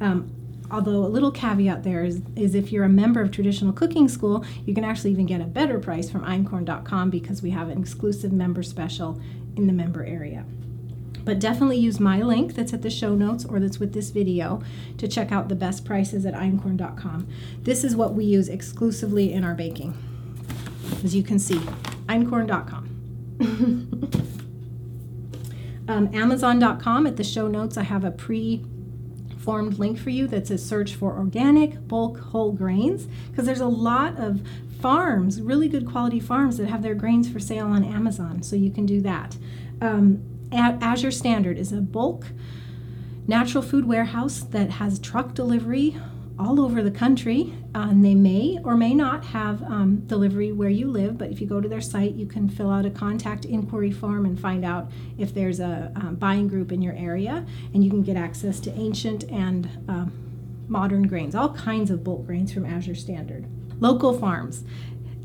Um, 0.00 0.32
although 0.72 1.04
a 1.04 1.06
little 1.06 1.30
caveat 1.30 1.84
there 1.84 2.04
is, 2.04 2.22
is 2.34 2.54
if 2.54 2.72
you're 2.72 2.84
a 2.84 2.88
member 2.88 3.20
of 3.20 3.30
traditional 3.30 3.72
cooking 3.72 4.08
school 4.08 4.44
you 4.64 4.74
can 4.74 4.84
actually 4.84 5.10
even 5.10 5.26
get 5.26 5.40
a 5.40 5.44
better 5.44 5.78
price 5.78 6.10
from 6.10 6.24
einkorn.com 6.24 7.10
because 7.10 7.42
we 7.42 7.50
have 7.50 7.68
an 7.68 7.78
exclusive 7.78 8.32
member 8.32 8.62
special 8.62 9.20
in 9.56 9.66
the 9.66 9.72
member 9.72 10.04
area. 10.04 10.44
But 11.24 11.38
definitely 11.38 11.78
use 11.78 12.00
my 12.00 12.20
link 12.20 12.54
that's 12.54 12.72
at 12.72 12.82
the 12.82 12.90
show 12.90 13.14
notes 13.14 13.44
or 13.44 13.60
that's 13.60 13.78
with 13.78 13.92
this 13.92 14.10
video 14.10 14.62
to 14.98 15.06
check 15.06 15.30
out 15.30 15.48
the 15.48 15.54
best 15.54 15.84
prices 15.84 16.26
at 16.26 16.34
einkorn.com 16.34 17.28
this 17.62 17.84
is 17.84 17.94
what 17.94 18.14
we 18.14 18.24
use 18.24 18.48
exclusively 18.48 19.32
in 19.32 19.44
our 19.44 19.54
baking 19.54 19.96
as 21.04 21.14
you 21.14 21.22
can 21.22 21.38
see 21.38 21.60
einkorn.com 22.08 22.88
um, 25.88 26.10
amazon.com 26.12 27.06
at 27.06 27.16
the 27.16 27.24
show 27.24 27.46
notes 27.46 27.76
i 27.76 27.82
have 27.82 28.04
a 28.04 28.10
pre 28.10 28.64
formed 29.42 29.78
link 29.78 29.98
for 29.98 30.10
you 30.10 30.26
that 30.28 30.46
says 30.46 30.64
search 30.64 30.94
for 30.94 31.16
organic 31.16 31.86
bulk 31.88 32.18
whole 32.18 32.52
grains 32.52 33.06
because 33.30 33.44
there's 33.44 33.60
a 33.60 33.66
lot 33.66 34.18
of 34.18 34.40
farms, 34.80 35.40
really 35.40 35.68
good 35.68 35.86
quality 35.86 36.20
farms 36.20 36.58
that 36.58 36.68
have 36.68 36.82
their 36.82 36.94
grains 36.94 37.28
for 37.28 37.38
sale 37.38 37.66
on 37.66 37.84
Amazon. 37.84 38.42
So 38.42 38.56
you 38.56 38.70
can 38.70 38.86
do 38.86 39.00
that. 39.02 39.36
Um, 39.80 40.22
Azure 40.52 41.10
Standard 41.10 41.58
is 41.58 41.72
a 41.72 41.80
bulk 41.80 42.26
natural 43.26 43.62
food 43.62 43.86
warehouse 43.86 44.40
that 44.40 44.70
has 44.70 44.98
truck 44.98 45.34
delivery 45.34 45.96
all 46.38 46.60
over 46.60 46.82
the 46.82 46.90
country. 46.90 47.54
Uh, 47.74 47.88
and 47.88 48.04
they 48.04 48.14
may 48.14 48.58
or 48.64 48.76
may 48.76 48.92
not 48.92 49.24
have 49.24 49.62
um, 49.62 50.02
delivery 50.06 50.52
where 50.52 50.68
you 50.68 50.86
live, 50.86 51.16
but 51.16 51.30
if 51.30 51.40
you 51.40 51.46
go 51.46 51.58
to 51.58 51.68
their 51.68 51.80
site, 51.80 52.14
you 52.14 52.26
can 52.26 52.46
fill 52.46 52.70
out 52.70 52.84
a 52.84 52.90
contact 52.90 53.46
inquiry 53.46 53.90
form 53.90 54.26
and 54.26 54.38
find 54.38 54.62
out 54.62 54.90
if 55.16 55.32
there's 55.32 55.58
a 55.58 55.90
um, 55.96 56.16
buying 56.16 56.48
group 56.48 56.70
in 56.70 56.82
your 56.82 56.94
area, 56.94 57.46
and 57.72 57.82
you 57.82 57.88
can 57.88 58.02
get 58.02 58.16
access 58.16 58.60
to 58.60 58.70
ancient 58.74 59.24
and 59.30 59.70
um, 59.88 60.12
modern 60.68 61.06
grains, 61.06 61.34
all 61.34 61.54
kinds 61.54 61.90
of 61.90 62.04
bulk 62.04 62.26
grains 62.26 62.52
from 62.52 62.66
Azure 62.66 62.94
Standard. 62.94 63.46
Local 63.80 64.18
farms. 64.18 64.64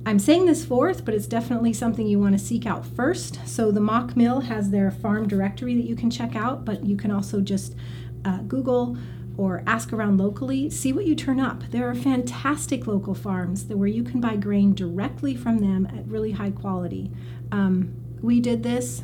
I'm 0.06 0.20
saying 0.20 0.46
this 0.46 0.64
fourth, 0.64 1.04
but 1.04 1.14
it's 1.14 1.28
definitely 1.28 1.74
something 1.74 2.08
you 2.08 2.18
want 2.18 2.32
to 2.32 2.40
seek 2.40 2.66
out 2.66 2.86
first. 2.86 3.46
So 3.46 3.72
the 3.72 3.82
Mockmill 3.82 4.44
has 4.44 4.70
their 4.70 4.90
farm 4.90 5.28
directory 5.28 5.76
that 5.76 5.84
you 5.84 5.98
can 5.98 6.10
check 6.10 6.34
out, 6.34 6.64
but 6.64 6.86
you 6.86 6.96
can 6.96 7.12
also 7.12 7.42
just 7.42 7.76
uh, 8.24 8.38
Google 8.44 8.98
or 9.38 9.64
ask 9.68 9.94
around 9.94 10.18
locally, 10.18 10.70
see 10.70 10.92
what 10.92 11.06
you 11.06 11.16
turn 11.16 11.40
up. 11.40 11.64
There 11.70 11.88
are 11.88 11.96
fantastic 11.96 12.88
local 12.88 13.14
farms 13.14 13.66
where 13.66 13.88
you 13.88 14.04
can 14.04 14.20
buy 14.20 14.36
grain 14.36 14.74
directly 14.74 15.36
from 15.36 15.60
them 15.60 15.86
at 15.86 16.08
really 16.08 16.32
high 16.32 16.52
quality. 16.52 17.12
Um, 17.52 17.94
we 18.22 18.40
did 18.40 18.64
this. 18.64 19.04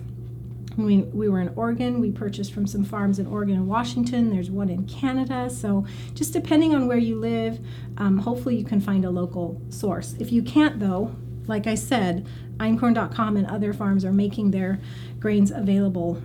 We, 0.76 1.04
we 1.04 1.30
were 1.30 1.40
in 1.40 1.54
Oregon. 1.56 2.00
We 2.00 2.12
purchased 2.12 2.52
from 2.52 2.66
some 2.66 2.84
farms 2.84 3.20
in 3.20 3.28
Oregon 3.28 3.56
and 3.56 3.68
Washington. 3.68 4.32
There's 4.32 4.50
one 4.50 4.70
in 4.70 4.88
Canada. 4.88 5.52
So, 5.52 5.86
just 6.16 6.34
depending 6.34 6.74
on 6.74 6.88
where 6.88 6.98
you 6.98 7.20
live, 7.20 7.60
um, 7.98 8.18
hopefully 8.18 8.58
you 8.58 8.66
can 8.66 8.82
find 8.82 9.06
a 9.06 9.12
local 9.12 9.62
source. 9.70 10.16
If 10.18 10.32
you 10.32 10.42
can't, 10.42 10.80
though, 10.80 11.16
like 11.46 11.68
I 11.68 11.76
said, 11.76 12.28
einkorn.com 12.58 13.38
and 13.38 13.46
other 13.46 13.72
farms 13.72 14.04
are 14.04 14.12
making 14.12 14.50
their 14.50 14.80
grains 15.20 15.52
available 15.52 16.22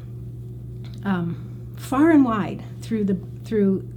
um, 1.05 1.75
far 1.77 2.11
and 2.11 2.25
wide 2.25 2.65
through 2.81 3.05
the 3.05 3.19
through 3.45 3.89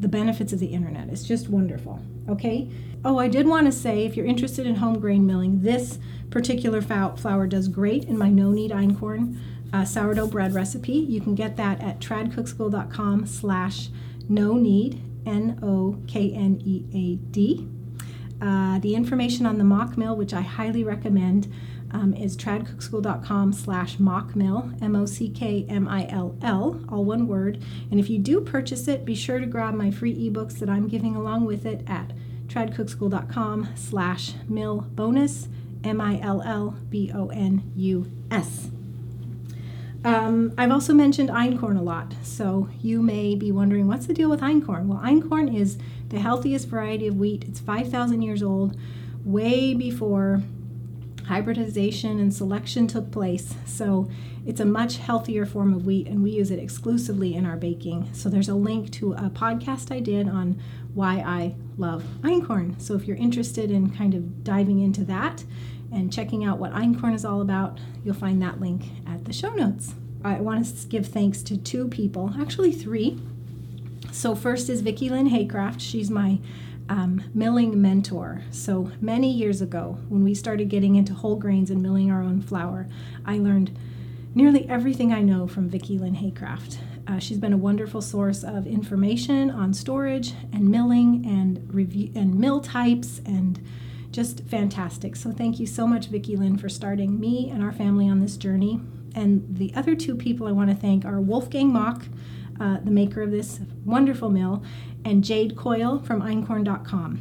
the 0.00 0.08
benefits 0.08 0.52
of 0.52 0.58
the 0.58 0.66
internet. 0.66 1.08
It's 1.08 1.24
just 1.24 1.48
wonderful. 1.48 2.00
Okay. 2.28 2.70
Oh, 3.04 3.18
I 3.18 3.28
did 3.28 3.46
want 3.46 3.66
to 3.66 3.72
say 3.72 4.04
if 4.04 4.16
you're 4.16 4.26
interested 4.26 4.66
in 4.66 4.76
home 4.76 4.98
grain 4.98 5.26
milling, 5.26 5.62
this 5.62 5.98
particular 6.30 6.82
flour 6.82 7.46
does 7.46 7.68
great 7.68 8.04
in 8.04 8.18
my 8.18 8.28
no 8.28 8.50
knead 8.50 8.70
einkorn 8.70 9.38
uh, 9.72 9.84
sourdough 9.84 10.28
bread 10.28 10.54
recipe. 10.54 10.92
You 10.92 11.20
can 11.20 11.34
get 11.34 11.56
that 11.56 11.82
at 11.82 12.00
tradcookschool.com 12.00 13.26
slash 13.26 13.88
no 14.28 14.54
knead, 14.54 15.00
N 15.26 15.58
O 15.62 15.98
K 16.06 16.32
N 16.32 16.60
E 16.64 16.84
A 16.94 17.16
D. 17.30 17.68
Uh, 18.40 18.78
the 18.78 18.94
information 18.94 19.46
on 19.46 19.58
the 19.58 19.64
Mockmill, 19.64 20.16
which 20.16 20.32
I 20.32 20.42
highly 20.42 20.84
recommend, 20.84 21.52
um, 21.92 22.14
is 22.14 22.36
tradcookschool.com 22.36 23.52
slash 23.52 23.96
mockmill, 23.96 24.80
M-O-C-K-M-I-L-L, 24.82 26.84
all 26.88 27.04
one 27.04 27.26
word. 27.26 27.62
And 27.90 27.98
if 27.98 28.10
you 28.10 28.18
do 28.18 28.40
purchase 28.40 28.88
it, 28.88 29.04
be 29.04 29.14
sure 29.14 29.38
to 29.38 29.46
grab 29.46 29.74
my 29.74 29.90
free 29.90 30.30
ebooks 30.30 30.58
that 30.58 30.68
I'm 30.68 30.88
giving 30.88 31.16
along 31.16 31.44
with 31.44 31.66
it 31.66 31.82
at 31.86 32.12
tradcookschool.com 32.48 33.68
slash 33.74 34.34
mill 34.48 34.86
bonus, 34.90 35.48
M-I-L-L-B-O-N-U-S. 35.84 38.70
Um, 40.04 40.54
I've 40.56 40.70
also 40.70 40.94
mentioned 40.94 41.28
einkorn 41.28 41.78
a 41.78 41.82
lot, 41.82 42.14
so 42.22 42.68
you 42.80 43.02
may 43.02 43.34
be 43.34 43.50
wondering 43.50 43.88
what's 43.88 44.06
the 44.06 44.14
deal 44.14 44.30
with 44.30 44.40
einkorn? 44.40 44.86
Well, 44.86 45.00
einkorn 45.00 45.54
is 45.54 45.76
the 46.08 46.20
healthiest 46.20 46.68
variety 46.68 47.08
of 47.08 47.16
wheat. 47.16 47.44
It's 47.44 47.60
5,000 47.60 48.22
years 48.22 48.42
old, 48.42 48.76
way 49.24 49.74
before 49.74 50.42
hybridization 51.28 52.18
and 52.18 52.32
selection 52.32 52.86
took 52.86 53.10
place. 53.10 53.54
So 53.66 54.08
it's 54.46 54.60
a 54.60 54.64
much 54.64 54.96
healthier 54.96 55.44
form 55.44 55.74
of 55.74 55.84
wheat, 55.84 56.08
and 56.08 56.22
we 56.22 56.30
use 56.30 56.50
it 56.50 56.58
exclusively 56.58 57.34
in 57.34 57.44
our 57.44 57.56
baking. 57.56 58.08
So 58.14 58.28
there's 58.28 58.48
a 58.48 58.54
link 58.54 58.90
to 58.92 59.12
a 59.12 59.30
podcast 59.30 59.92
I 59.92 60.00
did 60.00 60.26
on 60.26 60.60
why 60.94 61.16
I 61.16 61.54
love 61.76 62.02
einkorn. 62.22 62.80
So 62.80 62.94
if 62.94 63.06
you're 63.06 63.16
interested 63.18 63.70
in 63.70 63.90
kind 63.90 64.14
of 64.14 64.42
diving 64.42 64.80
into 64.80 65.04
that 65.04 65.44
and 65.92 66.12
checking 66.12 66.44
out 66.44 66.58
what 66.58 66.72
einkorn 66.72 67.14
is 67.14 67.24
all 67.24 67.42
about, 67.42 67.78
you'll 68.02 68.14
find 68.14 68.40
that 68.42 68.58
link 68.58 68.86
at 69.06 69.26
the 69.26 69.32
show 69.32 69.50
notes. 69.54 69.94
I 70.24 70.40
want 70.40 70.64
to 70.64 70.86
give 70.88 71.06
thanks 71.06 71.42
to 71.42 71.56
two 71.56 71.88
people, 71.88 72.34
actually 72.40 72.72
three. 72.72 73.20
So 74.10 74.34
first 74.34 74.70
is 74.70 74.80
Vicki 74.80 75.10
Lynn 75.10 75.28
Haycraft. 75.28 75.80
She's 75.80 76.10
my 76.10 76.38
um, 76.88 77.22
milling 77.34 77.80
mentor. 77.80 78.42
So 78.50 78.90
many 79.00 79.30
years 79.30 79.60
ago, 79.60 79.98
when 80.08 80.24
we 80.24 80.34
started 80.34 80.68
getting 80.68 80.96
into 80.96 81.14
whole 81.14 81.36
grains 81.36 81.70
and 81.70 81.82
milling 81.82 82.10
our 82.10 82.22
own 82.22 82.40
flour, 82.40 82.86
I 83.24 83.38
learned 83.38 83.76
nearly 84.34 84.68
everything 84.68 85.12
I 85.12 85.22
know 85.22 85.46
from 85.46 85.68
Vicki 85.68 85.98
Lynn 85.98 86.16
Haycraft. 86.16 86.78
Uh, 87.06 87.18
she's 87.18 87.38
been 87.38 87.52
a 87.52 87.58
wonderful 87.58 88.02
source 88.02 88.44
of 88.44 88.66
information 88.66 89.50
on 89.50 89.72
storage 89.72 90.34
and 90.52 90.68
milling 90.68 91.24
and 91.26 91.72
review 91.72 92.10
and 92.14 92.38
mill 92.38 92.60
types 92.60 93.20
and 93.24 93.60
just 94.10 94.44
fantastic. 94.44 95.16
So 95.16 95.32
thank 95.32 95.58
you 95.58 95.66
so 95.66 95.86
much, 95.86 96.06
Vicki 96.06 96.36
Lynn, 96.36 96.58
for 96.58 96.68
starting 96.68 97.18
me 97.18 97.50
and 97.50 97.62
our 97.62 97.72
family 97.72 98.08
on 98.08 98.20
this 98.20 98.36
journey. 98.36 98.80
And 99.14 99.44
the 99.56 99.72
other 99.74 99.94
two 99.94 100.14
people 100.14 100.46
I 100.46 100.52
want 100.52 100.70
to 100.70 100.76
thank 100.76 101.04
are 101.04 101.20
Wolfgang 101.20 101.72
Mock, 101.72 102.04
uh, 102.60 102.78
the 102.84 102.90
maker 102.90 103.22
of 103.22 103.30
this 103.30 103.60
wonderful 103.84 104.30
mill, 104.30 104.62
and 105.04 105.24
Jade 105.24 105.56
Koyle 105.56 106.04
from 106.04 106.22
einkorn.com. 106.22 107.20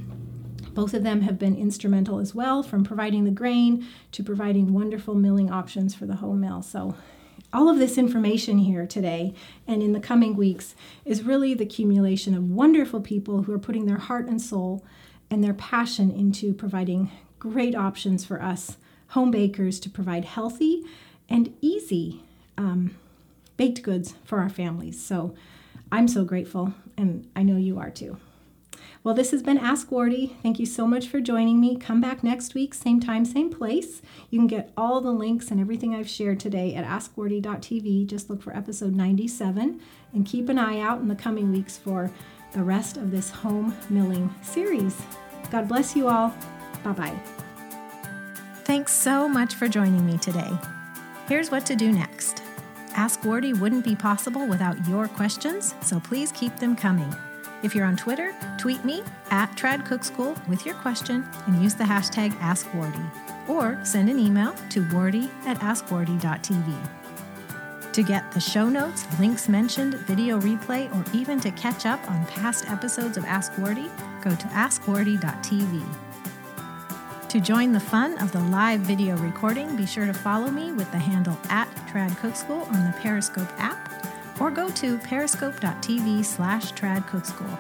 Both 0.74 0.94
of 0.94 1.04
them 1.04 1.22
have 1.22 1.40
been 1.40 1.56
instrumental 1.56 2.20
as 2.20 2.36
well, 2.36 2.62
from 2.62 2.84
providing 2.84 3.24
the 3.24 3.32
grain 3.32 3.88
to 4.12 4.24
providing 4.24 4.74
wonderful 4.74 5.16
milling 5.16 5.52
options 5.52 5.96
for 5.96 6.06
the 6.06 6.18
home 6.18 6.42
mill. 6.42 6.62
So, 6.62 6.96
all 7.54 7.70
of 7.70 7.80
this 7.80 7.98
information 7.98 8.60
here 8.60 8.86
today 8.86 9.34
and 9.66 9.82
in 9.82 9.94
the 9.94 10.00
coming 10.00 10.36
weeks 10.36 10.76
is 11.06 11.24
really 11.24 11.54
the 11.54 11.64
accumulation 11.64 12.36
of 12.36 12.50
wonderful 12.50 13.00
people 13.00 13.44
who 13.44 13.54
are 13.54 13.60
putting 13.60 13.86
their 13.86 13.98
heart 13.98 14.28
and 14.28 14.42
soul 14.42 14.86
and 15.32 15.44
their 15.44 15.54
passion 15.54 16.12
into 16.12 16.54
providing 16.54 17.10
great 17.40 17.74
options 17.74 18.26
for 18.26 18.42
us 18.42 18.78
home 19.10 19.32
bakers 19.32 19.80
to 19.80 19.90
provide 19.90 20.26
healthy 20.26 20.84
and 21.30 21.54
easy 21.62 22.22
um, 22.58 22.96
baked 23.56 23.82
goods 23.82 24.16
for 24.24 24.40
our 24.40 24.50
families. 24.50 25.04
So 25.04 25.36
I'm 25.92 26.08
so 26.08 26.26
grateful, 26.26 26.74
and 26.98 27.30
I 27.36 27.44
know 27.44 27.58
you 27.58 27.80
are 27.80 27.90
too. 27.90 28.18
Well, 29.04 29.14
this 29.14 29.32
has 29.32 29.42
been 29.42 29.58
Ask 29.58 29.90
Wardee. 29.90 30.36
Thank 30.42 30.60
you 30.60 30.66
so 30.66 30.86
much 30.86 31.08
for 31.08 31.22
joining 31.22 31.62
me. 31.62 31.78
Come 31.78 32.02
back 32.02 32.24
next 32.24 32.54
week, 32.54 32.74
same 32.74 33.00
time, 33.00 33.24
same 33.24 33.50
place. 33.50 34.02
You 34.30 34.40
can 34.40 34.48
get 34.48 34.74
all 34.76 35.00
the 35.00 35.12
links 35.12 35.50
and 35.50 35.62
everything 35.62 35.96
I've 35.96 36.10
shared 36.10 36.40
today 36.40 36.76
at 36.76 36.86
askwardee.tv. 36.86 38.08
Just 38.08 38.30
look 38.30 38.42
for 38.42 38.56
episode 38.56 38.96
97 38.96 39.80
and 40.14 40.26
keep 40.26 40.50
an 40.50 40.58
eye 40.58 40.80
out 40.80 41.00
in 41.00 41.08
the 41.08 41.16
coming 41.16 41.52
weeks 41.52 41.78
for 41.78 42.12
the 42.52 42.64
rest 42.64 42.98
of 42.98 43.12
this 43.12 43.30
home 43.30 43.76
milling 43.90 44.34
series. 44.42 45.00
God 45.52 45.68
bless 45.68 45.96
you 45.96 46.10
all. 46.10 46.34
Bye 46.84 46.92
bye. 46.92 47.20
Thanks 48.66 48.92
so 48.92 49.30
much 49.30 49.56
for 49.56 49.70
joining 49.70 50.06
me 50.06 50.18
today. 50.18 50.52
Here's 51.28 51.52
what 51.52 51.66
to 51.68 51.76
do 51.76 51.92
next. 51.92 52.44
Ask 52.98 53.22
Wardee 53.22 53.54
wouldn't 53.54 53.86
be 53.86 53.96
possible 53.96 54.48
without 54.48 54.88
your 54.88 55.08
questions, 55.08 55.76
so 55.82 56.00
please 56.00 56.32
keep 56.32 56.58
them 56.58 56.76
coming. 56.76 57.14
If 57.62 57.76
you're 57.76 57.86
on 57.86 57.96
Twitter, 57.96 58.36
tweet 58.58 58.84
me 58.84 59.04
at 59.30 59.56
Trad 59.56 59.86
Cook 59.86 60.04
School 60.04 60.36
with 60.50 60.66
your 60.66 60.74
question 60.76 61.24
and 61.46 61.62
use 61.62 61.76
the 61.76 61.84
hashtag 61.84 62.32
AskWardee. 62.40 63.48
Or 63.48 63.80
send 63.84 64.10
an 64.10 64.18
email 64.18 64.54
to 64.72 64.82
wardee 64.90 65.30
at 65.46 65.60
askwardee.tv. 65.60 66.74
To 67.94 68.04
get 68.04 68.32
the 68.32 68.40
show 68.40 68.68
notes, 68.68 69.06
links 69.20 69.48
mentioned, 69.48 69.94
video 70.06 70.40
replay, 70.40 70.94
or 70.96 71.16
even 71.16 71.40
to 71.42 71.52
catch 71.52 71.86
up 71.86 72.00
on 72.10 72.26
past 72.26 72.68
episodes 72.70 73.16
of 73.16 73.26
Ask 73.26 73.54
Wardee, 73.58 73.92
go 74.24 74.32
to 74.32 74.48
askwardee.tv. 74.48 76.07
To 77.30 77.42
join 77.42 77.74
the 77.74 77.80
fun 77.80 78.18
of 78.20 78.32
the 78.32 78.40
live 78.40 78.80
video 78.80 79.18
recording, 79.18 79.76
be 79.76 79.86
sure 79.86 80.06
to 80.06 80.14
follow 80.14 80.50
me 80.50 80.72
with 80.72 80.90
the 80.94 80.98
handle 80.98 81.38
at 81.50 81.68
Trad 81.92 82.16
Cook 82.20 82.38
School 82.38 82.62
on 82.62 82.86
the 82.86 82.96
Periscope 83.02 83.50
app 83.58 83.92
or 84.40 84.50
go 84.50 84.70
to 84.70 84.98
periscope.tv 85.00 86.24
slash 86.24 86.72
tradcookschool. 86.72 87.60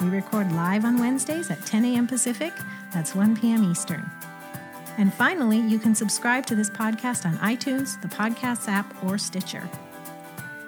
We 0.00 0.08
record 0.08 0.52
live 0.52 0.84
on 0.84 0.98
Wednesdays 0.98 1.50
at 1.50 1.66
10 1.66 1.84
a.m. 1.86 2.06
Pacific, 2.06 2.52
that's 2.92 3.12
1 3.12 3.36
p.m. 3.38 3.68
Eastern. 3.68 4.08
And 4.98 5.12
finally, 5.12 5.58
you 5.58 5.80
can 5.80 5.96
subscribe 5.96 6.46
to 6.46 6.54
this 6.54 6.70
podcast 6.70 7.26
on 7.26 7.36
iTunes, 7.38 8.00
the 8.02 8.08
Podcasts 8.08 8.68
app, 8.68 8.86
or 9.02 9.18
Stitcher. 9.18 9.68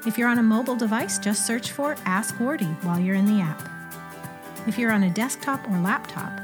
If 0.08 0.18
you're 0.18 0.28
on 0.28 0.40
a 0.40 0.42
mobile 0.42 0.76
device, 0.76 1.20
just 1.20 1.46
search 1.46 1.70
for 1.70 1.96
Ask 2.04 2.34
Wardee 2.40 2.76
while 2.82 2.98
you're 2.98 3.14
in 3.14 3.26
the 3.26 3.40
app. 3.40 3.68
If 4.66 4.76
you're 4.76 4.92
on 4.92 5.04
a 5.04 5.10
desktop 5.10 5.68
or 5.68 5.78
laptop, 5.78 6.43